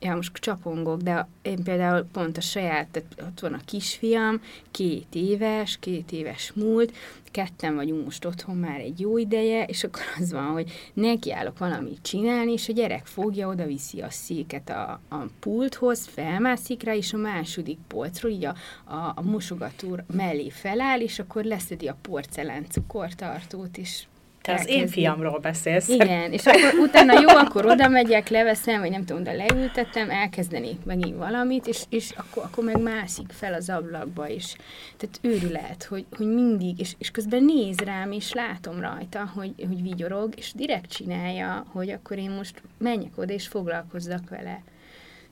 ja, 0.00 0.14
most 0.14 0.36
csapongok, 0.36 1.00
de 1.00 1.28
én 1.42 1.62
például 1.62 2.06
pont 2.12 2.36
a 2.36 2.40
saját, 2.40 2.88
tehát 2.88 3.16
ott 3.22 3.40
van 3.40 3.52
a 3.52 3.64
kisfiam, 3.64 4.40
két 4.70 5.06
éves, 5.12 5.76
két 5.80 6.12
éves 6.12 6.52
múlt, 6.54 6.92
ketten 7.36 7.74
vagyunk 7.74 8.04
most 8.04 8.24
otthon 8.24 8.56
már 8.56 8.80
egy 8.80 9.00
jó 9.00 9.18
ideje, 9.18 9.64
és 9.64 9.84
akkor 9.84 10.02
az 10.18 10.32
van, 10.32 10.46
hogy 10.46 10.90
nekiállok 10.94 11.58
valamit 11.58 12.02
csinálni, 12.02 12.52
és 12.52 12.68
a 12.68 12.72
gyerek 12.72 13.06
fogja, 13.06 13.48
oda 13.48 13.66
viszi 13.66 14.00
a 14.00 14.10
széket 14.10 14.70
a, 14.70 15.00
a 15.08 15.16
pulthoz, 15.40 16.06
felmászik 16.06 16.82
rá, 16.82 16.94
és 16.94 17.12
a 17.12 17.16
második 17.16 17.78
polcról 17.86 18.32
így 18.32 18.44
a, 18.44 18.54
a, 18.84 19.12
a 19.14 19.22
mosogató 19.22 19.98
mellé 20.12 20.50
feláll, 20.50 21.00
és 21.00 21.18
akkor 21.18 21.44
leszedi 21.44 21.88
a 21.88 21.96
porcelán 22.02 22.66
cukortartót, 22.68 23.78
és 23.78 24.06
te 24.46 24.54
az 24.54 24.68
én 24.68 24.86
fiamról 24.86 25.38
beszélsz. 25.38 25.88
Igen, 25.88 26.32
és 26.32 26.46
akkor 26.46 26.78
utána 26.78 27.20
jó, 27.20 27.28
akkor 27.28 27.66
oda 27.66 27.88
megyek, 27.88 28.28
leveszem, 28.28 28.80
vagy 28.80 28.90
nem 28.90 29.04
tudom, 29.04 29.22
de 29.22 29.32
leültettem, 29.32 30.10
elkezdeni 30.10 30.78
megint 30.84 31.16
valamit, 31.16 31.66
és, 31.66 31.82
és 31.88 32.10
akkor, 32.16 32.42
akkor 32.42 32.64
meg 32.64 32.80
mászik 32.80 33.32
fel 33.32 33.54
az 33.54 33.70
ablakba, 33.70 34.28
és 34.28 34.56
tehát 34.96 35.18
őrület, 35.20 35.86
hogy, 35.88 36.04
hogy 36.16 36.26
mindig, 36.26 36.80
és, 36.80 36.94
és 36.98 37.10
közben 37.10 37.44
néz 37.44 37.78
rám, 37.78 38.12
és 38.12 38.32
látom 38.32 38.80
rajta, 38.80 39.30
hogy, 39.34 39.52
hogy 39.68 39.82
vigyorog, 39.82 40.32
és 40.36 40.52
direkt 40.52 40.90
csinálja, 40.90 41.66
hogy 41.72 41.90
akkor 41.90 42.18
én 42.18 42.30
most 42.30 42.62
menjek 42.78 43.18
oda, 43.18 43.32
és 43.32 43.46
foglalkozzak 43.46 44.28
vele. 44.28 44.62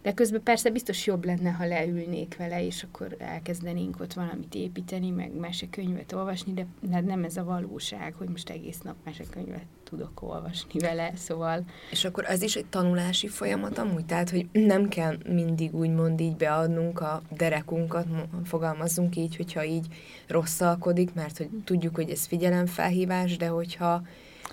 De 0.05 0.15
közben 0.15 0.43
persze 0.43 0.71
biztos 0.71 1.07
jobb 1.07 1.25
lenne, 1.25 1.51
ha 1.51 1.67
leülnék 1.67 2.37
vele, 2.37 2.67
és 2.67 2.83
akkor 2.83 3.17
elkezdenénk 3.19 4.01
ott 4.01 4.13
valamit 4.13 4.55
építeni, 4.55 5.11
meg 5.11 5.33
mesekönyvet 5.37 6.13
olvasni, 6.13 6.53
de 6.53 6.67
nem 7.01 7.25
ez 7.25 7.37
a 7.37 7.45
valóság, 7.45 8.15
hogy 8.15 8.29
most 8.29 8.51
egész 8.51 8.81
nap 8.81 8.95
mesekönyvet 9.05 9.67
tudok 9.85 10.23
olvasni 10.23 10.81
vele, 10.81 11.13
szóval... 11.17 11.65
És 11.91 12.05
akkor 12.05 12.25
az 12.25 12.43
is 12.43 12.57
egy 12.57 12.67
tanulási 12.67 13.29
folyamat 13.29 13.79
amúgy, 13.79 14.07
tehát, 14.07 14.31
hogy 14.31 14.47
nem 14.53 14.89
kell 14.89 15.17
mindig 15.29 15.75
úgymond 15.75 16.21
így 16.21 16.37
beadnunk 16.37 17.01
a 17.01 17.23
derekunkat, 17.37 18.07
fogalmazzunk 18.45 19.17
így, 19.17 19.37
hogyha 19.37 19.65
így 19.65 19.87
rosszalkodik, 20.27 21.15
mert 21.15 21.39
hogy 21.39 21.49
tudjuk, 21.65 21.95
hogy 21.95 22.11
ez 22.11 22.27
figyelemfelhívás, 22.27 23.37
de 23.37 23.47
hogyha 23.47 24.03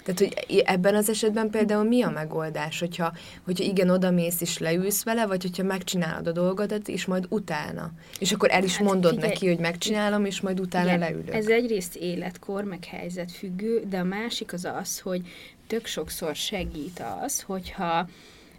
Tehát, 0.04 0.20
hogy 0.20 0.64
ebben 0.66 0.96
az 0.96 1.10
esetben 1.10 1.50
például 1.50 1.84
mi 1.84 2.02
a 2.02 2.10
megoldás, 2.10 2.80
hogyha, 2.80 3.14
hogyha 3.46 3.64
igen, 3.64 3.90
odamész 3.90 4.42
és 4.42 4.58
leülsz 4.58 5.04
vele, 5.04 5.26
vagy 5.26 5.42
hogyha 5.42 5.64
megcsinálod 5.64 6.28
a 6.28 6.32
dolgodat, 6.32 6.88
és 6.88 7.06
majd 7.06 7.26
utána. 7.30 7.92
És 8.20 8.32
akkor 8.32 8.52
el 8.52 8.64
is 8.64 8.78
hát, 8.78 8.88
mondod 8.88 9.14
figyelj, 9.14 9.32
neki, 9.32 9.48
hogy 9.48 9.60
megcsinálom, 9.60 10.26
és 10.26 10.42
majd 10.42 10.60
utána 10.60 10.88
igen, 10.88 11.00
leülök. 11.00 11.34
Ez 11.34 11.48
egyrészt 11.48 11.96
életkor, 11.96 12.64
meg 12.64 12.86
helyzet 12.86 13.32
függő, 13.32 13.84
de 13.90 14.00
a 14.00 14.04
másik 14.04 14.54
az 14.54 14.66
az, 14.82 15.00
hogy 15.00 15.22
tök 15.68 15.86
sokszor 15.86 16.36
segít 16.36 17.04
az, 17.24 17.42
hogyha 17.42 18.08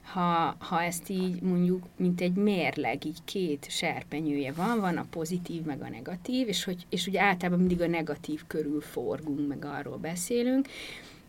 ha, 0.03 0.57
ha 0.59 0.83
ezt 0.83 1.09
így 1.09 1.41
mondjuk, 1.41 1.85
mint 1.97 2.21
egy 2.21 2.35
mérleg, 2.35 3.05
így 3.05 3.19
két 3.25 3.67
serpenyője 3.69 4.53
van, 4.53 4.81
van 4.81 4.97
a 4.97 5.07
pozitív, 5.11 5.63
meg 5.63 5.83
a 5.83 5.89
negatív, 5.89 6.49
és, 6.49 6.65
hogy, 6.65 6.87
és 6.89 7.07
ugye 7.07 7.21
általában 7.21 7.59
mindig 7.59 7.81
a 7.81 7.87
negatív 7.87 8.43
körül 8.47 8.81
forgunk, 8.81 9.49
meg 9.49 9.65
arról 9.65 9.97
beszélünk, 9.97 10.69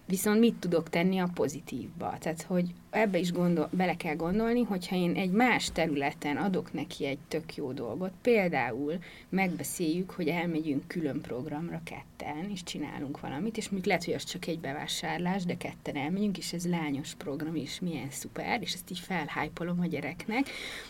viszont 0.06 0.40
mit 0.40 0.56
tudok 0.56 0.90
tenni 0.90 1.20
a 1.20 1.30
pozitívba? 1.34 2.18
Tehát, 2.20 2.42
hogy 2.42 2.74
ebbe 2.94 3.18
is 3.18 3.32
gondol, 3.32 3.70
bele 3.72 3.96
kell 3.96 4.16
gondolni, 4.16 4.64
hogyha 4.64 4.96
én 4.96 5.16
egy 5.16 5.32
más 5.32 5.72
területen 5.72 6.38
adok 6.38 6.74
neki 6.74 7.06
egy 7.06 7.18
tök 7.28 7.56
jó 7.56 7.72
dolgot, 7.72 8.12
például 8.22 8.98
megbeszéljük, 9.30 10.12
hogy 10.12 10.28
elmegyünk 10.28 10.88
külön 10.88 11.22
programra 11.22 11.82
ketten, 11.84 12.50
és 12.52 12.64
csinálunk 12.64 13.20
valamit, 13.20 13.58
és 13.58 13.70
még 13.70 13.86
lehet, 13.86 14.06
hogy 14.06 14.14
az 14.14 14.24
csak 14.24 14.48
egy 14.48 14.60
bevásárlás, 14.60 15.46
de 15.46 15.58
ketten 15.58 15.96
elmegyünk, 15.96 16.38
és 16.38 16.54
ez 16.54 16.68
lányos 16.68 17.14
program, 17.14 17.56
és 17.56 17.80
milyen 17.80 18.12
szuper, 18.12 18.62
és 18.62 18.74
ezt 18.74 18.92
így 18.92 19.00
felhájpolom 19.00 19.80
a 19.80 19.86
gyereknek, 19.86 20.50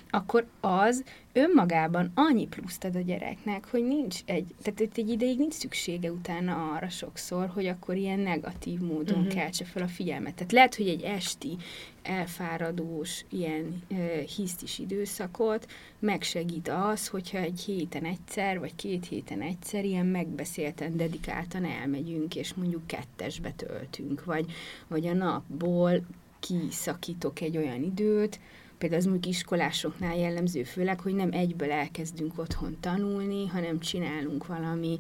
akkor 0.10 0.45
az 0.60 1.04
önmagában 1.34 2.12
annyi 2.14 2.47
pluszt 2.47 2.84
ad 2.84 2.95
a 2.95 2.99
gyereknek, 2.99 3.68
hogy 3.70 3.84
nincs 3.84 4.20
egy, 4.26 4.45
tehát 4.62 4.97
egy 4.97 5.10
ideig 5.10 5.38
nincs 5.38 5.54
szüksége 5.54 6.12
utána 6.12 6.72
arra 6.74 6.89
sokszor, 6.89 7.47
hogy 7.47 7.66
akkor 7.66 7.95
ilyen 7.95 8.20
negatív 8.20 8.80
módon 8.80 9.18
uh-huh. 9.18 9.34
keltse 9.34 9.66
fel 9.66 9.84
a 9.84 9.88
figyelmet. 9.88 10.34
Tehát 10.34 10.51
lehet, 10.51 10.76
hogy 10.76 10.88
egy 10.88 11.01
esti 11.01 11.58
elfáradós, 12.04 13.26
ilyen 13.30 13.84
e, 13.89 13.95
hisztis 14.36 14.80
időszakot. 14.80 15.72
Megsegít 15.99 16.68
az, 16.68 17.08
hogyha 17.08 17.38
egy 17.38 17.60
héten 17.60 18.06
egyszer, 18.06 18.60
vagy 18.60 18.76
két 18.76 19.08
héten 19.08 19.41
egyszer 19.41 19.86
ilyen 19.86 20.06
megbeszélten, 20.06 20.97
dedikáltan 20.97 21.66
elmegyünk, 21.66 22.36
és 22.36 22.54
mondjuk 22.54 22.88
kettesbe 22.88 23.51
töltünk, 23.51 24.26
vagy, 24.26 24.51
vagy 24.88 25.08
a 25.08 25.14
napból 25.14 26.01
kiszakítok 26.39 27.41
egy 27.41 27.58
olyan 27.58 27.84
időt, 27.84 28.39
például 28.84 29.02
az 29.02 29.08
mondjuk 29.12 29.34
iskolásoknál 29.34 30.18
jellemző 30.18 30.64
főleg, 30.64 31.00
hogy 31.00 31.16
nem 31.16 31.32
egyből 31.32 31.72
elkezdünk 31.72 32.40
otthon 32.40 32.78
tanulni, 32.80 33.48
hanem 33.48 33.80
csinálunk 33.80 34.48
valami, 34.48 34.98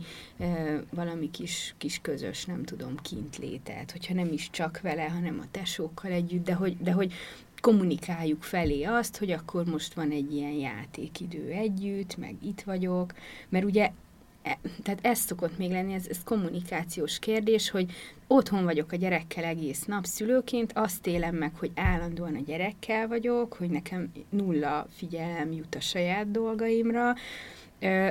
valami 0.89 1.31
kis, 1.31 1.75
kis 1.77 1.99
közös, 2.01 2.45
nem 2.45 2.63
tudom, 2.63 2.95
kintlétet, 3.01 3.91
hogyha 3.91 4.13
nem 4.13 4.31
is 4.31 4.49
csak 4.49 4.79
vele, 4.81 5.03
hanem 5.03 5.39
a 5.41 5.47
tesókkal 5.51 6.11
együtt, 6.11 6.43
de 6.45 6.53
hogy, 6.53 6.77
de 6.77 6.91
hogy 6.91 7.13
kommunikáljuk 7.61 8.43
felé 8.43 8.83
azt, 8.83 9.17
hogy 9.17 9.31
akkor 9.31 9.65
most 9.65 9.93
van 9.93 10.11
egy 10.11 10.33
ilyen 10.33 10.51
játékidő 10.51 11.49
együtt, 11.51 12.17
meg 12.17 12.35
itt 12.43 12.61
vagyok, 12.61 13.13
mert 13.49 13.65
ugye 13.65 13.91
tehát 14.83 14.99
ez 15.01 15.19
szokott 15.19 15.57
még 15.57 15.71
lenni, 15.71 15.93
ez, 15.93 16.07
ez 16.09 16.23
kommunikációs 16.23 17.19
kérdés, 17.19 17.69
hogy 17.69 17.91
otthon 18.27 18.63
vagyok 18.63 18.91
a 18.91 18.95
gyerekkel 18.95 19.43
egész 19.43 19.83
nap 19.85 20.05
szülőként, 20.05 20.71
azt 20.75 21.07
élem 21.07 21.35
meg, 21.35 21.51
hogy 21.55 21.71
állandóan 21.75 22.35
a 22.35 22.43
gyerekkel 22.45 23.07
vagyok, 23.07 23.53
hogy 23.53 23.69
nekem 23.69 24.11
nulla 24.29 24.87
figyelem 24.95 25.51
jut 25.51 25.75
a 25.75 25.79
saját 25.79 26.31
dolgaimra, 26.31 27.13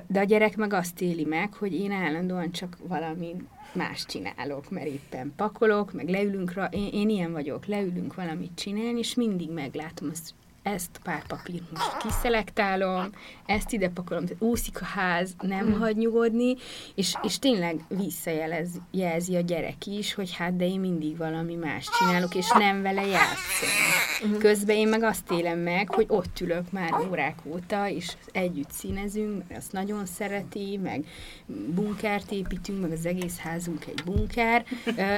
de 0.07 0.21
a 0.21 0.25
gyerek 0.25 0.57
meg 0.57 0.73
azt 0.73 1.01
éli 1.01 1.25
meg, 1.25 1.55
hogy 1.55 1.75
én 1.75 1.91
állandóan 1.91 2.53
csak 2.53 2.77
valami 2.87 3.35
más 3.73 4.05
csinálok, 4.07 4.71
mert 4.71 4.87
éppen 4.87 5.33
pakolok, 5.37 5.93
meg 5.93 6.09
leülünk, 6.09 6.53
rá, 6.53 6.69
én, 6.73 6.89
én 6.93 7.09
ilyen 7.09 7.33
vagyok, 7.33 7.67
leülünk 7.67 8.15
valamit 8.15 8.55
csinálni, 8.55 8.99
és 8.99 9.15
mindig 9.15 9.51
meglátom 9.51 10.09
azt, 10.11 10.35
ezt 10.63 11.01
pár 11.03 11.27
papírt 11.27 11.71
most 11.71 11.97
kiszelektálom, 11.97 13.11
ezt 13.47 13.73
ide 13.73 13.89
pakolom, 13.89 14.25
tehát 14.25 14.43
úszik 14.43 14.81
a 14.81 14.85
ház, 14.85 15.35
nem 15.41 15.67
mm. 15.67 15.79
hagy 15.79 15.97
nyugodni, 15.97 16.55
és, 16.95 17.15
és 17.23 17.39
tényleg 17.39 17.85
visszajelzi 17.89 19.37
a 19.37 19.41
gyerek 19.41 19.87
is, 19.87 20.15
hogy 20.15 20.37
hát 20.37 20.57
de 20.57 20.67
én 20.67 20.81
mindig 20.81 21.17
valami 21.17 21.55
más 21.55 21.87
csinálok, 21.99 22.35
és 22.35 22.51
nem 22.59 22.83
vele 22.83 23.07
játszom. 23.07 23.69
Mm. 24.27 24.39
Közben 24.39 24.77
én 24.77 24.89
meg 24.89 25.03
azt 25.03 25.31
élem 25.31 25.59
meg, 25.59 25.95
hogy 25.95 26.07
ott 26.09 26.41
ülök 26.41 26.71
már 26.71 26.93
órák 27.09 27.39
óta, 27.45 27.89
és 27.89 28.17
együtt 28.33 28.71
színezünk, 28.71 29.43
mert 29.49 29.61
azt 29.61 29.73
nagyon 29.73 30.07
szereti, 30.07 30.79
meg 30.83 31.05
bunkert 31.67 32.31
építünk, 32.31 32.81
meg 32.81 32.93
az 32.93 33.07
egész 33.07 33.39
házunk 33.39 33.87
egy 33.87 34.03
bunker, 34.05 34.65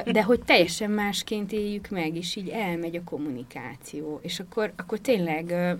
de 0.05 0.23
hogy 0.23 0.39
teljesen 0.45 0.91
másként 0.91 1.51
éljük 1.51 1.89
meg, 1.89 2.15
és 2.15 2.35
így 2.35 2.49
elmegy 2.49 2.95
a 2.95 3.03
kommunikáció, 3.03 4.19
és 4.23 4.39
akkor, 4.39 4.73
akkor 4.75 4.99
tényleg 4.99 5.34
tényleg 5.43 5.77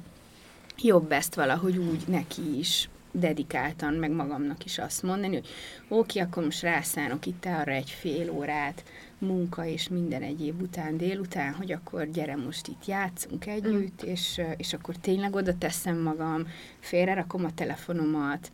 jobb 0.78 1.12
ezt 1.12 1.36
valahogy 1.36 1.78
úgy 1.78 2.04
neki 2.08 2.58
is 2.58 2.90
dedikáltan, 3.12 3.94
meg 3.94 4.12
magamnak 4.12 4.66
is 4.66 4.78
azt 4.78 5.04
mondani, 5.04 5.34
hogy 5.34 5.48
oké, 5.88 6.20
akkor 6.20 6.44
most 6.44 6.62
rászánok 6.62 7.26
itt 7.26 7.46
arra 7.46 7.72
egy 7.72 7.90
fél 7.90 8.30
órát, 8.32 8.84
munka 9.18 9.66
és 9.66 9.88
minden 9.88 10.22
egyéb 10.22 10.62
után, 10.62 10.98
délután, 10.98 11.54
hogy 11.54 11.72
akkor 11.72 12.10
gyere 12.10 12.36
most 12.36 12.68
itt 12.68 12.86
játszunk 12.86 13.46
együtt, 13.46 14.06
mm. 14.06 14.10
és, 14.10 14.42
és 14.58 14.74
akkor 14.74 14.96
tényleg 14.96 15.36
oda 15.36 15.58
teszem 15.58 15.98
magam, 15.98 16.48
félrerakom 16.80 17.46
a 17.46 17.54
telefonomat, 17.54 18.52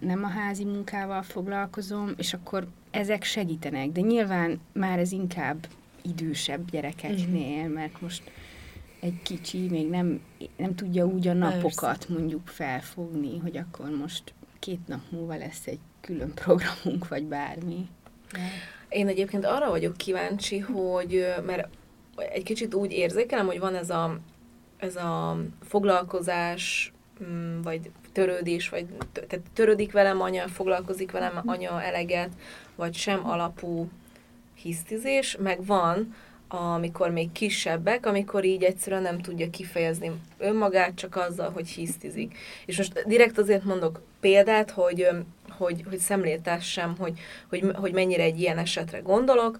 nem 0.00 0.24
a 0.24 0.28
házi 0.28 0.64
munkával 0.64 1.22
foglalkozom, 1.22 2.14
és 2.16 2.34
akkor 2.34 2.66
ezek 2.90 3.22
segítenek, 3.22 3.88
de 3.90 4.00
nyilván 4.00 4.60
már 4.72 4.98
ez 4.98 5.12
inkább 5.12 5.66
idősebb 6.02 6.70
gyerekeknél, 6.70 7.68
mm. 7.68 7.72
mert 7.72 8.00
most 8.00 8.22
egy 9.00 9.22
kicsi 9.22 9.68
még 9.68 9.88
nem, 9.88 10.20
nem 10.56 10.74
tudja 10.74 11.06
úgy 11.06 11.28
a 11.28 11.32
napokat 11.32 11.96
Persze. 11.96 12.12
mondjuk 12.12 12.48
felfogni, 12.48 13.38
hogy 13.38 13.56
akkor 13.56 13.90
most 13.90 14.34
két 14.58 14.86
nap 14.86 15.00
múlva 15.10 15.36
lesz 15.36 15.66
egy 15.66 15.78
külön 16.00 16.34
programunk, 16.34 17.08
vagy 17.08 17.24
bármi. 17.24 17.88
Én 18.88 19.08
egyébként 19.08 19.44
arra 19.44 19.70
vagyok 19.70 19.96
kíváncsi, 19.96 20.58
hogy, 20.58 21.34
mert 21.46 21.68
egy 22.16 22.42
kicsit 22.42 22.74
úgy 22.74 22.92
érzékelem, 22.92 23.46
hogy 23.46 23.58
van 23.58 23.74
ez 23.74 23.90
a, 23.90 24.18
ez 24.76 24.96
a 24.96 25.38
foglalkozás, 25.62 26.92
mm, 27.24 27.60
vagy 27.60 27.90
törődés, 28.12 28.68
vagy 28.68 28.86
tehát 29.12 29.40
törődik 29.52 29.92
velem 29.92 30.20
anya, 30.20 30.48
foglalkozik 30.48 31.10
velem 31.10 31.34
mhm. 31.34 31.48
anya 31.48 31.82
eleget, 31.82 32.30
vagy 32.74 32.94
sem 32.94 33.26
alapú 33.26 33.88
hisztizés, 34.54 35.36
meg 35.36 35.64
van, 35.64 36.14
amikor 36.52 37.10
még 37.10 37.32
kisebbek, 37.32 38.06
amikor 38.06 38.44
így 38.44 38.62
egyszerűen 38.62 39.02
nem 39.02 39.20
tudja 39.20 39.50
kifejezni 39.50 40.12
önmagát 40.38 40.94
csak 40.94 41.16
azzal, 41.16 41.50
hogy 41.50 41.68
hisztizik. 41.68 42.38
És 42.66 42.76
most 42.76 43.04
direkt 43.06 43.38
azért 43.38 43.64
mondok 43.64 44.00
példát, 44.20 44.70
hogy, 44.70 45.08
hogy, 45.48 45.84
hogy 45.88 45.98
szemléltessem, 45.98 46.94
hogy, 46.98 47.18
hogy, 47.48 47.64
hogy 47.74 47.92
mennyire 47.92 48.22
egy 48.22 48.40
ilyen 48.40 48.58
esetre 48.58 48.98
gondolok. 48.98 49.58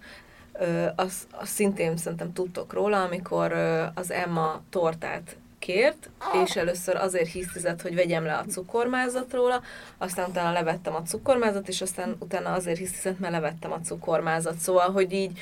Azt 0.95 1.27
az 1.31 1.49
szintén 1.49 1.97
szerintem 1.97 2.33
tudtok 2.33 2.73
róla, 2.73 3.03
amikor 3.03 3.51
az 3.95 4.11
Emma 4.11 4.61
tortát 4.69 5.35
kért, 5.59 6.09
és 6.43 6.55
először 6.55 6.95
azért 6.95 7.31
hisztizett, 7.31 7.81
hogy 7.81 7.95
vegyem 7.95 8.23
le 8.23 8.33
a 8.33 8.45
cukormázat 8.45 9.33
róla, 9.33 9.61
aztán 9.97 10.29
utána 10.29 10.51
levettem 10.51 10.95
a 10.95 11.01
cukormázat, 11.01 11.67
és 11.67 11.81
aztán 11.81 12.15
utána 12.19 12.53
azért 12.53 12.77
hisztizett, 12.77 13.19
mert 13.19 13.33
levettem 13.33 13.71
a 13.71 13.79
cukormázat. 13.79 14.57
Szóval, 14.57 14.91
hogy 14.91 15.13
így 15.13 15.39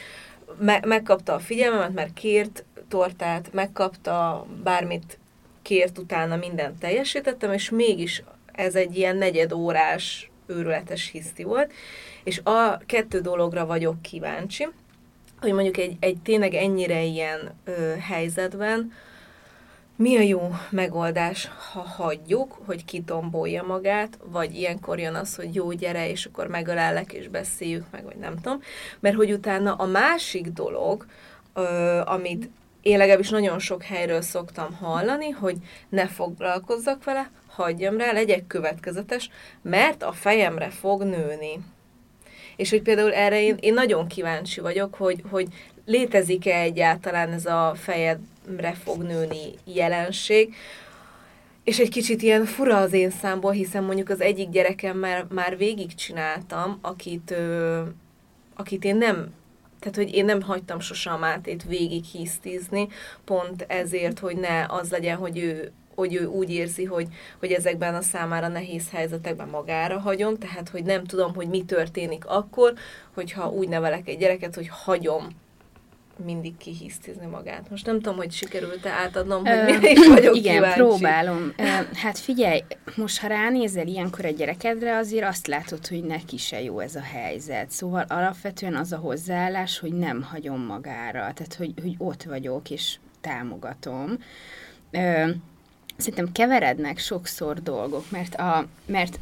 me- 0.57 0.85
megkapta 0.85 1.33
a 1.33 1.39
figyelmemet, 1.39 1.93
mert 1.93 2.13
kért 2.13 2.63
tortát, 2.87 3.53
megkapta 3.53 4.45
bármit 4.63 5.19
kért 5.61 5.97
utána, 5.97 6.35
mindent 6.35 6.79
teljesítettem, 6.79 7.53
és 7.53 7.69
mégis 7.69 8.23
ez 8.51 8.75
egy 8.75 8.97
ilyen 8.97 9.15
negyed 9.15 9.51
órás 9.51 10.29
őrületes 10.47 11.09
hiszti 11.11 11.43
volt, 11.43 11.71
és 12.23 12.41
a 12.43 12.77
kettő 12.85 13.19
dologra 13.19 13.65
vagyok 13.65 14.01
kíváncsi, 14.01 14.67
hogy 15.41 15.53
mondjuk 15.53 15.77
egy, 15.77 15.97
egy 15.99 16.17
tényleg 16.23 16.53
ennyire 16.53 17.03
ilyen 17.03 17.53
ö, 17.63 17.93
helyzetben, 17.99 18.91
mi 19.99 20.17
a 20.17 20.21
jó 20.21 20.51
megoldás, 20.69 21.49
ha 21.71 21.79
hagyjuk, 21.81 22.57
hogy 22.65 22.85
kitombolja 22.85 23.63
magát, 23.63 24.17
vagy 24.23 24.55
ilyenkor 24.55 24.99
jön 24.99 25.15
az, 25.15 25.35
hogy 25.35 25.55
jó, 25.55 25.71
gyere, 25.71 26.09
és 26.09 26.25
akkor 26.25 26.47
megölellek, 26.47 27.13
és 27.13 27.27
beszéljük 27.27 27.85
meg, 27.91 28.03
vagy 28.03 28.15
nem 28.15 28.35
tudom. 28.35 28.61
Mert 28.99 29.15
hogy 29.15 29.31
utána 29.31 29.73
a 29.73 29.85
másik 29.85 30.47
dolog, 30.47 31.05
ö, 31.53 31.61
amit 32.05 32.49
én 32.81 32.97
legalábbis 32.97 33.29
nagyon 33.29 33.59
sok 33.59 33.83
helyről 33.83 34.21
szoktam 34.21 34.73
hallani, 34.73 35.29
hogy 35.29 35.55
ne 35.89 36.07
foglalkozzak 36.07 37.03
vele, 37.03 37.31
hagyjam 37.47 37.97
rá, 37.97 38.11
legyek 38.11 38.47
következetes, 38.47 39.29
mert 39.61 40.03
a 40.03 40.11
fejemre 40.11 40.69
fog 40.69 41.03
nőni. 41.03 41.59
És 42.55 42.69
hogy 42.69 42.81
például 42.81 43.13
erre 43.13 43.41
én, 43.41 43.57
én 43.59 43.73
nagyon 43.73 44.07
kíváncsi 44.07 44.61
vagyok, 44.61 44.95
hogy, 44.95 45.21
hogy 45.29 45.47
létezik-e 45.85 46.59
egyáltalán 46.59 47.31
ez 47.31 47.45
a 47.45 47.73
fejedre 48.49 48.73
fog 48.73 49.01
nőni 49.01 49.53
jelenség, 49.63 50.55
és 51.63 51.79
egy 51.79 51.89
kicsit 51.89 52.21
ilyen 52.21 52.45
fura 52.45 52.77
az 52.77 52.93
én 52.93 53.09
számból, 53.09 53.51
hiszen 53.51 53.83
mondjuk 53.83 54.09
az 54.09 54.21
egyik 54.21 54.49
gyerekem 54.49 54.97
már, 54.97 55.25
már 55.29 55.57
végigcsináltam, 55.57 56.77
akit, 56.81 57.31
ö, 57.31 57.81
akit 58.55 58.83
én 58.83 58.95
nem 58.95 59.37
tehát, 59.79 59.95
hogy 59.95 60.13
én 60.13 60.25
nem 60.25 60.41
hagytam 60.41 60.79
sosem 60.79 61.13
a 61.13 61.17
Mátét 61.17 61.63
végig 61.63 62.03
hisztizni, 62.03 62.87
pont 63.25 63.65
ezért, 63.67 64.19
hogy 64.19 64.37
ne 64.37 64.65
az 64.67 64.91
legyen, 64.91 65.17
hogy 65.17 65.37
ő 65.37 65.71
hogy 65.95 66.15
ő 66.15 66.25
úgy 66.25 66.49
érzi, 66.49 66.83
hogy, 66.83 67.07
hogy 67.39 67.51
ezekben 67.51 67.95
a 67.95 68.01
számára 68.01 68.47
nehéz 68.47 68.89
helyzetekben 68.91 69.47
magára 69.47 69.99
hagyom, 69.99 70.37
tehát 70.37 70.69
hogy 70.69 70.83
nem 70.83 71.03
tudom, 71.03 71.35
hogy 71.35 71.47
mi 71.47 71.63
történik 71.63 72.25
akkor, 72.25 72.73
hogyha 73.13 73.49
úgy 73.49 73.67
nevelek 73.67 74.07
egy 74.07 74.17
gyereket, 74.17 74.55
hogy 74.55 74.67
hagyom 74.67 75.27
mindig 76.25 76.57
kihisztizni 76.57 77.25
magát. 77.25 77.69
Most 77.69 77.85
nem 77.85 77.95
tudom, 77.95 78.15
hogy 78.15 78.31
sikerült-e 78.31 78.89
átadnom, 78.89 79.45
hogy 79.45 79.63
mire 79.65 79.91
is 79.91 80.07
vagyok 80.07 80.35
Igen, 80.35 80.53
kíváncsi. 80.53 80.77
próbálom. 80.77 81.53
Hát 81.93 82.19
figyelj, 82.19 82.63
most 82.95 83.19
ha 83.19 83.27
ránézel 83.27 83.87
ilyenkor 83.87 84.25
egy 84.25 84.35
gyerekedre, 84.35 84.97
azért 84.97 85.27
azt 85.27 85.47
látod, 85.47 85.87
hogy 85.87 86.03
neki 86.03 86.37
se 86.37 86.61
jó 86.61 86.79
ez 86.79 86.95
a 86.95 87.01
helyzet. 87.01 87.71
Szóval 87.71 88.05
alapvetően 88.07 88.75
az 88.75 88.91
a 88.91 88.97
hozzáállás, 88.97 89.79
hogy 89.79 89.93
nem 89.93 90.23
hagyom 90.23 90.61
magára, 90.61 91.19
tehát 91.19 91.55
hogy, 91.57 91.73
hogy 91.81 91.95
ott 91.97 92.23
vagyok 92.23 92.69
és 92.69 92.97
támogatom. 93.21 94.17
Szerintem 95.97 96.31
keverednek 96.31 96.97
sokszor 96.97 97.61
dolgok, 97.61 98.11
mert, 98.11 98.35
a, 98.35 98.67
mert 98.85 99.19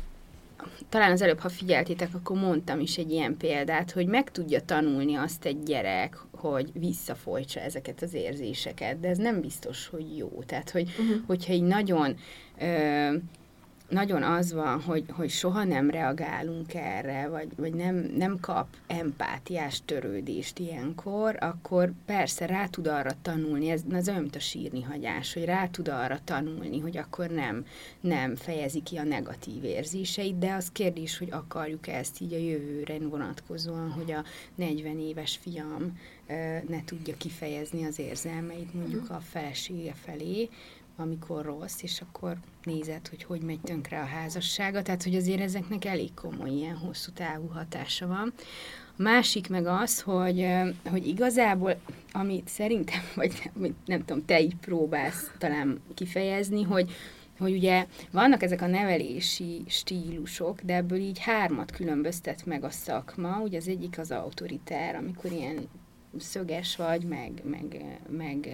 talán 0.90 1.12
az 1.12 1.22
előbb, 1.22 1.40
ha 1.40 1.50
figyeltétek, 1.50 2.10
akkor 2.14 2.38
mondtam 2.38 2.80
is 2.80 2.98
egy 2.98 3.12
ilyen 3.12 3.38
példát, 3.38 3.92
hogy 3.92 4.08
meg 4.08 4.32
tudja 4.32 4.62
tanulni 4.62 5.16
azt 5.16 5.46
egy 5.46 5.64
gyerek, 5.64 6.18
hogy 6.32 6.70
visszafolytsa 6.74 7.60
ezeket 7.60 8.02
az 8.02 8.14
érzéseket, 8.14 9.00
de 9.00 9.08
ez 9.08 9.18
nem 9.18 9.42
biztos, 9.42 9.88
hogy 9.88 10.18
jó. 10.18 10.44
Tehát, 10.46 10.70
hogy, 10.70 10.90
uh-huh. 11.00 11.26
hogyha 11.28 11.54
így 11.54 11.64
nagyon 11.64 12.16
ö, 12.60 13.14
nagyon 13.90 14.24
az 14.24 14.54
van, 14.54 14.82
hogy, 14.82 15.04
hogy 15.10 15.30
soha 15.30 15.64
nem 15.64 15.90
reagálunk 15.90 16.74
erre, 16.74 17.28
vagy, 17.28 17.48
vagy 17.56 17.74
nem, 17.74 17.96
nem 17.96 18.40
kap 18.40 18.68
empátiás 18.88 19.82
törődést 19.86 20.60
ilyenkor, 20.60 21.38
akkor 21.40 21.92
persze 22.06 22.46
rá 22.46 22.66
tud 22.66 22.88
arra 22.88 23.12
tanulni, 23.22 23.70
ez 23.70 23.82
az 23.92 24.08
mint 24.08 24.36
a 24.36 24.40
sírni 24.40 24.82
hagyás, 24.82 25.34
hogy 25.34 25.46
rá 25.46 25.68
tud 25.68 25.88
arra 25.88 26.20
tanulni, 26.24 26.80
hogy 26.80 26.98
akkor 26.98 27.30
nem, 27.30 27.66
nem 28.00 28.36
fejezi 28.36 28.82
ki 28.84 28.98
a 28.98 29.04
negatív 29.04 29.64
érzéseit, 29.64 30.38
de 30.38 30.54
az 30.54 30.72
kérdés, 30.72 31.18
hogy 31.18 31.32
akarjuk 31.32 31.88
ezt 31.88 32.22
így 32.22 32.34
a 32.34 32.38
jövőre 32.38 32.98
vonatkozóan, 33.00 33.92
hogy 33.92 34.12
a 34.12 34.24
40 34.56 35.00
éves 35.00 35.40
fiam 35.42 35.98
ne 36.68 36.84
tudja 36.86 37.18
kifejezni 37.18 37.86
az 37.86 38.00
érzelmeit 38.00 38.74
mondjuk 38.74 39.10
a 39.10 39.20
felesége 39.20 39.94
felé, 39.94 40.50
amikor 40.98 41.46
rossz, 41.46 41.82
és 41.82 42.02
akkor 42.02 42.38
nézed, 42.64 43.08
hogy 43.08 43.24
hogy 43.24 43.42
megy 43.42 43.60
tönkre 43.60 44.02
a 44.02 44.06
házassága, 44.06 44.82
tehát 44.82 45.04
hogy 45.04 45.16
azért 45.16 45.42
ezeknek 45.42 45.86
elég 45.86 46.14
komoly 46.14 46.50
ilyen 46.50 46.76
hosszú 46.76 47.12
távú 47.12 47.48
hatása 47.48 48.08
van. 48.08 48.34
A 48.98 49.02
másik 49.02 49.50
meg 49.50 49.66
az, 49.66 50.02
hogy, 50.02 50.48
hogy 50.90 51.08
igazából, 51.08 51.80
amit 52.12 52.48
szerintem, 52.48 53.02
vagy 53.16 53.52
nem 53.86 54.06
tudom, 54.06 54.26
te 54.26 54.42
így 54.42 54.56
próbálsz 54.56 55.32
talán 55.38 55.82
kifejezni, 55.94 56.64
hogy, 56.64 56.92
hogy 57.38 57.52
ugye 57.52 57.86
vannak 58.12 58.44
ezek 58.44 58.62
a 58.62 58.68
nevelési 58.68 59.64
stílusok, 59.68 60.62
de 60.62 60.76
ebből 60.76 61.00
így 61.00 61.20
hármat 61.20 61.72
különböztet 61.72 62.46
meg 62.46 62.64
a 62.64 62.70
szakma. 62.70 63.42
Ugye 63.42 63.58
az 63.58 63.68
egyik 63.68 64.00
az 64.00 64.12
autoritár, 64.12 64.96
amikor 64.96 65.32
ilyen 65.32 65.68
szöges 66.18 66.76
vagy, 66.76 67.04
meg, 67.04 67.42
meg, 67.44 67.84
meg 68.10 68.50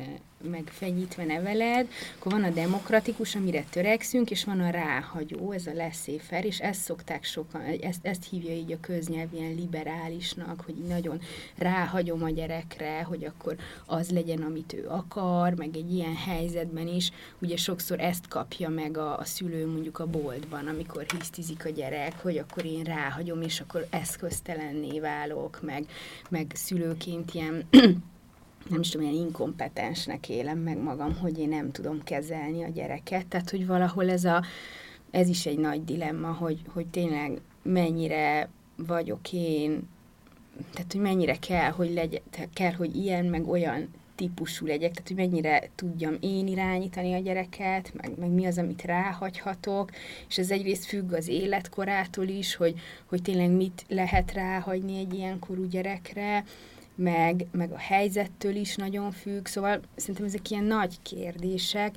megfenyítve 0.50 1.24
neveled, 1.24 1.88
akkor 2.18 2.32
van 2.32 2.44
a 2.44 2.50
demokratikus, 2.50 3.36
amire 3.36 3.64
törekszünk, 3.70 4.32
és 4.32 4.44
van 4.44 4.60
a 4.60 4.70
ráhagyó, 4.70 5.52
ez 5.52 5.68
a 5.68 5.74
leszéfer, 5.74 6.46
és 6.46 6.60
ezt 6.60 6.82
szokták 6.82 7.24
sokan, 7.24 7.62
ezt, 7.62 8.00
ezt 8.02 8.30
hívja 8.30 8.54
így 8.54 8.72
a 8.72 8.80
köznyelv 8.80 9.34
ilyen 9.34 9.56
liberálisnak, 9.56 10.62
hogy 10.62 10.76
nagyon 10.88 11.20
ráhagyom 11.56 12.24
a 12.24 12.30
gyerekre, 12.30 13.04
hogy 13.04 13.24
akkor 13.24 13.56
az 13.86 14.10
legyen, 14.10 14.42
amit 14.42 14.74
ő 14.74 14.88
akar, 14.88 15.54
meg 15.54 15.76
egy 15.76 15.94
ilyen 15.94 16.16
helyzetben 16.16 16.88
is, 16.88 17.12
ugye 17.40 17.58
sokszor 17.58 18.00
ezt 18.00 18.28
kapja 18.28 18.70
meg 18.70 18.98
a, 18.98 19.18
a 19.18 19.26
szülő 19.26 19.68
mondjuk 19.68 20.00
a 20.00 20.06
boltban, 20.06 20.68
amikor 20.68 21.06
hisztizik 21.18 21.66
a 21.66 21.70
gyerek, 21.70 22.22
hogy 22.22 22.38
akkor 22.38 22.66
én 22.66 22.84
ráhagyom, 22.84 23.42
és 23.42 23.60
akkor 23.60 23.88
eszköztelenné 23.90 25.00
válok, 25.00 25.60
meg, 25.62 25.86
meg 26.30 26.52
szülőként 26.56 27.34
ilyen 27.34 27.68
nem 28.70 28.80
is 28.80 28.90
tudom, 28.90 29.08
ilyen 29.08 29.26
inkompetensnek 29.26 30.30
élem 30.30 30.58
meg 30.58 30.78
magam, 30.78 31.16
hogy 31.16 31.40
én 31.40 31.50
nem 31.50 31.72
tudom 31.72 32.04
kezelni 32.04 32.64
a 32.64 32.70
gyereket. 32.70 33.26
Tehát, 33.26 33.50
hogy 33.50 33.68
valahol 33.68 34.10
ez, 34.10 34.24
a, 34.24 34.44
ez 35.12 35.28
is 35.28 35.46
egy 35.46 35.58
nagy 35.58 35.84
dilemma, 35.84 36.32
hogy, 36.34 36.62
hogy 36.74 36.88
tényleg 36.88 37.42
mennyire 37.62 38.50
vagyok 38.76 39.34
én, 39.34 39.90
tehát, 40.74 40.92
hogy 40.92 41.02
mennyire 41.02 41.36
kell, 41.36 41.72
hogy 41.72 41.94
legyen, 41.94 42.22
kell, 42.54 42.72
hogy 42.72 42.96
ilyen, 42.96 43.26
meg 43.26 43.48
olyan 43.48 43.88
típusú 44.16 44.66
legyek, 44.66 44.92
tehát 44.92 45.08
hogy 45.08 45.18
mennyire 45.18 45.70
tudjam 45.76 46.18
én 46.20 46.48
irányítani 46.48 47.14
a 47.14 47.20
gyereket, 47.20 47.94
meg, 47.94 48.12
meg 48.18 48.30
mi 48.30 48.46
az, 48.46 48.58
amit 48.58 48.82
ráhagyhatok, 48.82 49.92
és 50.30 50.38
ez 50.38 50.52
egyrészt 50.52 50.86
függ 50.86 51.14
az 51.14 51.28
életkorától 51.28 52.28
is, 52.28 52.56
hogy, 52.56 52.80
hogy 53.06 53.22
tényleg 53.22 53.50
mit 53.50 53.86
lehet 53.88 54.34
ráhagyni 54.34 54.98
egy 54.98 55.14
ilyen 55.14 55.40
korú 55.40 55.68
gyerekre, 55.68 56.44
meg, 56.96 57.46
meg 57.52 57.72
a 57.72 57.78
helyzettől 57.78 58.56
is 58.56 58.76
nagyon 58.76 59.12
függ, 59.12 59.46
szóval 59.46 59.80
szerintem 59.96 60.26
ezek 60.26 60.50
ilyen 60.50 60.64
nagy 60.64 61.02
kérdések. 61.02 61.96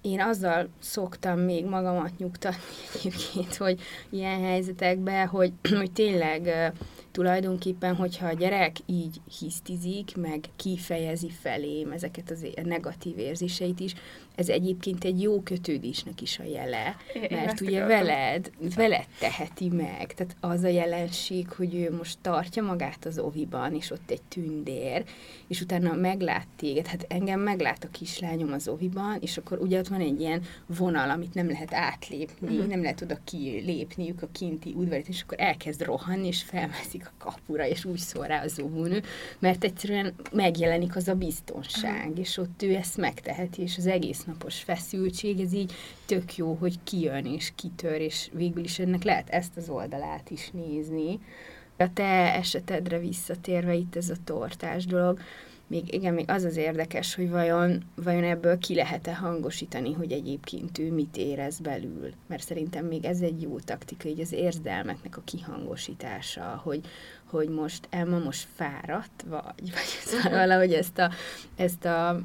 Én 0.00 0.20
azzal 0.20 0.68
szoktam 0.78 1.38
még 1.40 1.64
magamat 1.64 2.18
nyugtatni 2.18 2.60
egyébként, 2.94 3.56
hogy 3.56 3.80
ilyen 4.10 4.40
helyzetekben, 4.40 5.26
hogy, 5.26 5.52
hogy 5.70 5.92
tényleg 5.92 6.72
tulajdonképpen, 7.12 7.94
hogyha 7.94 8.26
a 8.26 8.32
gyerek 8.32 8.76
így 8.86 9.20
hisztizik, 9.38 10.16
meg 10.16 10.44
kifejezi 10.56 11.30
felém 11.30 11.90
ezeket 11.90 12.30
az 12.30 12.46
negatív 12.64 13.18
érzéseit 13.18 13.80
is, 13.80 13.94
ez 14.34 14.48
egyébként 14.48 15.04
egy 15.04 15.22
jó 15.22 15.40
kötődésnek 15.40 16.20
is 16.20 16.38
a 16.38 16.44
jele, 16.44 16.96
mert 17.30 17.60
ugye 17.60 17.84
veled, 17.84 18.50
veled 18.76 19.06
teheti 19.18 19.68
meg. 19.68 20.14
Tehát 20.14 20.36
az 20.40 20.62
a 20.62 20.68
jelenség, 20.68 21.48
hogy 21.48 21.74
ő 21.74 21.96
most 21.96 22.18
tartja 22.20 22.62
magát 22.62 23.04
az 23.04 23.18
oviban, 23.18 23.74
és 23.74 23.90
ott 23.90 24.10
egy 24.10 24.22
tündér, 24.22 25.04
és 25.46 25.60
utána 25.60 25.94
meglát 25.94 26.46
téged. 26.56 26.86
Hát 26.86 27.06
engem 27.08 27.40
meglát 27.40 27.84
a 27.84 27.90
kislányom 27.90 28.52
az 28.52 28.68
oviban, 28.68 29.18
és 29.20 29.36
akkor 29.36 29.58
ugye 29.58 29.78
ott 29.78 29.88
van 29.88 30.00
egy 30.00 30.20
ilyen 30.20 30.42
vonal, 30.66 31.10
amit 31.10 31.34
nem 31.34 31.48
lehet 31.48 31.74
átlépni, 31.74 32.48
uh-huh. 32.48 32.66
nem 32.66 32.82
lehet 32.82 33.00
oda 33.00 33.18
kilépniük 33.24 34.22
a 34.22 34.28
kinti 34.32 34.72
udvarit, 34.76 35.08
és 35.08 35.22
akkor 35.22 35.40
elkezd 35.40 35.82
rohanni, 35.82 36.26
és 36.26 36.42
felmászik 36.42 37.01
a 37.06 37.24
kapura, 37.24 37.66
és 37.66 37.84
úgy 37.84 37.98
szól 37.98 38.26
rá 38.26 38.42
az 38.42 38.60
óvónő, 38.60 39.02
mert 39.38 39.64
egyszerűen 39.64 40.14
megjelenik 40.32 40.96
az 40.96 41.08
a 41.08 41.14
biztonság, 41.14 42.18
és 42.18 42.36
ott 42.36 42.62
ő 42.62 42.74
ezt 42.74 42.96
megteheti, 42.96 43.62
és 43.62 43.76
az 43.76 43.86
egész 43.86 44.12
egésznapos 44.12 44.62
feszültség, 44.62 45.40
ez 45.40 45.52
így 45.52 45.72
tök 46.06 46.36
jó, 46.36 46.56
hogy 46.60 46.78
kijön 46.84 47.26
és 47.26 47.52
kitör, 47.54 48.00
és 48.00 48.28
végül 48.32 48.64
is 48.64 48.78
ennek 48.78 49.02
lehet 49.02 49.28
ezt 49.28 49.56
az 49.56 49.68
oldalát 49.68 50.30
is 50.30 50.50
nézni. 50.50 51.20
A 51.76 51.92
te 51.92 52.34
esetedre 52.34 52.98
visszatérve 52.98 53.74
itt 53.74 53.96
ez 53.96 54.10
a 54.10 54.14
tortás 54.24 54.86
dolog, 54.86 55.20
még 55.72 55.94
igen, 55.94 56.14
még 56.14 56.30
az 56.30 56.44
az 56.44 56.56
érdekes, 56.56 57.14
hogy 57.14 57.30
vajon, 57.30 57.82
vajon 57.94 58.24
ebből 58.24 58.58
ki 58.58 58.74
lehet-e 58.74 59.14
hangosítani, 59.14 59.92
hogy 59.92 60.12
egyébként 60.12 60.78
ő 60.78 60.92
mit 60.92 61.16
érez 61.16 61.58
belül. 61.58 62.12
Mert 62.26 62.42
szerintem 62.42 62.84
még 62.84 63.04
ez 63.04 63.20
egy 63.20 63.42
jó 63.42 63.58
taktika, 63.58 64.08
így 64.08 64.20
az 64.20 64.32
érzelmeknek 64.32 65.16
a 65.16 65.22
kihangosítása, 65.24 66.60
hogy, 66.62 66.80
hogy 67.24 67.48
most 67.48 67.86
Emma 67.90 68.18
most 68.18 68.46
fáradt 68.54 69.24
vagy, 69.28 69.70
vagy 69.72 69.88
szóval 70.04 70.38
valahogy 70.38 70.72
ezt 70.72 70.98
a, 70.98 71.10
ezt 71.56 71.84
a 71.84 72.20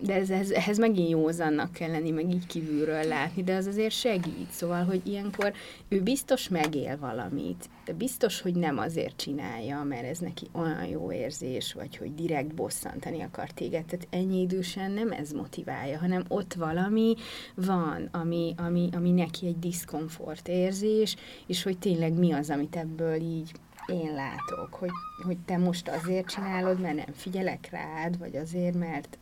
de 0.00 0.14
ez, 0.14 0.30
ez, 0.30 0.50
ehhez 0.50 0.78
megint 0.78 1.10
józannak 1.10 1.72
kell 1.72 1.90
lenni, 1.90 2.10
meg 2.10 2.30
így 2.30 2.46
kívülről 2.46 3.04
látni, 3.04 3.42
de 3.42 3.54
az 3.54 3.66
azért 3.66 3.94
segít. 3.94 4.50
Szóval, 4.50 4.84
hogy 4.84 5.00
ilyenkor 5.04 5.52
ő 5.88 6.00
biztos 6.02 6.48
megél 6.48 6.98
valamit, 6.98 7.68
de 7.84 7.92
biztos, 7.92 8.40
hogy 8.40 8.54
nem 8.54 8.78
azért 8.78 9.16
csinálja, 9.16 9.82
mert 9.82 10.04
ez 10.04 10.18
neki 10.18 10.46
olyan 10.52 10.84
jó 10.84 11.12
érzés, 11.12 11.72
vagy 11.72 11.96
hogy 11.96 12.14
direkt 12.14 12.54
bosszantani 12.54 13.20
akar 13.20 13.50
téged. 13.50 13.84
Tehát 13.84 14.06
ennyi 14.10 14.40
idősen 14.40 14.90
nem 14.90 15.10
ez 15.10 15.32
motiválja, 15.32 15.98
hanem 15.98 16.24
ott 16.28 16.54
valami 16.54 17.14
van, 17.54 18.08
ami, 18.12 18.54
ami, 18.56 18.88
ami 18.92 19.10
neki 19.10 19.46
egy 19.46 19.58
diszkomfort 19.58 20.48
érzés, 20.48 21.16
és 21.46 21.62
hogy 21.62 21.78
tényleg 21.78 22.12
mi 22.12 22.32
az, 22.32 22.50
amit 22.50 22.76
ebből 22.76 23.20
így 23.20 23.52
én 23.86 24.14
látok, 24.14 24.74
hogy, 24.74 24.90
hogy 25.24 25.38
te 25.44 25.56
most 25.56 25.88
azért 25.88 26.28
csinálod, 26.28 26.80
mert 26.80 26.94
nem 26.94 27.14
figyelek 27.14 27.68
rád, 27.70 28.18
vagy 28.18 28.36
azért, 28.36 28.74
mert 28.74 29.18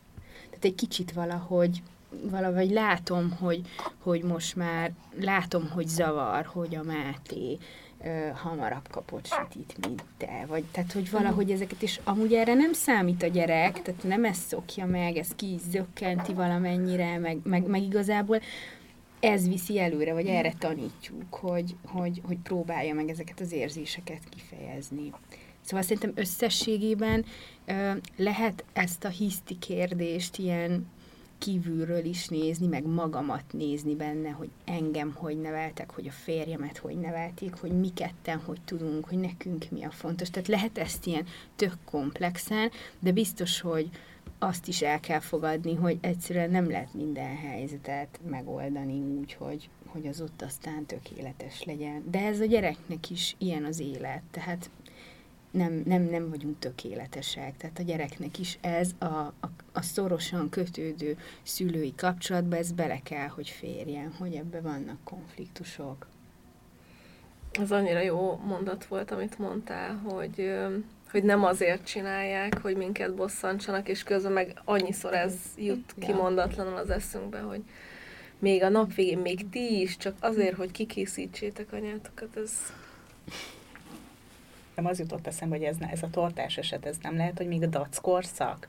tehát 0.59 0.65
egy 0.65 0.89
kicsit 0.89 1.13
valahogy 1.13 1.83
valahogy 2.23 2.71
látom, 2.71 3.31
hogy, 3.41 3.61
hogy 4.03 4.23
most 4.23 4.57
már 4.57 4.93
látom, 5.21 5.71
hogy 5.71 5.87
zavar, 5.87 6.45
hogy 6.45 6.75
a 6.75 6.83
Máté 6.83 7.59
ö, 8.05 8.29
hamarabb 8.35 8.89
kapott 8.91 9.27
sütit, 9.27 9.87
mint 9.87 10.05
te. 10.17 10.45
Vagy, 10.47 10.65
tehát, 10.65 10.93
hogy 10.93 11.11
valahogy 11.11 11.51
ezeket, 11.51 11.83
és 11.83 12.01
amúgy 12.05 12.35
erre 12.35 12.55
nem 12.55 12.73
számít 12.73 13.23
a 13.23 13.27
gyerek, 13.27 13.83
tehát 13.83 14.03
nem 14.03 14.25
ezt 14.25 14.47
szokja 14.47 14.87
meg, 14.87 15.17
ez 15.17 15.29
ki 15.37 15.57
zökkenti 15.71 16.33
valamennyire, 16.33 17.19
meg, 17.19 17.39
meg, 17.43 17.67
meg 17.67 17.83
igazából 17.83 18.41
ez 19.21 19.49
viszi 19.49 19.79
előre, 19.79 20.13
vagy 20.13 20.27
erre 20.27 20.53
tanítjuk, 20.59 21.35
hogy, 21.35 21.77
hogy, 21.85 22.21
hogy 22.27 22.39
próbálja 22.43 22.95
meg 22.95 23.09
ezeket 23.09 23.41
az 23.41 23.53
érzéseket 23.53 24.23
kifejezni. 24.29 25.13
Szóval 25.69 25.83
szerintem 25.83 26.13
összességében 26.15 27.25
lehet 28.17 28.65
ezt 28.73 29.05
a 29.05 29.09
hiszti 29.09 29.59
kérdést 29.59 30.39
ilyen 30.39 30.87
kívülről 31.39 32.05
is 32.05 32.29
nézni, 32.29 32.67
meg 32.67 32.87
magamat 32.87 33.45
nézni 33.53 33.95
benne, 33.95 34.31
hogy 34.31 34.49
engem 34.65 35.13
hogy 35.15 35.41
neveltek, 35.41 35.91
hogy 35.91 36.07
a 36.07 36.11
férjemet 36.11 36.79
hogy 36.79 36.97
nevelték, 36.97 37.55
hogy 37.55 37.71
mi 37.71 37.93
ketten 37.95 38.39
hogy 38.39 38.61
tudunk, 38.65 39.09
hogy 39.09 39.19
nekünk 39.19 39.71
mi 39.71 39.85
a 39.85 39.91
fontos. 39.91 40.31
Tehát 40.31 40.49
lehet 40.49 40.79
ezt 40.79 41.07
ilyen 41.07 41.27
tök 41.57 41.77
komplexen, 41.85 42.71
de 42.99 43.13
biztos, 43.13 43.61
hogy 43.61 43.91
azt 44.39 44.69
is 44.69 44.83
el 44.83 45.01
kell 45.01 45.21
fogadni, 45.21 45.75
hogy 45.75 45.99
egyszerűen 46.01 46.51
nem 46.51 46.71
lehet 46.71 46.95
minden 46.95 47.37
helyzetet 47.37 48.21
megoldani 48.29 49.01
úgy, 49.01 49.33
hogy, 49.33 49.69
hogy 49.87 50.07
az 50.07 50.21
ott 50.21 50.43
aztán 50.43 50.87
tökéletes 50.87 51.65
legyen. 51.65 52.05
De 52.11 52.19
ez 52.21 52.41
a 52.41 52.45
gyereknek 52.45 53.11
is 53.11 53.35
ilyen 53.39 53.65
az 53.65 53.81
élet, 53.81 54.23
tehát 54.31 54.71
nem, 55.51 55.83
nem, 55.87 56.03
nem 56.03 56.29
vagyunk 56.29 56.59
tökéletesek. 56.59 57.57
Tehát 57.57 57.79
a 57.79 57.83
gyereknek 57.83 58.39
is 58.39 58.59
ez 58.61 58.91
a, 58.99 59.05
a, 59.05 59.51
a 59.73 59.83
szorosan 59.83 60.49
kötődő 60.49 61.19
szülői 61.43 61.95
kapcsolatba, 61.97 62.57
ez 62.57 62.73
bele 62.73 63.01
kell, 63.03 63.29
hogy 63.29 63.49
férjen, 63.49 64.13
hogy 64.19 64.35
ebbe 64.35 64.61
vannak 64.61 64.99
konfliktusok. 65.05 66.07
Ez 67.53 67.73
annyira 67.73 68.01
jó 68.01 68.41
mondat 68.45 68.87
volt, 68.87 69.11
amit 69.11 69.39
mondtál, 69.39 69.97
hogy 69.97 70.53
hogy 71.11 71.23
nem 71.23 71.45
azért 71.45 71.87
csinálják, 71.87 72.59
hogy 72.61 72.77
minket 72.77 73.15
bosszantsanak, 73.15 73.89
és 73.89 74.03
közben 74.03 74.33
meg 74.33 74.61
annyiszor 74.65 75.15
ez 75.15 75.35
jut 75.57 75.95
kimondatlanul 75.99 76.77
az 76.77 76.91
eszünkbe, 76.91 77.39
hogy 77.39 77.63
még 78.39 78.63
a 78.63 78.69
nap 78.69 78.95
végén, 78.95 79.19
még 79.19 79.49
ti 79.49 79.81
is, 79.81 79.97
csak 79.97 80.15
azért, 80.21 80.57
hogy 80.57 80.71
kikészítsétek 80.71 81.73
anyátokat, 81.73 82.37
ez 82.37 82.53
nekem 84.79 84.91
az 84.91 84.99
jutott 84.99 85.27
eszembe, 85.27 85.57
hogy 85.57 85.65
ez, 85.65 85.77
ez 85.93 86.03
a 86.03 86.09
tortás 86.11 86.57
eset, 86.57 86.87
ez 86.87 86.97
nem 87.03 87.17
lehet, 87.17 87.37
hogy 87.37 87.47
még 87.47 87.63
a 87.63 87.67
dac 87.67 87.99
korszak? 87.99 88.69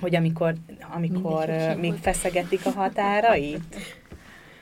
Hogy 0.00 0.14
amikor, 0.14 0.54
amikor 0.94 1.46
Mindegy, 1.46 1.78
még 1.78 1.94
feszegetik 1.94 2.66
a 2.66 2.70
határait? 2.70 3.76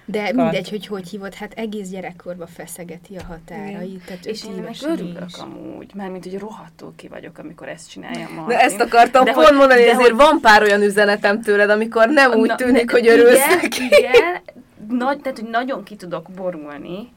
De 0.05 0.23
Kart. 0.23 0.35
mindegy, 0.35 0.69
hogy 0.69 0.87
hogy 0.87 1.09
hívod, 1.09 1.35
hát 1.35 1.53
egész 1.53 1.89
gyerekkorban 1.89 2.47
feszegeti 2.47 3.17
a 3.17 3.23
határait. 3.25 4.05
Tehát 4.05 4.27
és 4.27 4.45
én 4.45 4.63
meg 4.63 4.75
örülök 4.83 5.29
amúgy, 5.39 5.95
mármint, 5.95 6.25
hogy 6.25 6.39
rohadtul 6.39 6.93
ki 6.97 7.09
vagyok, 7.09 7.39
amikor 7.39 7.69
ezt 7.69 7.91
csinálja 7.91 8.29
ma. 8.35 8.47
De 8.47 8.61
ezt 8.61 8.81
akartam 8.81 9.25
de 9.25 9.33
pont 9.33 9.47
hogy, 9.47 9.57
mondani, 9.57 9.81
de 9.81 9.91
ezért 9.91 10.09
hogy... 10.09 10.17
van 10.17 10.41
pár 10.41 10.63
olyan 10.63 10.83
üzenetem 10.83 11.43
tőled, 11.43 11.71
amikor 11.71 12.09
nem 12.09 12.33
úgy 12.33 12.49
na, 12.49 12.55
tűnik, 12.55 12.85
ne, 12.85 12.93
hogy 12.93 13.09
örülsz 13.09 13.47
igen, 13.47 13.59
neki. 13.63 13.85
Igen, 13.85 14.43
nagy, 14.89 15.21
tehát, 15.21 15.39
hogy 15.39 15.49
nagyon 15.49 15.83
ki 15.83 15.97
tudok 15.97 16.31
borulni, 16.31 17.09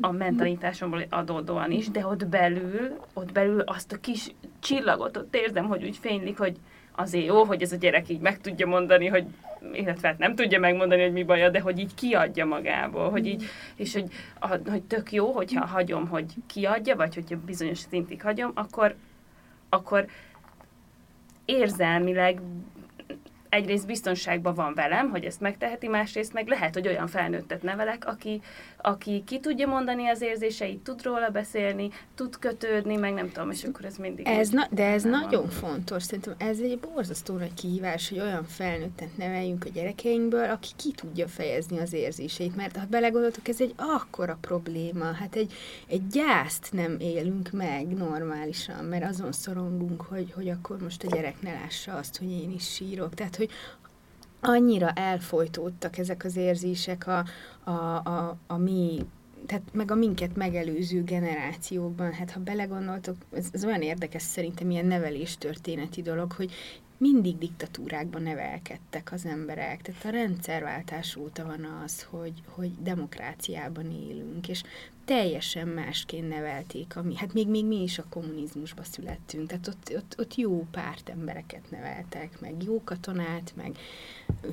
a 0.00 0.10
mentalitásomból 0.10 1.02
adódóan 1.10 1.70
is, 1.70 1.90
de 1.90 2.06
ott 2.06 2.26
belül, 2.26 3.00
ott 3.12 3.32
belül 3.32 3.60
azt 3.60 3.92
a 3.92 4.00
kis 4.00 4.34
csillagot 4.60 5.16
ott 5.16 5.36
érzem, 5.36 5.64
hogy 5.64 5.84
úgy 5.84 5.96
fénylik, 5.96 6.38
hogy 6.38 6.56
azért 6.92 7.26
jó, 7.26 7.44
hogy 7.44 7.62
ez 7.62 7.72
a 7.72 7.76
gyerek 7.76 8.08
így 8.08 8.20
meg 8.20 8.40
tudja 8.40 8.66
mondani, 8.66 9.06
hogy 9.06 9.24
illetve 9.72 10.08
hát 10.08 10.18
nem 10.18 10.34
tudja 10.34 10.58
megmondani, 10.58 11.02
hogy 11.02 11.12
mi 11.12 11.24
baja, 11.24 11.50
de 11.50 11.60
hogy 11.60 11.78
így 11.78 11.94
kiadja 11.94 12.44
magából, 12.44 13.10
hogy 13.10 13.26
így, 13.26 13.44
és 13.76 13.92
hogy, 13.92 14.12
a, 14.38 14.46
hogy 14.48 14.82
tök 14.82 15.12
jó, 15.12 15.32
hogyha 15.32 15.66
hagyom, 15.66 16.08
hogy 16.08 16.32
kiadja, 16.46 16.96
vagy 16.96 17.14
hogyha 17.14 17.36
bizonyos 17.46 17.78
szintig 17.78 18.22
hagyom, 18.22 18.50
akkor, 18.54 18.94
akkor 19.68 20.06
érzelmileg 21.44 22.40
egyrészt 23.48 23.86
biztonságban 23.86 24.54
van 24.54 24.74
velem, 24.74 25.10
hogy 25.10 25.24
ezt 25.24 25.40
megteheti, 25.40 25.88
másrészt 25.88 26.32
meg 26.32 26.48
lehet, 26.48 26.74
hogy 26.74 26.86
olyan 26.86 27.06
felnőttet 27.06 27.62
nevelek, 27.62 28.06
aki, 28.06 28.40
aki 28.86 29.22
ki 29.26 29.40
tudja 29.40 29.66
mondani 29.66 30.08
az 30.08 30.20
érzéseit, 30.20 30.78
tud 30.78 31.02
róla 31.02 31.28
beszélni, 31.28 31.90
tud 32.14 32.38
kötődni, 32.38 32.96
meg 32.96 33.12
nem 33.12 33.32
tudom, 33.32 33.50
és 33.50 33.64
akkor 33.64 33.84
ez 33.84 33.96
mindig... 33.96 34.26
Ez 34.26 34.48
na, 34.48 34.66
de 34.70 34.86
ez 34.86 35.02
nagyon 35.02 35.42
van. 35.42 35.50
fontos, 35.50 36.02
szerintem 36.02 36.34
ez 36.38 36.58
egy 36.58 36.78
borzasztó 36.78 37.36
nagy 37.36 37.54
kihívás, 37.54 38.08
hogy 38.08 38.20
olyan 38.20 38.44
felnőttet 38.44 39.16
neveljünk 39.16 39.64
a 39.64 39.68
gyerekeinkből, 39.68 40.50
aki 40.50 40.68
ki 40.76 40.90
tudja 40.90 41.28
fejezni 41.28 41.78
az 41.78 41.92
érzéseit, 41.92 42.56
mert 42.56 42.76
ha 42.76 42.86
belegondoltok, 42.90 43.48
ez 43.48 43.60
egy 43.60 43.74
akkora 43.76 44.38
probléma, 44.40 45.12
hát 45.12 45.36
egy, 45.36 45.52
egy 45.86 46.06
gyászt 46.06 46.68
nem 46.72 46.96
élünk 46.98 47.50
meg 47.50 47.86
normálisan, 47.86 48.84
mert 48.84 49.04
azon 49.04 49.32
szorongunk, 49.32 50.02
hogy, 50.02 50.32
hogy 50.34 50.48
akkor 50.48 50.76
most 50.82 51.04
a 51.04 51.14
gyerek 51.14 51.42
ne 51.42 51.52
lássa 51.52 51.94
azt, 51.94 52.18
hogy 52.18 52.30
én 52.30 52.50
is 52.50 52.72
sírok, 52.74 53.14
tehát 53.14 53.36
hogy 53.36 53.50
annyira 54.46 54.90
elfolytódtak 54.90 55.98
ezek 55.98 56.24
az 56.24 56.36
érzések 56.36 57.06
a, 57.06 57.24
a, 57.70 57.94
a, 58.04 58.36
a 58.46 58.56
mi 58.56 59.06
tehát 59.46 59.62
meg 59.72 59.90
a 59.90 59.94
minket 59.94 60.36
megelőző 60.36 61.02
generációkban, 61.02 62.12
hát 62.12 62.30
ha 62.30 62.40
belegondoltok, 62.40 63.16
ez, 63.32 63.46
ez 63.52 63.64
olyan 63.64 63.82
érdekes 63.82 64.22
szerintem 64.22 64.70
ilyen 64.70 64.86
nevelés 64.86 65.36
történeti 65.38 66.02
dolog, 66.02 66.32
hogy 66.32 66.52
mindig 67.12 67.38
diktatúrákban 67.38 68.22
nevelkedtek 68.22 69.12
az 69.12 69.24
emberek. 69.24 69.82
Tehát 69.82 70.04
a 70.04 70.10
rendszerváltás 70.10 71.16
óta 71.16 71.44
van 71.44 71.64
az, 71.84 72.02
hogy, 72.02 72.32
hogy 72.46 72.70
demokráciában 72.82 73.90
élünk, 73.90 74.48
és 74.48 74.62
teljesen 75.04 75.68
másként 75.68 76.28
nevelték, 76.28 76.96
ami, 76.96 77.16
hát 77.16 77.32
még, 77.32 77.48
még 77.48 77.66
mi 77.66 77.82
is 77.82 77.98
a 77.98 78.06
kommunizmusba 78.08 78.84
születtünk, 78.84 79.48
tehát 79.48 79.68
ott, 79.68 79.92
ott, 79.96 80.14
ott 80.18 80.34
jó 80.34 80.66
párt 80.70 81.08
embereket 81.08 81.70
neveltek, 81.70 82.40
meg 82.40 82.62
jó 82.62 82.84
katonát, 82.84 83.52
meg 83.56 83.76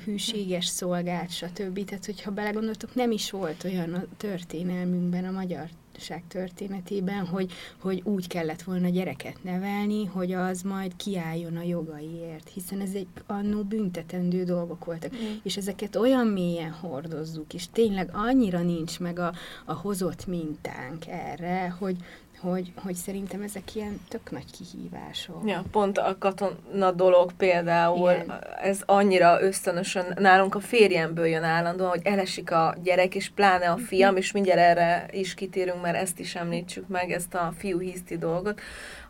hűséges 0.06 0.66
szolgált, 0.66 1.32
stb. 1.32 1.86
Tehát, 1.86 2.06
hogyha 2.06 2.32
belegondoltok, 2.32 2.95
nem 2.95 3.12
is 3.12 3.32
volt 3.32 3.64
olyan 3.64 3.93
a 3.93 4.04
történelmünkben, 4.18 5.26
a 5.26 5.32
magyar 5.32 5.70
gazdaság 5.92 6.24
történetében, 6.28 7.26
hogy, 7.26 7.52
hogy 7.82 8.02
úgy 8.04 8.28
kellett 8.28 8.62
volna 8.62 8.89
gyereket 8.89 9.44
nevelni, 9.44 10.06
hogy 10.06 10.32
az 10.32 10.62
majd 10.62 10.96
kiálljon 10.96 11.58
a 11.58 11.62
jogaiért, 11.62 12.50
hiszen 12.50 12.82
ez 12.82 12.94
egy 12.94 13.08
annó 13.28 13.64
büntetendő 13.64 14.44
dolgok 14.44 14.86
voltak, 14.86 15.14
mm. 15.14 15.36
és 15.44 15.58
ezeket 15.58 15.96
olyan 15.96 16.28
mélyen 16.28 16.72
hordozzuk, 16.72 17.54
és 17.54 17.66
tényleg 17.72 18.10
annyira 18.14 18.62
nincs 18.62 19.00
meg 19.00 19.20
a, 19.20 19.34
a 19.66 19.74
hozott 19.74 20.26
mintánk 20.28 21.08
erre, 21.08 21.76
hogy, 21.80 21.98
hogy, 22.42 22.72
hogy 22.76 22.96
szerintem 22.96 23.42
ezek 23.42 23.76
ilyen 23.76 24.00
tök 24.10 24.32
nagy 24.32 24.46
kihívások. 24.52 25.42
Ja, 25.46 25.64
pont 25.72 25.98
a 25.98 26.16
katona 26.20 26.92
dolog 26.92 27.32
például, 27.38 28.12
Igen. 28.12 28.44
ez 28.62 28.82
annyira 28.86 29.42
ösztönösen, 29.42 30.18
nálunk 30.20 30.56
a 30.56 30.60
férjemből 30.60 31.26
jön 31.26 31.44
állandóan, 31.44 31.89
hogy 31.89 32.02
elesik 32.04 32.52
a 32.52 32.76
gyerek, 32.84 33.16
és 33.16 33.30
pláne 33.30 33.70
a 33.70 33.78
fiam, 33.78 34.16
és 34.16 34.32
mindjárt 34.32 34.60
erre 34.60 35.06
is 35.12 35.34
kitérünk, 35.34 35.82
mert 35.82 35.98
ezt 35.98 36.20
is 36.20 36.36
említsük 36.36 36.88
meg, 36.88 37.12
ezt 37.12 37.34
a 37.34 37.54
fiú 37.58 37.80
hiszti 37.80 38.18
dolgot, 38.18 38.62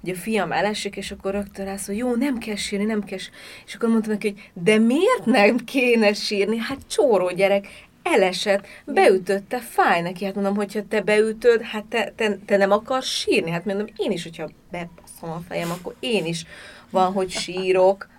hogy 0.01 0.09
a 0.09 0.15
fiam 0.15 0.51
elesik, 0.51 0.95
és 0.95 1.11
akkor 1.11 1.31
rögtön 1.31 1.65
rász, 1.65 1.85
hogy 1.85 1.97
jó, 1.97 2.15
nem 2.15 2.37
kell 2.37 2.55
sírni, 2.55 2.85
nem 2.85 3.03
kell 3.03 3.19
És 3.65 3.75
akkor 3.75 3.89
mondtam 3.89 4.11
neki, 4.11 4.29
hogy 4.29 4.63
de 4.63 4.77
miért 4.77 5.25
nem 5.25 5.57
kéne 5.57 6.13
sírni? 6.13 6.57
Hát 6.57 6.77
csóró 6.87 7.31
gyerek, 7.31 7.67
elesett, 8.03 8.67
beütötte, 8.85 9.59
fáj 9.59 10.01
neki. 10.01 10.25
Hát 10.25 10.35
mondom, 10.35 10.55
hogyha 10.55 10.87
te 10.87 11.01
beütöd, 11.01 11.61
hát 11.61 11.85
te, 11.85 12.13
te, 12.15 12.37
te 12.45 12.57
nem 12.57 12.71
akarsz 12.71 13.07
sírni. 13.07 13.51
Hát 13.51 13.65
mondom, 13.65 13.87
én 13.95 14.11
is, 14.11 14.23
hogyha 14.23 14.49
bepasszom 14.71 15.29
a 15.29 15.41
fejem, 15.47 15.71
akkor 15.71 15.95
én 15.99 16.25
is 16.25 16.45
van, 16.89 17.11
hogy 17.11 17.29
sírok. 17.29 18.09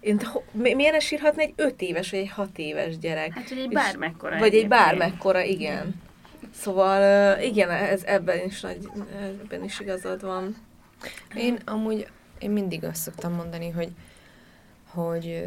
Én, 0.00 0.20
miért 0.52 0.92
ne 0.92 1.00
sírhatna 1.00 1.42
egy 1.42 1.52
öt 1.56 1.80
éves, 1.82 2.10
vagy 2.10 2.20
egy 2.20 2.30
hat 2.30 2.58
éves 2.58 2.98
gyerek? 2.98 3.32
Hát, 3.32 3.48
hogy 3.48 3.58
egy 3.58 3.68
bármekkora. 3.68 4.38
Vagy 4.38 4.54
egy 4.54 4.68
bármekkora, 4.68 5.42
igen. 5.42 5.94
Szóval 6.54 7.38
igen, 7.40 7.70
ez, 7.70 8.02
ebben 8.04 8.44
is 8.44 8.60
nagy, 8.60 8.78
ebben 9.42 9.64
is 9.64 9.80
igazad 9.80 10.22
van. 10.22 10.56
Én 11.34 11.58
amúgy, 11.64 12.06
én 12.38 12.50
mindig 12.50 12.84
azt 12.84 13.00
szoktam 13.02 13.32
mondani, 13.32 13.70
hogy, 13.70 13.88
hogy 14.92 15.42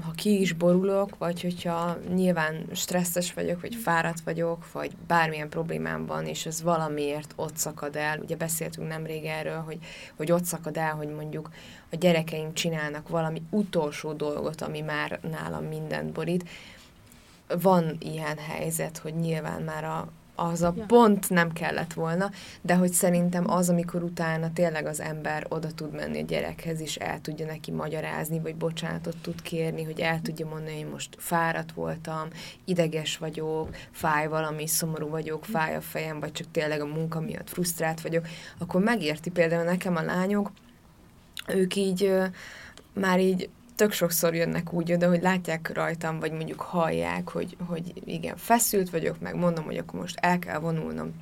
ha 0.00 0.10
ki 0.10 0.40
is 0.40 0.52
borulok, 0.52 1.18
vagy 1.18 1.42
hogyha 1.42 1.96
nyilván 2.14 2.66
stresszes 2.72 3.34
vagyok, 3.34 3.60
vagy 3.60 3.74
fáradt 3.74 4.20
vagyok, 4.20 4.72
vagy 4.72 4.96
bármilyen 5.06 5.48
problémám 5.48 6.06
van, 6.06 6.26
és 6.26 6.46
ez 6.46 6.62
valamiért 6.62 7.32
ott 7.36 7.56
szakad 7.56 7.96
el, 7.96 8.18
ugye 8.18 8.36
beszéltünk 8.36 8.88
nemrég 8.88 9.24
erről, 9.24 9.60
hogy, 9.60 9.78
hogy 10.16 10.32
ott 10.32 10.44
szakad 10.44 10.76
el, 10.76 10.94
hogy 10.94 11.08
mondjuk 11.08 11.50
a 11.90 11.96
gyerekeim 11.96 12.54
csinálnak 12.54 13.08
valami 13.08 13.42
utolsó 13.50 14.12
dolgot, 14.12 14.60
ami 14.60 14.80
már 14.80 15.20
nálam 15.30 15.64
mindent 15.64 16.12
borít, 16.12 16.48
van 17.60 17.96
ilyen 17.98 18.38
helyzet, 18.38 18.98
hogy 18.98 19.14
nyilván 19.14 19.62
már 19.62 19.84
a, 19.84 20.08
az 20.34 20.62
a 20.62 20.74
ja. 20.76 20.84
pont 20.84 21.30
nem 21.30 21.52
kellett 21.52 21.92
volna, 21.92 22.30
de 22.60 22.74
hogy 22.74 22.92
szerintem 22.92 23.50
az, 23.50 23.68
amikor 23.68 24.02
utána 24.02 24.52
tényleg 24.52 24.86
az 24.86 25.00
ember 25.00 25.46
oda 25.48 25.72
tud 25.72 25.92
menni 25.92 26.20
a 26.20 26.24
gyerekhez, 26.24 26.80
és 26.80 26.96
el 26.96 27.20
tudja 27.20 27.46
neki 27.46 27.70
magyarázni, 27.70 28.40
vagy 28.40 28.54
bocsánatot 28.54 29.16
tud 29.16 29.42
kérni, 29.42 29.82
hogy 29.82 30.00
el 30.00 30.20
tudja 30.20 30.46
mondani, 30.46 30.82
hogy 30.82 30.90
most 30.90 31.16
fáradt 31.18 31.72
voltam, 31.72 32.28
ideges 32.64 33.16
vagyok, 33.16 33.76
fáj 33.90 34.28
valami, 34.28 34.66
szomorú 34.66 35.08
vagyok, 35.08 35.44
fáj 35.44 35.76
a 35.76 35.80
fejem, 35.80 36.20
vagy 36.20 36.32
csak 36.32 36.46
tényleg 36.50 36.80
a 36.80 36.86
munka 36.86 37.20
miatt 37.20 37.48
frusztrált 37.48 38.00
vagyok, 38.00 38.26
akkor 38.58 38.82
megérti 38.82 39.30
például 39.30 39.64
nekem 39.64 39.96
a 39.96 40.02
lányok, 40.02 40.50
ők 41.48 41.76
így 41.76 42.12
már 42.92 43.20
így 43.20 43.48
tök 43.82 43.92
sokszor 43.92 44.34
jönnek 44.34 44.72
úgy 44.72 44.92
oda, 44.92 45.08
hogy 45.08 45.22
látják 45.22 45.70
rajtam, 45.74 46.20
vagy 46.20 46.32
mondjuk 46.32 46.60
hallják, 46.60 47.28
hogy, 47.28 47.56
hogy 47.66 47.92
igen, 48.04 48.36
feszült 48.36 48.90
vagyok, 48.90 49.20
meg 49.20 49.34
mondom, 49.34 49.64
hogy 49.64 49.76
akkor 49.76 50.00
most 50.00 50.18
el 50.20 50.38
kell 50.38 50.58
vonulnom 50.58 51.14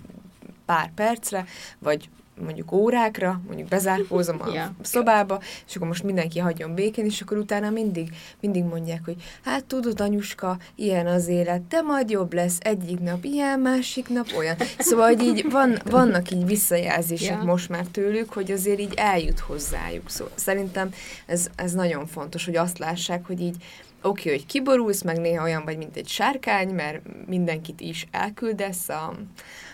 pár 0.65 0.91
percre, 0.95 1.45
vagy 1.79 2.09
mondjuk 2.41 2.73
órákra, 2.73 3.41
mondjuk 3.47 3.69
bezárkózom 3.69 4.41
a 4.41 4.53
ja. 4.55 4.75
szobába, 4.83 5.41
és 5.67 5.77
akkor 5.77 5.89
most 5.89 6.03
mindenki 6.03 6.39
hagyjon 6.39 6.75
békén, 6.75 7.05
és 7.05 7.21
akkor 7.21 7.37
utána 7.37 7.71
mindig, 7.71 8.11
mindig 8.41 8.65
mondják, 8.65 9.05
hogy 9.05 9.17
hát 9.45 9.65
tudod, 9.65 10.01
anyuska, 10.01 10.59
ilyen 10.75 11.07
az 11.07 11.29
élet, 11.29 11.67
de 11.69 11.81
majd 11.81 12.11
jobb 12.11 12.33
lesz, 12.33 12.59
egyik 12.61 13.01
nap 13.01 13.25
ilyen, 13.25 13.61
másik 13.61 14.09
nap 14.09 14.27
olyan. 14.39 14.57
Szóval, 14.79 15.07
hogy 15.07 15.23
így 15.23 15.51
van, 15.51 15.79
vannak 15.85 16.31
így 16.31 16.47
visszajelzések 16.47 17.37
ja. 17.37 17.45
most 17.45 17.69
már 17.69 17.87
tőlük, 17.87 18.33
hogy 18.33 18.51
azért 18.51 18.81
így 18.81 18.95
eljut 18.97 19.39
hozzájuk. 19.39 20.11
Szóval 20.11 20.33
szerintem 20.35 20.91
ez, 21.27 21.49
ez 21.57 21.73
nagyon 21.73 22.07
fontos, 22.07 22.45
hogy 22.45 22.57
azt 22.57 22.79
lássák, 22.79 23.27
hogy 23.27 23.41
így 23.41 23.57
oké, 24.03 24.21
okay, 24.21 24.33
hogy 24.33 24.47
kiborulsz, 24.47 25.03
meg 25.03 25.19
néha 25.19 25.43
olyan 25.43 25.65
vagy, 25.65 25.77
mint 25.77 25.97
egy 25.97 26.09
sárkány, 26.09 26.69
mert 26.69 27.01
mindenkit 27.27 27.81
is 27.81 28.07
elküldesz 28.11 28.89
a 28.89 29.15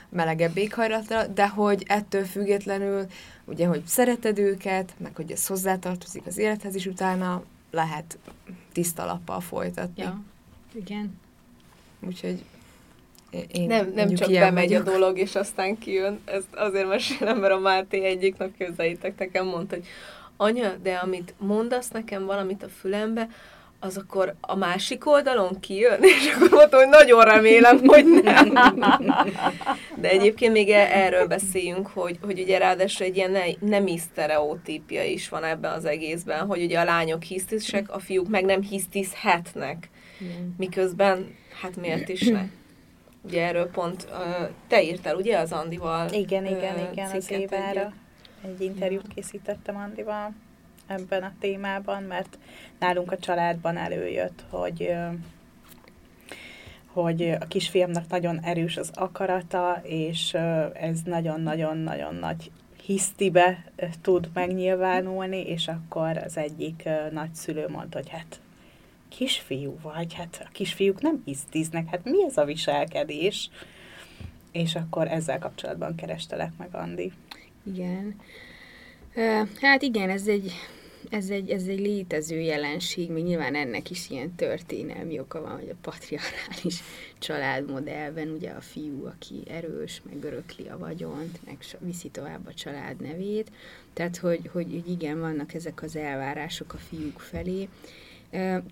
melegebb 0.09 0.57
éghajlatra, 0.57 1.27
de 1.27 1.49
hogy 1.49 1.83
ettől 1.87 2.25
függetlenül, 2.25 3.07
ugye, 3.45 3.67
hogy 3.67 3.83
szereted 3.87 4.39
őket, 4.39 4.93
meg 4.97 5.17
hogy 5.17 5.33
ez 5.33 5.47
hozzátartozik 5.47 6.27
az 6.27 6.39
élethez, 6.39 6.75
is 6.75 6.87
utána 6.87 7.43
lehet 7.71 8.19
tiszta 8.73 9.05
lappal 9.05 9.41
folytatni. 9.41 10.03
Ja, 10.03 10.21
igen. 10.75 11.21
Úgyhogy 12.01 12.45
én 13.31 13.67
nem, 13.67 13.93
nem 13.95 14.15
csak 14.15 14.31
bemegy 14.31 14.69
vagyok. 14.69 14.87
a 14.87 14.91
dolog, 14.91 15.19
és 15.19 15.35
aztán 15.35 15.79
kijön. 15.79 16.21
Ezt 16.25 16.55
azért 16.55 16.89
mesélem, 16.89 17.39
mert 17.39 17.53
a 17.53 17.59
Máté 17.59 18.05
egyik 18.05 18.37
nap 18.37 18.57
közeitek 18.59 19.19
nekem 19.19 19.47
mondta, 19.47 19.75
hogy 19.75 19.87
anya, 20.37 20.75
de 20.83 20.95
amit 20.95 21.35
mondasz 21.39 21.89
nekem 21.89 22.25
valamit 22.25 22.63
a 22.63 22.69
fülembe, 22.69 23.29
az 23.81 23.97
akkor 23.97 24.35
a 24.41 24.57
másik 24.57 25.07
oldalon 25.07 25.61
kijön? 25.61 26.03
És 26.19 26.33
akkor 26.35 26.51
mondtam, 26.51 26.81
hogy 26.81 26.89
nagyon 26.89 27.25
remélem, 27.25 27.87
hogy 27.87 28.05
nem. 28.23 28.53
De 30.01 30.09
egyébként 30.09 30.53
még 30.53 30.69
e- 30.71 30.89
erről 30.93 31.27
beszéljünk, 31.27 31.87
hogy, 31.87 32.19
hogy 32.23 32.41
ugye 32.41 32.59
ráadásul 32.59 33.07
egy 33.07 33.17
ilyen 33.17 33.31
ne, 33.31 33.45
nemi 33.61 33.99
sztereotípia 33.99 35.05
is 35.05 35.29
van 35.29 35.45
ebben 35.45 35.73
az 35.73 35.85
egészben, 35.85 36.47
hogy 36.47 36.63
ugye 36.63 36.79
a 36.79 36.85
lányok 36.85 37.23
hisztisek, 37.23 37.91
a 37.95 37.99
fiúk 37.99 38.29
meg 38.29 38.45
nem 38.45 38.63
hisztizhetnek. 38.63 39.91
Miközben, 40.57 41.35
hát 41.63 41.77
miért 41.77 42.09
is 42.09 42.23
ne? 42.23 42.45
Ugye 43.23 43.47
erről 43.47 43.71
pont 43.71 44.07
uh, 44.11 44.49
te 44.69 44.83
írtál, 44.83 45.17
ugye, 45.17 45.39
az 45.39 45.53
Andival? 45.53 46.09
Igen, 46.13 46.47
igen, 46.47 46.75
uh, 46.75 46.93
igen, 46.93 47.11
az 47.11 47.31
évára. 47.31 47.93
Egy 48.45 48.61
interjút 48.61 49.15
készítettem 49.15 49.77
Andival 49.77 50.35
ebben 50.87 51.23
a 51.23 51.33
témában, 51.41 52.03
mert 52.03 52.39
nálunk 52.79 53.13
a 53.13 53.19
családban 53.19 53.77
előjött, 53.77 54.45
hogy 54.49 54.95
hogy 56.87 57.31
a 57.41 57.47
kisfiamnak 57.49 58.09
nagyon 58.09 58.41
erős 58.41 58.77
az 58.77 58.91
akarata, 58.95 59.81
és 59.83 60.35
ez 60.73 61.01
nagyon-nagyon-nagyon 61.05 62.15
nagy 62.15 62.51
hisztibe 62.83 63.65
tud 64.03 64.31
megnyilvánulni, 64.35 65.41
és 65.41 65.69
akkor 65.69 66.17
az 66.17 66.37
egyik 66.37 66.89
nagyszülő 67.11 67.69
mondta, 67.69 67.99
hogy 67.99 68.09
hát 68.09 68.41
kisfiú 69.09 69.79
vagy, 69.83 70.15
hát 70.15 70.43
a 70.45 70.49
kisfiúk 70.53 71.01
nem 71.01 71.23
hisztiznek, 71.25 71.91
hát 71.91 72.05
mi 72.05 72.25
ez 72.25 72.37
a 72.37 72.45
viselkedés? 72.45 73.51
És 74.53 74.75
akkor 74.75 75.09
ezzel 75.09 75.39
kapcsolatban 75.39 75.95
kerestelek 75.95 76.51
meg, 76.59 76.69
Andi. 76.73 77.13
Igen. 77.75 78.21
Hát 79.61 79.83
igen, 79.83 80.11
ez 80.11 80.27
egy 80.27 80.53
ez 81.11 81.31
egy, 81.31 81.51
ez 81.51 81.67
egy 81.67 81.81
létező 81.81 82.39
jelenség, 82.39 83.11
még 83.11 83.25
nyilván 83.25 83.55
ennek 83.55 83.91
is 83.91 84.11
ilyen 84.11 84.35
történelmi 84.35 85.19
oka 85.19 85.41
van, 85.41 85.59
hogy 85.59 85.69
a 85.69 85.77
patriarchális 85.81 86.81
családmodellben 87.19 88.29
ugye 88.29 88.51
a 88.51 88.61
fiú, 88.61 89.07
aki 89.07 89.43
erős, 89.51 90.03
meg 90.11 90.25
örökli 90.25 90.69
a 90.69 90.79
vagyont, 90.79 91.39
meg 91.45 91.57
viszi 91.79 92.09
tovább 92.09 92.47
a 92.47 92.55
család 92.55 93.01
nevét, 93.01 93.51
tehát 93.93 94.17
hogy, 94.17 94.51
hogy, 94.53 94.89
igen, 94.89 95.21
vannak 95.21 95.55
ezek 95.55 95.83
az 95.83 95.97
elvárások 95.97 96.73
a 96.73 96.77
fiúk 96.77 97.21
felé, 97.21 97.69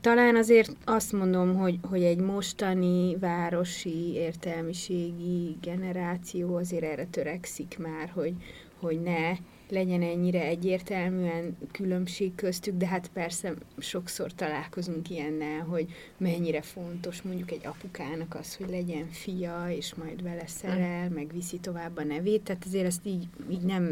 talán 0.00 0.36
azért 0.36 0.76
azt 0.84 1.12
mondom, 1.12 1.56
hogy, 1.56 1.78
hogy 1.82 2.02
egy 2.02 2.20
mostani 2.20 3.16
városi 3.16 4.12
értelmiségi 4.12 5.56
generáció 5.60 6.56
azért 6.56 6.84
erre 6.84 7.06
törekszik 7.06 7.78
már, 7.78 8.10
hogy, 8.14 8.34
hogy 8.80 9.00
ne 9.00 9.32
legyen 9.74 10.02
ennyire 10.02 10.42
egyértelműen 10.42 11.56
különbség 11.72 12.34
köztük, 12.34 12.76
de 12.76 12.86
hát 12.86 13.10
persze 13.12 13.54
sokszor 13.78 14.34
találkozunk 14.34 15.10
ilyennel, 15.10 15.60
hogy 15.60 15.86
mennyire 16.16 16.62
fontos 16.62 17.22
mondjuk 17.22 17.50
egy 17.50 17.66
apukának 17.66 18.34
az, 18.34 18.56
hogy 18.56 18.68
legyen 18.68 19.08
fia, 19.10 19.66
és 19.70 19.94
majd 19.94 20.22
vele 20.22 20.46
szerel, 20.46 21.08
meg 21.10 21.32
viszi 21.32 21.58
tovább 21.58 21.96
a 21.96 22.04
nevét, 22.04 22.42
tehát 22.42 22.64
azért 22.66 22.86
ezt 22.86 23.06
így, 23.06 23.28
így 23.50 23.62
nem, 23.62 23.82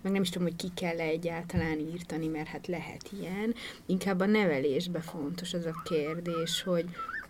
meg 0.00 0.12
nem 0.12 0.22
is 0.22 0.30
tudom, 0.30 0.46
hogy 0.46 0.56
ki 0.56 0.68
kell 0.74 1.00
-e 1.00 1.04
egyáltalán 1.04 1.78
írtani, 1.78 2.26
mert 2.26 2.48
hát 2.48 2.66
lehet 2.66 3.10
ilyen. 3.20 3.54
Inkább 3.86 4.20
a 4.20 4.26
nevelésbe 4.26 5.00
fontos 5.00 5.54
az 5.54 5.66
a 5.66 5.82
kérdés, 5.84 6.62
hogy, 6.62 6.84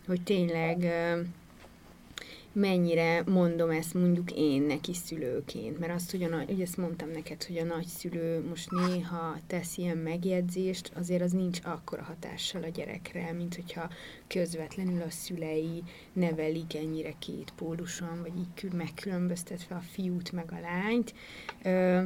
hogy 0.07 0.23
tényleg 0.23 0.85
mennyire 2.55 3.23
mondom 3.27 3.71
ezt 3.71 3.95
mondjuk 3.95 4.31
én 4.33 4.63
neki 4.63 4.95
szülőként, 4.95 5.79
mert 5.79 5.93
azt, 5.93 6.11
hogy 6.11 6.23
a, 6.23 6.45
ugye 6.49 6.63
ezt 6.63 6.77
mondtam 6.77 7.11
neked, 7.11 7.45
hogy 7.45 7.59
a 7.59 7.65
nagyszülő 7.65 8.45
most 8.49 8.71
néha 8.71 9.37
tesz 9.47 9.77
ilyen 9.77 9.97
megjegyzést, 9.97 10.93
azért 10.95 11.23
az 11.23 11.33
nincs 11.33 11.59
akkora 11.65 12.03
hatással 12.03 12.63
a 12.63 12.69
gyerekre, 12.69 13.33
mint 13.33 13.55
hogyha 13.55 13.91
közvetlenül 14.27 15.03
a 15.03 15.11
szülei 15.11 15.83
nevelik 16.13 16.75
ennyire 16.75 17.15
két 17.19 17.53
póluson, 17.57 18.21
vagy 18.21 18.33
így 18.39 18.73
megkülönböztetve 18.73 19.75
a 19.75 19.83
fiút 19.93 20.33
meg 20.33 20.53
a 20.53 20.61
lányt. 20.61 21.15
Ö, 21.63 22.03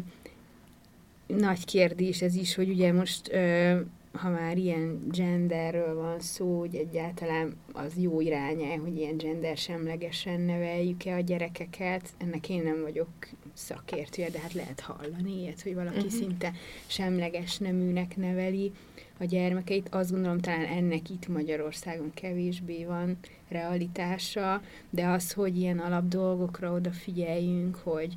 nagy 1.27 1.65
kérdés 1.65 2.23
ez 2.23 2.35
is, 2.35 2.55
hogy 2.55 2.69
ugye 2.69 2.93
most 2.93 3.33
ö, 3.33 3.81
ha 4.13 4.31
már 4.31 4.57
ilyen 4.57 4.99
genderről 5.11 5.95
van 5.95 6.21
szó, 6.21 6.59
hogy 6.59 6.75
egyáltalán 6.75 7.57
az 7.73 7.93
jó 7.97 8.21
irányá, 8.21 8.77
hogy 8.77 8.97
ilyen 8.97 9.17
gender 9.17 9.57
semlegesen 9.57 10.41
neveljük-e 10.41 11.15
a 11.15 11.21
gyerekeket, 11.21 12.09
ennek 12.19 12.49
én 12.49 12.63
nem 12.63 12.83
vagyok 12.83 13.09
szakértője, 13.53 14.31
de 14.31 14.39
hát 14.41 14.53
lehet 14.53 14.81
hallani 14.81 15.41
ilyet, 15.41 15.63
hogy 15.63 15.75
valaki 15.75 15.97
uh-huh. 15.97 16.13
szinte 16.13 16.53
semleges 16.87 17.59
neműnek 17.59 18.17
neveli 18.17 18.73
a 19.19 19.25
gyermekeit. 19.25 19.89
Azt 19.89 20.11
gondolom, 20.11 20.39
talán 20.39 20.65
ennek 20.65 21.11
itt 21.11 21.29
Magyarországon 21.29 22.11
kevésbé 22.15 22.85
van 22.85 23.19
realitása, 23.49 24.63
de 24.91 25.07
az, 25.07 25.33
hogy 25.33 25.59
ilyen 25.59 25.79
alapdolgokra 25.79 26.73
odafigyeljünk, 26.73 27.77
hogy 27.77 28.17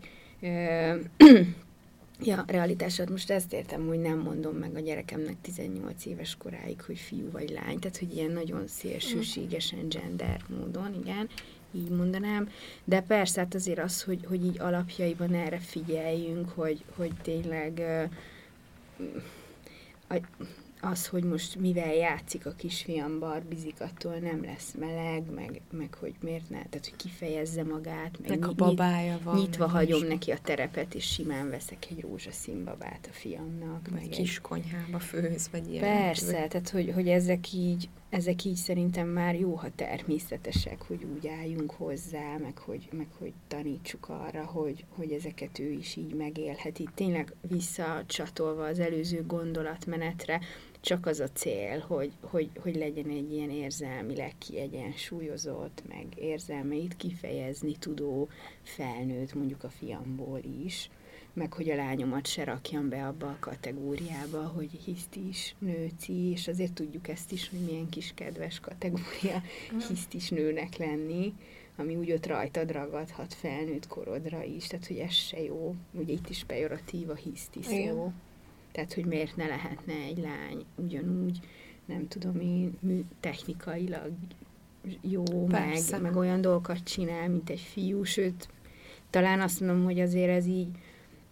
Ja, 2.24 2.44
realitásod. 2.48 3.10
Most 3.10 3.32
ezt 3.32 3.54
értem, 3.54 3.88
hogy 3.88 4.00
nem 4.00 4.20
mondom 4.20 4.56
meg 4.56 4.76
a 4.76 4.80
gyerekemnek 4.80 5.36
18 5.42 6.06
éves 6.06 6.36
koráig, 6.38 6.82
hogy 6.82 6.98
fiú 6.98 7.32
vagy 7.32 7.50
lány, 7.50 7.80
tehát 7.80 7.98
hogy 7.98 8.16
ilyen 8.16 8.32
nagyon 8.32 8.68
szélsőségesen 8.68 9.90
gender 9.90 10.42
módon, 10.60 10.94
igen, 10.94 11.30
így 11.72 11.90
mondanám. 11.90 12.50
De 12.84 13.02
persze, 13.02 13.40
hát 13.40 13.56
azért 13.56 13.80
az, 13.80 14.04
hogy, 14.04 14.26
hogy 14.28 14.46
így 14.46 14.60
alapjaiban 14.60 15.34
erre 15.34 15.58
figyeljünk, 15.58 16.50
hogy, 16.50 16.84
hogy 16.96 17.12
tényleg 17.22 17.82
uh, 20.08 20.22
az, 20.82 21.08
hogy 21.08 21.24
most 21.24 21.60
mivel 21.60 21.94
játszik 21.94 22.46
a 22.46 22.52
kisfiam 22.52 23.20
barbizik, 23.20 23.82
attól 23.82 24.16
nem 24.16 24.44
lesz 24.44 24.74
meleg, 24.80 25.24
meg, 25.36 25.62
meg 25.72 25.94
hogy 25.94 26.14
miért 26.22 26.50
ne, 26.50 26.58
tehát 26.58 26.90
hogy 26.90 26.96
kifejezze 26.96 27.64
magát, 27.64 28.28
meg, 28.28 28.46
a 28.48 28.54
babája 28.54 29.20
van. 29.24 29.36
Nyitva 29.36 29.68
hagyom 29.68 30.08
neki 30.08 30.32
a 30.32 30.38
terepet, 30.44 30.94
és 30.94 31.06
simán 31.06 31.50
veszek 31.50 31.86
egy 31.90 32.02
rózsaszín 32.02 32.64
babát 32.64 33.08
a 33.12 33.14
fiamnak. 33.14 33.90
Meg, 33.90 34.02
meg 34.02 34.10
kis 34.10 34.36
egy... 34.36 34.42
konyhába 34.42 35.00
főz, 35.00 35.50
vagy 35.52 35.72
ilyen. 35.72 35.84
Persze, 35.84 36.40
vagy... 36.40 36.48
tehát 36.48 36.70
hogy, 36.70 36.92
hogy 36.94 37.08
ezek 37.08 37.54
így, 37.54 37.90
ezek 38.12 38.44
így 38.44 38.56
szerintem 38.56 39.08
már 39.08 39.36
jó, 39.36 39.56
ha 39.56 39.68
természetesek, 39.76 40.82
hogy 40.82 41.04
úgy 41.16 41.28
álljunk 41.28 41.72
hozzá, 41.72 42.38
meg 42.38 42.58
hogy, 42.58 42.90
meg 42.92 43.08
hogy 43.18 43.34
tanítsuk 43.48 44.10
arra, 44.10 44.46
hogy, 44.46 44.86
hogy 44.90 45.12
ezeket 45.12 45.60
ő 45.60 45.72
is 45.72 45.96
így 45.96 46.14
megélheti. 46.14 46.88
Tényleg 46.94 47.34
visszacsatolva 47.42 48.66
az 48.66 48.80
előző 48.80 49.24
gondolatmenetre, 49.28 50.40
csak 50.82 51.06
az 51.06 51.20
a 51.20 51.30
cél, 51.34 51.80
hogy, 51.80 52.12
hogy, 52.22 52.50
hogy 52.60 52.76
legyen 52.76 53.10
egy 53.10 53.34
ilyen 53.34 53.50
érzelmileg 53.50 54.34
kiegyensúlyozott, 54.38 55.84
meg 55.88 56.06
érzelmeit 56.16 56.96
kifejezni 56.96 57.76
tudó 57.76 58.30
felnőtt, 58.62 59.34
mondjuk 59.34 59.64
a 59.64 59.70
fiamból 59.70 60.40
is, 60.66 60.90
meg 61.34 61.54
hogy 61.54 61.70
a 61.70 61.76
lányomat 61.76 62.28
se 62.28 62.44
rakjam 62.44 62.90
be 62.90 63.08
abba 63.08 63.28
a 63.28 63.38
kategóriába, 63.40 64.48
hogy 64.48 64.70
hisztis, 64.86 65.56
nőci, 65.60 66.14
és 66.14 66.48
azért 66.48 66.74
tudjuk 66.74 67.08
ezt 67.08 67.32
is, 67.32 67.50
hogy 67.50 67.60
milyen 67.60 67.90
kis 67.90 68.12
kedves 68.16 68.60
kategória 68.60 69.42
hisztis 69.88 70.30
nőnek 70.30 70.78
lenni, 70.78 71.34
ami 71.76 71.96
úgy 71.96 72.12
ott 72.12 72.26
rajtad 72.26 72.72
ragadhat 72.72 73.34
felnőtt 73.34 73.88
korodra 73.88 74.44
is, 74.44 74.68
tehát 74.68 74.88
hogy 74.88 74.98
ez 74.98 75.14
se 75.14 75.42
jó. 75.42 75.76
Ugye 75.92 76.14
itt 76.14 76.30
is 76.30 76.44
pejoratív 76.44 77.10
a 77.10 77.16
hisztis 77.16 77.66
szó. 77.66 78.12
Tehát, 78.72 78.94
hogy 78.94 79.06
miért 79.06 79.36
ne 79.36 79.48
lehetne 79.48 79.94
egy 79.94 80.18
lány 80.18 80.66
ugyanúgy, 80.76 81.40
nem 81.86 82.08
tudom 82.08 82.40
én, 82.40 82.78
technikailag 83.20 84.12
jó, 85.02 85.48
meg, 85.48 85.80
meg 86.02 86.16
olyan 86.16 86.42
dolgokat 86.42 86.84
csinál, 86.84 87.30
mint 87.30 87.50
egy 87.50 87.60
fiú, 87.60 88.04
sőt, 88.04 88.48
talán 89.10 89.42
azt 89.42 89.60
mondom, 89.60 89.84
hogy 89.84 90.00
azért 90.00 90.30
ez 90.30 90.46
így 90.46 90.68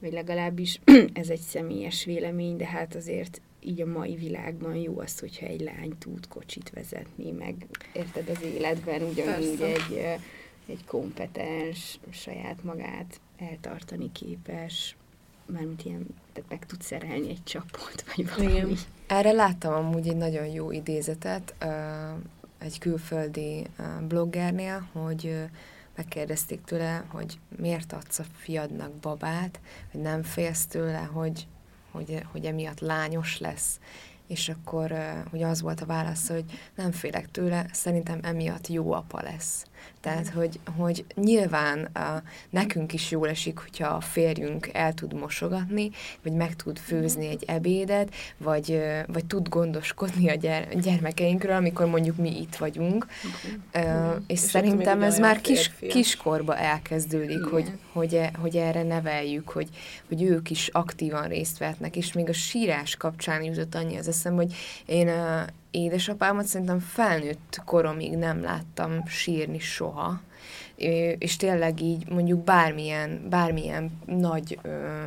vagy 0.01 0.11
legalábbis 0.11 0.79
ez 1.13 1.29
egy 1.29 1.39
személyes 1.39 2.05
vélemény, 2.05 2.57
de 2.57 2.65
hát 2.65 2.95
azért 2.95 3.41
így 3.59 3.81
a 3.81 3.85
mai 3.85 4.15
világban 4.15 4.75
jó 4.75 4.99
az, 4.99 5.19
hogyha 5.19 5.45
egy 5.45 5.61
lány 5.61 5.97
tud 5.97 6.27
kocsit 6.27 6.69
vezetni, 6.69 7.31
meg 7.31 7.55
érted 7.93 8.29
az 8.29 8.41
életben 8.41 9.01
ugyanúgy 9.01 9.61
egy, 9.61 10.05
egy 10.65 10.85
kompetens, 10.85 11.99
saját 12.09 12.63
magát 12.63 13.19
eltartani 13.37 14.11
képes, 14.11 14.95
mármint 15.45 15.85
ilyen, 15.85 16.05
tehát 16.33 16.49
meg 16.49 16.65
tud 16.65 16.81
szerelni 16.81 17.29
egy 17.29 17.43
csapot, 17.43 18.03
vagy 18.15 18.29
valami. 18.35 18.53
Igen. 18.53 18.77
Erre 19.07 19.31
láttam 19.31 19.73
amúgy 19.73 20.07
egy 20.07 20.17
nagyon 20.17 20.45
jó 20.45 20.71
idézetet 20.71 21.55
egy 22.57 22.79
külföldi 22.79 23.65
bloggernél, 24.07 24.89
hogy 24.91 25.35
megkérdezték 25.99 26.63
tőle, 26.63 27.05
hogy 27.07 27.39
miért 27.57 27.93
adsz 27.93 28.19
a 28.19 28.23
fiadnak 28.37 28.91
babát, 28.91 29.59
hogy 29.91 30.01
nem 30.01 30.23
félsz 30.23 30.65
tőle, 30.65 31.09
hogy, 31.13 31.47
hogy, 31.91 32.25
hogy 32.31 32.45
emiatt 32.45 32.79
lányos 32.79 33.39
lesz. 33.39 33.79
És 34.27 34.49
akkor 34.49 34.93
hogy 35.29 35.43
az 35.43 35.61
volt 35.61 35.81
a 35.81 35.85
válasz, 35.85 36.27
hogy 36.27 36.45
nem 36.75 36.91
félek 36.91 37.31
tőle, 37.31 37.65
szerintem 37.71 38.19
emiatt 38.21 38.67
jó 38.67 38.91
apa 38.91 39.21
lesz. 39.21 39.65
Tehát, 40.01 40.29
hogy, 40.29 40.59
hogy 40.77 41.05
nyilván 41.15 41.89
uh, 41.95 42.03
nekünk 42.49 42.93
is 42.93 43.11
jól 43.11 43.29
esik, 43.29 43.57
hogyha 43.57 43.87
a 43.87 44.01
férjünk 44.01 44.69
el 44.73 44.93
tud 44.93 45.13
mosogatni, 45.13 45.89
vagy 46.23 46.33
meg 46.33 46.55
tud 46.55 46.77
főzni 46.77 47.27
egy 47.27 47.43
ebédet, 47.47 48.13
vagy, 48.37 48.81
vagy 49.07 49.25
tud 49.25 49.49
gondoskodni 49.49 50.29
a 50.29 50.35
gyere, 50.35 50.73
gyermekeinkről, 50.73 51.55
amikor 51.55 51.85
mondjuk 51.85 52.17
mi 52.17 52.39
itt 52.39 52.55
vagyunk. 52.55 53.07
Okay. 53.73 53.85
Uh, 53.85 54.15
és, 54.27 54.33
és 54.33 54.39
szerintem 54.39 55.01
ez 55.01 55.19
már 55.19 55.41
kis, 55.41 55.71
kiskorba 55.89 56.57
elkezdődik, 56.57 57.29
Igen. 57.29 57.49
hogy, 57.49 57.71
hogy, 57.91 58.13
e, 58.13 58.31
hogy 58.39 58.55
erre 58.55 58.83
neveljük, 58.83 59.49
hogy, 59.49 59.69
hogy 60.07 60.23
ők 60.23 60.49
is 60.49 60.67
aktívan 60.67 61.27
részt 61.27 61.57
vehetnek, 61.57 61.95
és 61.95 62.13
még 62.13 62.29
a 62.29 62.33
sírás 62.33 62.95
kapcsán 62.95 63.43
jutott 63.43 63.75
annyi 63.75 63.97
az 63.97 64.07
eszem, 64.07 64.35
hogy 64.35 64.53
én 64.85 65.11
édesapámat 65.71 66.45
szerintem 66.45 66.79
felnőtt 66.79 67.61
koromig 67.65 68.17
nem 68.17 68.41
láttam 68.41 69.07
sírni 69.07 69.59
soha, 69.59 70.21
és 71.17 71.35
tényleg 71.35 71.81
így 71.81 72.09
mondjuk 72.09 72.43
bármilyen, 72.43 73.25
bármilyen 73.29 73.91
nagy 74.05 74.59
ö, 74.61 75.05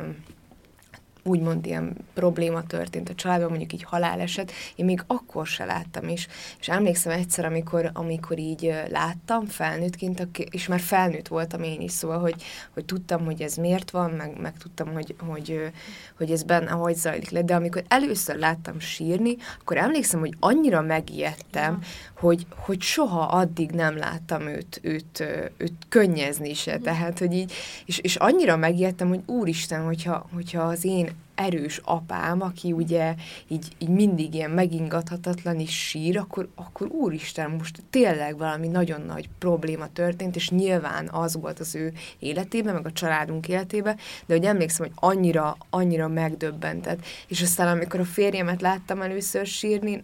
úgymond 1.23 1.65
ilyen 1.65 1.95
probléma 2.13 2.63
történt 2.63 3.09
a 3.09 3.15
családban, 3.15 3.49
mondjuk 3.49 3.73
így 3.73 3.83
haláleset, 3.83 4.51
én 4.75 4.85
még 4.85 5.03
akkor 5.07 5.47
se 5.47 5.65
láttam 5.65 6.07
is. 6.07 6.27
És 6.59 6.69
emlékszem 6.69 7.11
egyszer, 7.11 7.45
amikor, 7.45 7.89
amikor 7.93 8.39
így 8.39 8.73
láttam 8.89 9.45
felnőttként, 9.45 10.27
és 10.51 10.67
már 10.67 10.79
felnőtt 10.79 11.27
voltam 11.27 11.63
én 11.63 11.81
is, 11.81 11.91
szóval, 11.91 12.19
hogy, 12.19 12.43
hogy 12.73 12.85
tudtam, 12.85 13.25
hogy 13.25 13.41
ez 13.41 13.55
miért 13.55 13.91
van, 13.91 14.11
meg, 14.11 14.39
meg 14.41 14.57
tudtam, 14.57 14.93
hogy, 14.93 15.15
hogy, 15.19 15.71
hogy 16.17 16.31
ez 16.31 16.43
benne 16.43 16.71
hogy 16.71 16.95
zajlik 16.95 17.29
le, 17.29 17.41
de 17.41 17.55
amikor 17.55 17.83
először 17.87 18.35
láttam 18.35 18.79
sírni, 18.79 19.35
akkor 19.59 19.77
emlékszem, 19.77 20.19
hogy 20.19 20.35
annyira 20.39 20.81
megijedtem, 20.81 21.77
ja. 21.81 21.87
hogy, 22.19 22.45
hogy 22.55 22.81
soha 22.81 23.21
addig 23.21 23.69
nem 23.69 23.97
láttam 23.97 24.41
őt, 24.47 24.79
őt, 24.81 25.19
őt 25.57 25.73
könnyezni 25.89 26.53
se, 26.53 26.77
tehát, 26.77 27.19
hogy 27.19 27.33
így, 27.33 27.53
és, 27.85 27.97
és 27.97 28.15
annyira 28.15 28.57
megijedtem, 28.57 29.07
hogy 29.07 29.21
úristen, 29.25 29.83
hogyha, 29.83 30.29
hogyha 30.33 30.61
az 30.61 30.85
én 30.85 31.12
erős 31.35 31.81
apám, 31.83 32.41
aki 32.41 32.71
ugye 32.71 33.15
így, 33.47 33.67
így 33.77 33.89
mindig 33.89 34.33
ilyen 34.33 34.51
megingathatatlan 34.51 35.59
is 35.59 35.87
sír, 35.87 36.17
akkor, 36.17 36.47
akkor 36.55 36.87
úristen, 36.87 37.51
most 37.51 37.83
tényleg 37.89 38.37
valami 38.37 38.67
nagyon 38.67 39.01
nagy 39.01 39.29
probléma 39.39 39.87
történt, 39.93 40.35
és 40.35 40.49
nyilván 40.49 41.09
az 41.09 41.35
volt 41.35 41.59
az 41.59 41.75
ő 41.75 41.93
életében, 42.19 42.73
meg 42.73 42.85
a 42.85 42.91
családunk 42.91 43.47
életében, 43.47 43.97
de 44.25 44.33
hogy 44.33 44.45
emlékszem, 44.45 44.85
hogy 44.85 44.95
annyira, 45.09 45.57
annyira 45.69 46.07
megdöbbentett. 46.07 47.05
És 47.27 47.41
aztán 47.41 47.67
amikor 47.67 47.99
a 47.99 48.05
férjemet 48.05 48.61
láttam 48.61 49.01
először 49.01 49.45
sírni, 49.45 50.03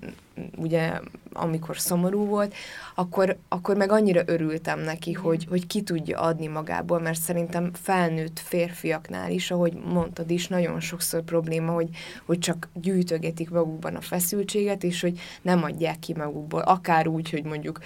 ugye 0.57 0.99
amikor 1.33 1.79
szomorú 1.79 2.25
volt, 2.25 2.53
akkor, 2.95 3.37
akkor 3.47 3.75
meg 3.75 3.91
annyira 3.91 4.21
örültem 4.25 4.79
neki, 4.79 5.13
hogy, 5.13 5.45
hogy 5.49 5.67
ki 5.67 5.81
tudja 5.81 6.19
adni 6.19 6.47
magából, 6.47 6.99
mert 6.99 7.19
szerintem 7.19 7.71
felnőtt 7.73 8.39
férfiaknál 8.39 9.31
is, 9.31 9.51
ahogy 9.51 9.73
mondtad 9.73 10.31
is, 10.31 10.47
nagyon 10.47 10.79
sokszor 10.79 11.21
probléma, 11.21 11.71
hogy, 11.71 11.89
hogy 12.25 12.39
csak 12.39 12.69
gyűjtögetik 12.73 13.49
magukban 13.49 13.95
a 13.95 14.01
feszültséget, 14.01 14.83
és 14.83 15.01
hogy 15.01 15.19
nem 15.41 15.63
adják 15.63 15.99
ki 15.99 16.13
magukból, 16.13 16.61
akár 16.61 17.07
úgy, 17.07 17.29
hogy 17.29 17.43
mondjuk 17.43 17.79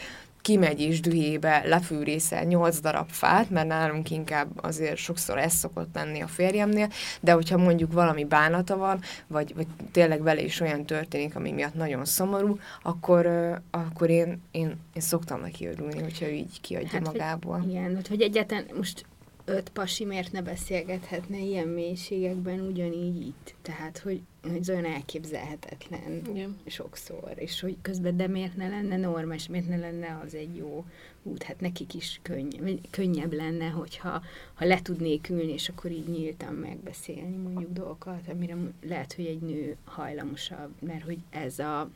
kimegy 0.43 0.81
és 0.81 0.99
dühébe 0.99 1.61
lefűrészel 1.65 2.43
nyolc 2.43 2.79
darab 2.79 3.09
fát, 3.09 3.49
mert 3.49 3.67
nálunk 3.67 4.11
inkább 4.11 4.47
azért 4.55 4.97
sokszor 4.97 5.37
ez 5.37 5.53
szokott 5.53 5.95
lenni 5.95 6.21
a 6.21 6.27
férjemnél, 6.27 6.89
de 7.21 7.31
hogyha 7.31 7.57
mondjuk 7.57 7.93
valami 7.93 8.23
bánata 8.23 8.77
van, 8.77 8.99
vagy, 9.27 9.55
vagy 9.55 9.67
tényleg 9.91 10.21
vele 10.23 10.41
is 10.41 10.59
olyan 10.59 10.85
történik, 10.85 11.35
ami 11.35 11.51
miatt 11.51 11.73
nagyon 11.73 12.05
szomorú, 12.05 12.57
akkor, 12.81 13.27
akkor 13.71 14.09
én, 14.09 14.41
én, 14.51 14.67
én 14.93 15.01
szoktam 15.01 15.41
neki 15.41 15.67
örülni, 15.67 16.01
hogyha 16.01 16.25
ő 16.25 16.31
így 16.31 16.61
kiadja 16.61 16.89
hát, 16.89 17.05
magából. 17.05 17.59
Hogy, 17.59 17.69
igen, 17.69 17.99
hogy 18.09 18.21
egyáltalán 18.21 18.65
most 18.75 19.05
öt 19.45 19.69
pasi 19.69 20.05
miért 20.05 20.31
ne 20.31 20.41
beszélgethetne 20.41 21.37
ilyen 21.37 21.67
mélységekben 21.67 22.59
ugyanígy 22.59 23.25
itt. 23.25 23.55
Tehát, 23.61 23.97
hogy, 23.97 24.21
hogy 24.41 24.57
ez 24.57 24.69
olyan 24.69 24.85
elképzelhetetlen 24.85 26.21
Igen. 26.29 26.57
sokszor, 26.65 27.33
és 27.35 27.59
hogy 27.59 27.77
közben 27.81 28.17
de 28.17 28.27
miért 28.27 28.55
ne 28.55 28.67
lenne 28.67 28.97
normális, 28.97 29.47
miért 29.47 29.67
ne 29.67 29.77
lenne 29.77 30.19
az 30.25 30.35
egy 30.35 30.55
jó 30.55 30.85
út, 31.23 31.43
hát 31.43 31.59
nekik 31.59 31.93
is 31.93 32.19
könny, 32.21 32.79
könnyebb 32.89 33.33
lenne, 33.33 33.67
hogyha 33.67 34.21
ha 34.53 34.65
le 34.65 34.81
tudnék 34.81 35.29
ülni, 35.29 35.51
és 35.53 35.69
akkor 35.69 35.91
így 35.91 36.07
nyíltan 36.07 36.53
megbeszélni 36.53 37.35
mondjuk 37.35 37.71
dolgokat, 37.71 38.27
amire 38.29 38.55
lehet, 38.87 39.13
hogy 39.13 39.25
egy 39.25 39.41
nő 39.41 39.75
hajlamosabb, 39.83 40.71
mert 40.79 41.03
hogy 41.03 41.19
ez 41.29 41.59
a 41.59 41.89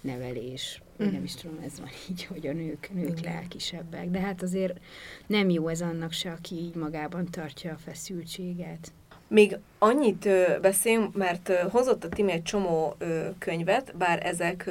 nevelés, 0.00 0.82
mm. 1.02 1.12
nem 1.12 1.24
is 1.24 1.34
tudom, 1.34 1.58
ez 1.64 1.78
van 1.78 1.88
így, 2.10 2.24
hogy 2.24 2.46
a 2.46 2.52
nők, 2.52 2.88
nők 2.94 3.20
lelkisebbek, 3.20 4.10
de 4.10 4.20
hát 4.20 4.42
azért 4.42 4.80
nem 5.26 5.50
jó 5.50 5.68
ez 5.68 5.80
annak 5.80 6.12
se, 6.12 6.30
aki 6.30 6.54
így 6.54 6.74
magában 6.74 7.30
tartja 7.30 7.72
a 7.72 7.78
feszültséget. 7.84 8.92
Még 9.28 9.58
annyit 9.78 10.28
beszéljünk, 10.60 11.16
mert 11.16 11.48
hozott 11.48 12.04
a 12.04 12.08
Timi 12.08 12.32
egy 12.32 12.42
csomó 12.42 12.96
könyvet, 13.38 13.96
bár 13.96 14.26
ezek 14.26 14.70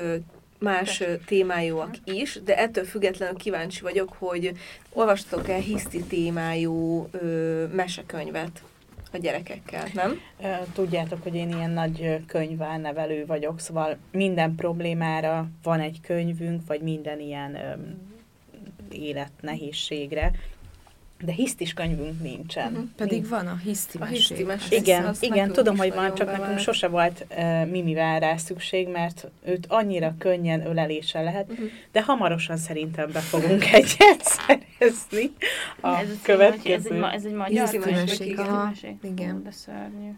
más 0.60 1.04
témájúak 1.26 1.96
is, 2.04 2.40
de 2.44 2.58
ettől 2.58 2.84
függetlenül 2.84 3.36
kíváncsi 3.36 3.82
vagyok, 3.82 4.14
hogy 4.18 4.52
olvastatok-e 4.94 5.56
hiszti 5.56 6.04
témájú 6.04 7.08
ö, 7.12 7.66
mesekönyvet? 7.72 8.64
A 9.14 9.18
gyerekekkel, 9.18 9.88
nem? 9.94 10.20
Tudjátok, 10.74 11.24
hogy 11.24 11.36
én 11.36 11.50
ilyen 11.50 11.72
nagy 11.72 12.26
könyválnevelő 12.26 13.26
vagyok, 13.26 13.60
szóval 13.60 13.98
minden 14.12 14.56
problémára 14.56 15.48
van 15.64 15.80
egy 15.80 16.02
könyvünk, 16.02 16.62
vagy 16.68 16.82
minden 16.82 17.20
ilyen 17.20 17.58
élet 18.92 19.32
nehézségre 19.42 20.32
de 21.20 21.32
hisztis 21.32 21.74
könyvünk 21.74 22.22
nincsen. 22.22 22.72
Uh-huh. 22.72 22.88
Pedig 22.96 23.14
Nincs. 23.14 23.28
van 23.28 23.48
a 23.48 23.56
hiszti 23.64 23.98
A 24.02 24.06
hiszti 24.06 24.46
Igen, 24.70 25.06
azt 25.06 25.24
igen 25.24 25.52
tudom, 25.52 25.78
hogy 25.78 25.94
van, 25.94 26.16
csak 26.16 26.32
nekünk 26.32 26.60
sose 26.60 26.88
volt 26.88 27.26
uh, 27.30 27.70
Mimivel 27.70 28.20
rá 28.20 28.38
szükség, 28.38 28.88
mert 28.88 29.28
őt 29.46 29.66
annyira 29.70 30.16
könnyen 30.18 30.68
ölelése 30.68 31.22
lehet, 31.22 31.50
uh-huh. 31.50 31.68
de 31.92 32.04
hamarosan 32.04 32.58
szerintem 32.58 33.12
be 33.12 33.20
fogunk 33.20 33.66
egyet 33.74 34.22
szerezni 34.22 35.32
a 35.82 36.00
ez 36.00 36.08
következő. 36.22 36.74
Ez 36.74 36.86
egy, 36.86 37.14
ez 37.14 37.26
egy 37.26 37.34
magyar 37.34 37.70
könyv, 37.70 38.22
igen. 38.22 39.00
igen. 39.02 39.44
De 39.44 39.52
szörnyű. 39.52 40.12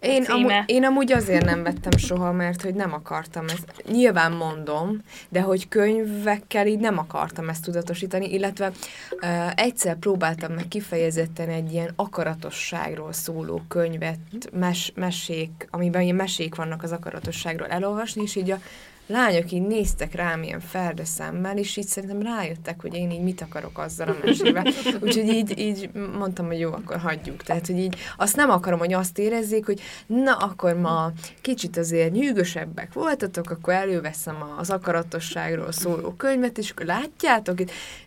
Én, 0.00 0.24
amú, 0.24 0.48
én 0.66 0.84
amúgy 0.84 1.12
azért 1.12 1.44
nem 1.44 1.62
vettem 1.62 1.98
soha, 1.98 2.32
mert 2.32 2.62
hogy 2.62 2.74
nem 2.74 2.92
akartam 2.92 3.44
ezt. 3.44 3.84
Nyilván 3.90 4.32
mondom, 4.32 5.02
de 5.28 5.40
hogy 5.40 5.68
könyvekkel 5.68 6.66
így 6.66 6.78
nem 6.78 6.98
akartam 6.98 7.48
ezt 7.48 7.64
tudatosítani, 7.64 8.32
illetve 8.32 8.72
uh, 9.20 9.50
egyszer 9.54 9.96
próbáltam 9.96 10.35
meg 10.40 10.68
kifejezetten 10.68 11.48
egy 11.48 11.72
ilyen 11.72 11.92
akaratosságról 11.96 13.12
szóló 13.12 13.62
könyvet, 13.68 14.18
mes, 14.52 14.92
mesék, 14.94 15.68
amiben 15.70 16.02
ilyen 16.02 16.14
mesék 16.14 16.54
vannak 16.54 16.82
az 16.82 16.92
akaratosságról 16.92 17.68
elolvasni, 17.68 18.22
és 18.22 18.36
így 18.36 18.50
a 18.50 18.58
lányok 19.06 19.52
így 19.52 19.62
néztek 19.62 20.14
rám 20.14 20.42
ilyen 20.42 20.60
ferde 20.60 21.04
szemmel, 21.04 21.58
és 21.58 21.76
így 21.76 21.86
szerintem 21.86 22.22
rájöttek, 22.22 22.80
hogy 22.80 22.94
én 22.94 23.10
így 23.10 23.22
mit 23.22 23.40
akarok 23.40 23.78
azzal 23.78 24.08
a 24.08 24.16
mesével. 24.24 24.64
Úgyhogy 25.00 25.28
így, 25.28 25.58
így 25.58 25.90
mondtam, 26.18 26.46
hogy 26.46 26.58
jó, 26.58 26.72
akkor 26.72 26.96
hagyjuk. 26.96 27.42
Tehát, 27.42 27.66
hogy 27.66 27.78
így 27.78 27.96
azt 28.16 28.36
nem 28.36 28.50
akarom, 28.50 28.78
hogy 28.78 28.92
azt 28.92 29.18
érezzék, 29.18 29.66
hogy 29.66 29.80
na, 30.06 30.36
akkor 30.36 30.74
ma 30.74 31.12
kicsit 31.40 31.76
azért 31.76 32.12
nyűgösebbek 32.12 32.92
voltatok, 32.92 33.50
akkor 33.50 33.74
előveszem 33.74 34.36
az 34.58 34.70
akaratosságról 34.70 35.72
szóló 35.72 36.10
könyvet, 36.10 36.58
és 36.58 36.70
akkor 36.70 36.86
látjátok, 36.86 37.58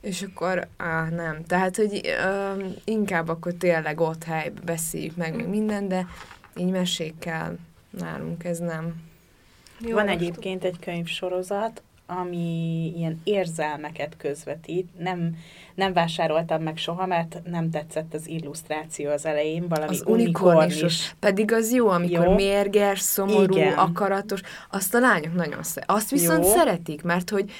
és 0.02 0.22
akkor 0.22 0.68
áh, 0.78 1.10
nem. 1.10 1.46
Tehát, 1.46 1.76
hogy 1.76 2.02
ö, 2.04 2.64
inkább 2.84 3.28
akkor 3.28 3.54
tényleg 3.54 4.00
ott 4.00 4.24
helyben 4.24 4.64
beszéljük 4.66 5.16
meg 5.16 5.36
még 5.36 5.48
minden, 5.48 5.88
de 5.88 6.08
így 6.56 6.70
mesékkel 6.70 7.58
nálunk 7.90 8.44
ez 8.44 8.58
nem. 8.60 9.09
Jó, 9.80 9.96
Van 9.96 10.08
egyébként 10.08 10.64
egy 10.64 10.80
könyvsorozat, 10.80 11.82
ami 12.06 12.94
ilyen 12.98 13.22
érzelmeket 13.24 14.18
közvetít. 14.18 14.88
Nem, 15.00 15.36
nem 15.76 15.94
vásároltam 15.94 16.64
meg 16.64 16.78
soha, 16.78 17.06
mert 17.06 17.42
nem 17.46 17.70
tetszett 17.70 18.14
az 18.14 18.28
illusztráció 18.28 19.10
az 19.10 19.26
elején, 19.26 19.68
valami 19.68 19.96
az 19.96 20.04
unikornisos. 20.06 21.14
Pedig 21.20 21.52
az 21.52 21.74
jó, 21.74 21.88
amikor 21.88 22.26
jó. 22.26 22.34
mérges, 22.34 23.00
szomorú, 23.00 23.56
Igen. 23.56 23.74
akaratos. 23.74 24.42
Azt 24.70 24.94
a 24.94 25.00
lányok 25.00 25.34
nagyon 25.34 25.64
szeretik. 25.64 25.96
Azt 25.96 26.10
viszont 26.10 26.46
jó. 26.46 26.52
szeretik, 26.52 27.04
mert 27.04 27.30
hogy 27.30 27.52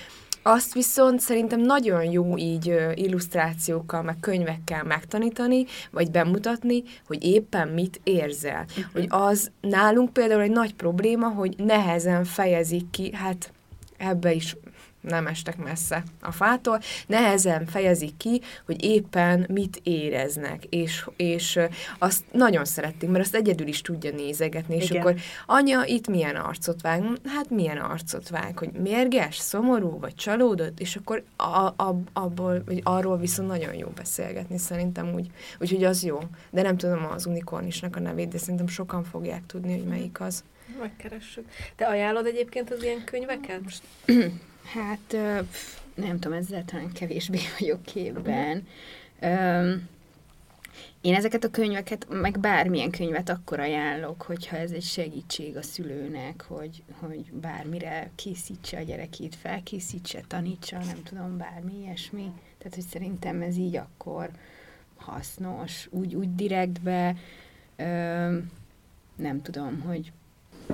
azt 0.44 0.74
viszont 0.74 1.20
szerintem 1.20 1.60
nagyon 1.60 2.12
jó 2.12 2.38
így 2.38 2.76
illusztrációkkal, 2.94 4.02
meg 4.02 4.18
könyvekkel 4.20 4.84
megtanítani, 4.84 5.66
vagy 5.92 6.12
bemutatni, 6.12 6.84
hogy 7.08 7.24
éppen 7.24 7.68
mit 7.68 8.00
érzel. 8.04 8.66
Uh-huh. 8.70 8.86
Hogy 8.94 9.06
az 9.10 9.52
nálunk 9.62 10.14
például 10.14 10.42
egy 10.42 10.52
nagy 10.52 10.76
probléma, 10.76 11.28
hogy 11.28 11.56
nehezen 11.58 12.24
fejezik 12.24 12.90
ki, 12.90 13.16
hát 13.16 13.52
ebbe 13.98 14.34
is 14.34 14.56
nem 15.02 15.28
estek 15.28 15.58
messze 15.58 16.04
a 16.22 16.32
fától, 16.32 16.80
nehezen 17.08 17.66
fejezik 17.66 18.18
ki, 18.18 18.42
hogy 18.66 18.84
éppen 18.84 19.46
mit 19.50 19.80
éreznek, 19.84 20.66
és, 20.66 21.06
és 21.16 21.60
azt 21.98 22.24
nagyon 22.32 22.66
szerették, 22.66 23.10
mert 23.10 23.24
azt 23.24 23.36
egyedül 23.36 23.68
is 23.68 23.82
tudja 23.82 24.12
nézegetni, 24.12 24.76
és 24.76 24.90
Igen. 24.90 25.02
akkor 25.02 25.16
anya, 25.46 25.86
itt 25.86 26.08
milyen 26.08 26.36
arcot 26.36 26.82
vág? 26.82 27.04
Hát 27.26 27.50
milyen 27.50 27.78
arcot 27.78 28.30
vág, 28.30 28.58
hogy 28.58 28.72
mérges, 28.72 29.38
szomorú, 29.38 30.00
vagy 30.00 30.16
csalódott, 30.16 30.80
és 30.80 30.96
akkor 30.96 31.24
a, 31.36 31.66
a, 31.66 32.02
abból, 32.14 32.64
vagy 32.66 32.82
arról 32.84 33.18
viszont 33.18 33.48
nagyon 33.48 33.74
jó 33.74 33.88
beszélgetni, 33.88 34.58
szerintem 34.58 35.14
úgy, 35.14 35.28
úgyhogy 35.60 35.84
az 35.84 36.04
jó. 36.04 36.20
De 36.50 36.62
nem 36.62 36.78
tudom 36.78 37.06
az 37.06 37.26
unikornisnak 37.26 37.96
a 37.96 38.00
nevét, 38.00 38.28
de 38.28 38.38
szerintem 38.38 38.68
sokan 38.68 39.04
fogják 39.04 39.46
tudni, 39.46 39.78
hogy 39.78 39.88
melyik 39.88 40.22
az. 40.22 40.44
Megkeressük. 40.80 41.46
Te 41.76 41.86
ajánlod 41.86 42.26
egyébként 42.26 42.72
az 42.72 42.84
ilyen 42.84 43.04
könyveket? 43.04 43.62
Hát 44.74 45.18
nem 45.94 46.20
tudom, 46.20 46.38
ezzel 46.38 46.66
talán 46.66 46.92
kevésbé 46.92 47.40
vagyok 47.60 47.84
képben. 47.84 48.68
Um, 49.22 49.88
én 51.02 51.16
ezeket 51.16 51.44
a 51.44 51.50
könyveket, 51.50 52.08
meg 52.10 52.40
bármilyen 52.40 52.90
könyvet 52.92 53.30
akkor 53.30 53.60
ajánlok, 53.60 54.22
hogyha 54.22 54.58
ez 54.58 54.72
egy 54.72 54.84
segítség 54.84 55.58
a 55.58 55.62
szülőnek, 55.62 56.46
hogy, 56.48 56.84
hogy 57.00 57.32
bármire 57.32 58.10
készítse 58.16 58.78
a 58.78 58.82
gyerekét, 58.82 59.36
felkészítse, 59.36 60.22
tanítsa, 60.28 60.78
nem 60.78 61.04
tudom, 61.04 61.38
bármi 61.38 61.74
ilyesmi. 61.82 62.32
Tehát, 62.58 62.76
hogy 62.76 62.84
szerintem 62.84 63.42
ez 63.42 63.58
így 63.58 63.76
akkor 63.76 64.30
hasznos, 64.96 65.88
úgy, 65.92 66.16
úgy 66.16 66.36
direktbe, 66.36 67.16
nem 69.16 69.42
tudom, 69.42 69.82
hogy 69.82 70.12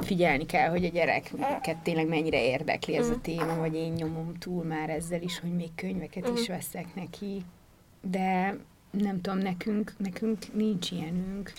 figyelni 0.02 0.46
kell, 0.46 0.70
hogy 0.70 0.86
a 0.86 0.90
gyereket 0.90 1.78
tényleg 1.84 2.08
mennyire 2.08 2.44
érdekli 2.44 2.96
ez 2.96 3.10
a 3.10 3.22
téma, 3.22 3.56
vagy 3.56 3.76
én 3.76 3.92
nyomom 3.92 4.34
túl 4.40 4.64
már 4.64 4.90
ezzel 4.90 5.22
is, 5.22 5.40
hogy 5.40 5.56
még 5.56 5.70
könyveket 5.76 6.30
is 6.36 6.50
mm. 6.50 6.54
veszek 6.54 6.96
neki. 6.96 7.44
De 8.02 8.58
nem 8.92 9.22
tudom, 9.22 9.38
nekünk, 9.38 9.94
nekünk 9.98 10.54
nincs 10.54 10.92
ilyenünk. 10.92 11.54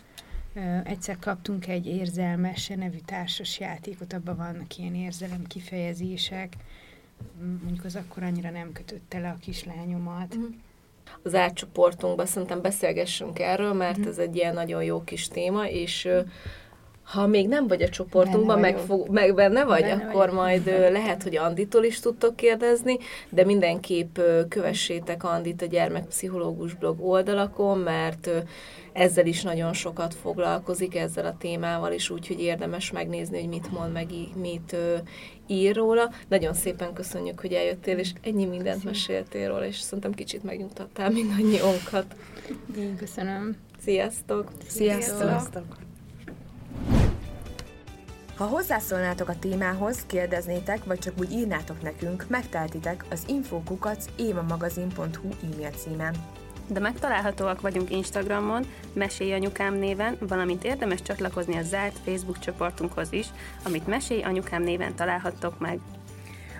Egyszer 0.84 1.18
kaptunk 1.18 1.66
egy 1.66 1.86
érzelmes 1.86 2.68
nevű 2.68 2.98
társas 3.04 3.60
játékot, 3.60 4.12
abban 4.12 4.36
vannak 4.36 4.76
ilyen 4.76 4.94
érzelem 4.94 5.44
kifejezések. 5.46 6.52
Mondjuk 7.62 7.84
az 7.84 7.96
akkor 7.96 8.22
annyira 8.22 8.50
nem 8.50 8.72
kötötte 8.72 9.18
le 9.18 9.28
a 9.28 9.36
kislányomat. 9.40 10.36
Mm. 10.36 10.44
Az 11.22 11.34
átcsoportunkban 11.34 12.26
szerintem 12.26 12.62
beszélgessünk 12.62 13.38
erről, 13.38 13.72
mert 13.72 14.06
ez 14.06 14.18
egy 14.18 14.36
ilyen 14.36 14.54
nagyon 14.54 14.82
jó 14.82 15.04
kis 15.04 15.28
téma, 15.28 15.68
és 15.68 16.08
ha 17.06 17.26
még 17.26 17.48
nem 17.48 17.66
vagy 17.66 17.82
a 17.82 17.88
csoportunkban, 17.88 18.58
meg, 18.58 18.78
fog, 18.78 19.08
meg 19.08 19.34
benne 19.34 19.64
vagy, 19.64 19.80
benne 19.80 20.04
akkor 20.04 20.26
vagy. 20.26 20.34
majd 20.34 20.64
benne. 20.64 20.88
lehet, 20.88 21.22
hogy 21.22 21.36
Anditól 21.36 21.84
is 21.84 22.00
tudtok 22.00 22.36
kérdezni, 22.36 22.98
de 23.28 23.44
mindenképp 23.44 24.18
kövessétek 24.48 25.24
Andit 25.24 25.62
a 25.62 25.66
gyermekpszichológus 25.66 26.74
blog 26.74 27.06
oldalakon, 27.06 27.78
mert 27.78 28.30
ezzel 28.92 29.26
is 29.26 29.42
nagyon 29.42 29.72
sokat 29.72 30.14
foglalkozik, 30.14 30.96
ezzel 30.96 31.26
a 31.26 31.36
témával 31.38 31.92
is, 31.92 32.10
úgyhogy 32.10 32.40
érdemes 32.40 32.90
megnézni, 32.90 33.38
hogy 33.40 33.48
mit 33.48 33.72
mond, 33.72 33.92
meg 33.92 34.06
mit 34.34 34.76
ír 35.46 35.76
róla. 35.76 36.10
Nagyon 36.28 36.54
szépen 36.54 36.92
köszönjük, 36.92 37.40
hogy 37.40 37.52
eljöttél, 37.52 37.98
és 37.98 38.12
ennyi 38.22 38.44
mindent 38.44 38.84
meséltél 38.84 39.48
róla, 39.48 39.66
és 39.66 39.78
szerintem 39.80 40.12
kicsit 40.12 40.42
megnyugtattál 40.42 41.10
mindannyiunkat. 41.10 42.16
Én 42.78 42.96
köszönöm. 42.96 43.56
Sziasztok! 43.82 44.50
Sziasztok! 44.68 45.18
Sziasztok. 45.18 45.85
Ha 48.36 48.44
hozzászólnátok 48.44 49.28
a 49.28 49.38
témához, 49.38 50.04
kérdeznétek, 50.06 50.84
vagy 50.84 50.98
csak 50.98 51.14
úgy 51.18 51.32
írnátok 51.32 51.82
nekünk, 51.82 52.24
megteltitek 52.28 53.04
az 53.10 53.22
infokukac 53.26 54.04
évamagazin.hu 54.16 55.28
e-mail 55.42 55.70
címen. 55.70 56.14
De 56.68 56.80
megtalálhatóak 56.80 57.60
vagyunk 57.60 57.90
Instagramon, 57.90 58.66
Mesélj 58.92 59.32
Anyukám 59.32 59.74
néven, 59.74 60.16
valamint 60.20 60.64
érdemes 60.64 61.02
csatlakozni 61.02 61.56
a 61.56 61.62
zárt 61.62 61.98
Facebook 62.04 62.38
csoportunkhoz 62.38 63.12
is, 63.12 63.26
amit 63.64 63.86
Mesélj 63.86 64.22
Anyukám 64.22 64.62
néven 64.62 64.94
találhattok 64.94 65.58
meg. 65.58 65.78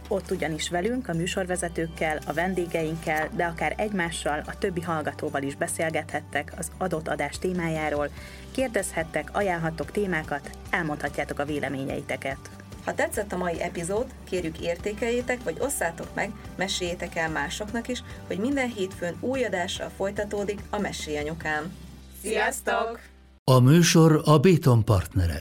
Ott 0.09 0.31
ugyanis 0.31 0.71
velünk, 0.71 1.09
a 1.09 1.15
műsorvezetőkkel, 1.15 2.19
a 2.27 2.33
vendégeinkkel, 2.33 3.29
de 3.35 3.45
akár 3.45 3.75
egymással, 3.77 4.43
a 4.47 4.59
többi 4.59 4.81
hallgatóval 4.81 5.43
is 5.43 5.55
beszélgethettek 5.55 6.53
az 6.59 6.71
adott 6.79 7.09
adás 7.09 7.39
témájáról, 7.39 8.11
kérdezhettek, 8.57 9.31
ajánlhattok 9.33 9.91
témákat, 9.91 10.51
elmondhatjátok 10.71 11.39
a 11.39 11.45
véleményeiteket. 11.45 12.39
Ha 12.85 12.95
tetszett 12.95 13.33
a 13.33 13.37
mai 13.37 13.63
epizód, 13.63 14.07
kérjük 14.25 14.61
értékeljétek, 14.61 15.43
vagy 15.43 15.57
osszátok 15.61 16.15
meg, 16.15 16.33
meséljétek 16.57 17.17
el 17.17 17.31
másoknak 17.31 17.89
is, 17.89 18.03
hogy 18.27 18.39
minden 18.39 18.69
hétfőn 18.69 19.17
új 19.21 19.45
adással 19.45 19.89
folytatódik 19.97 20.61
a 20.71 20.79
Mesélyanyukám. 20.79 21.73
Sziasztok! 22.23 23.01
A 23.45 23.59
műsor 23.59 24.23
a 24.25 24.39
Béton 24.39 24.85
partnere. 24.85 25.41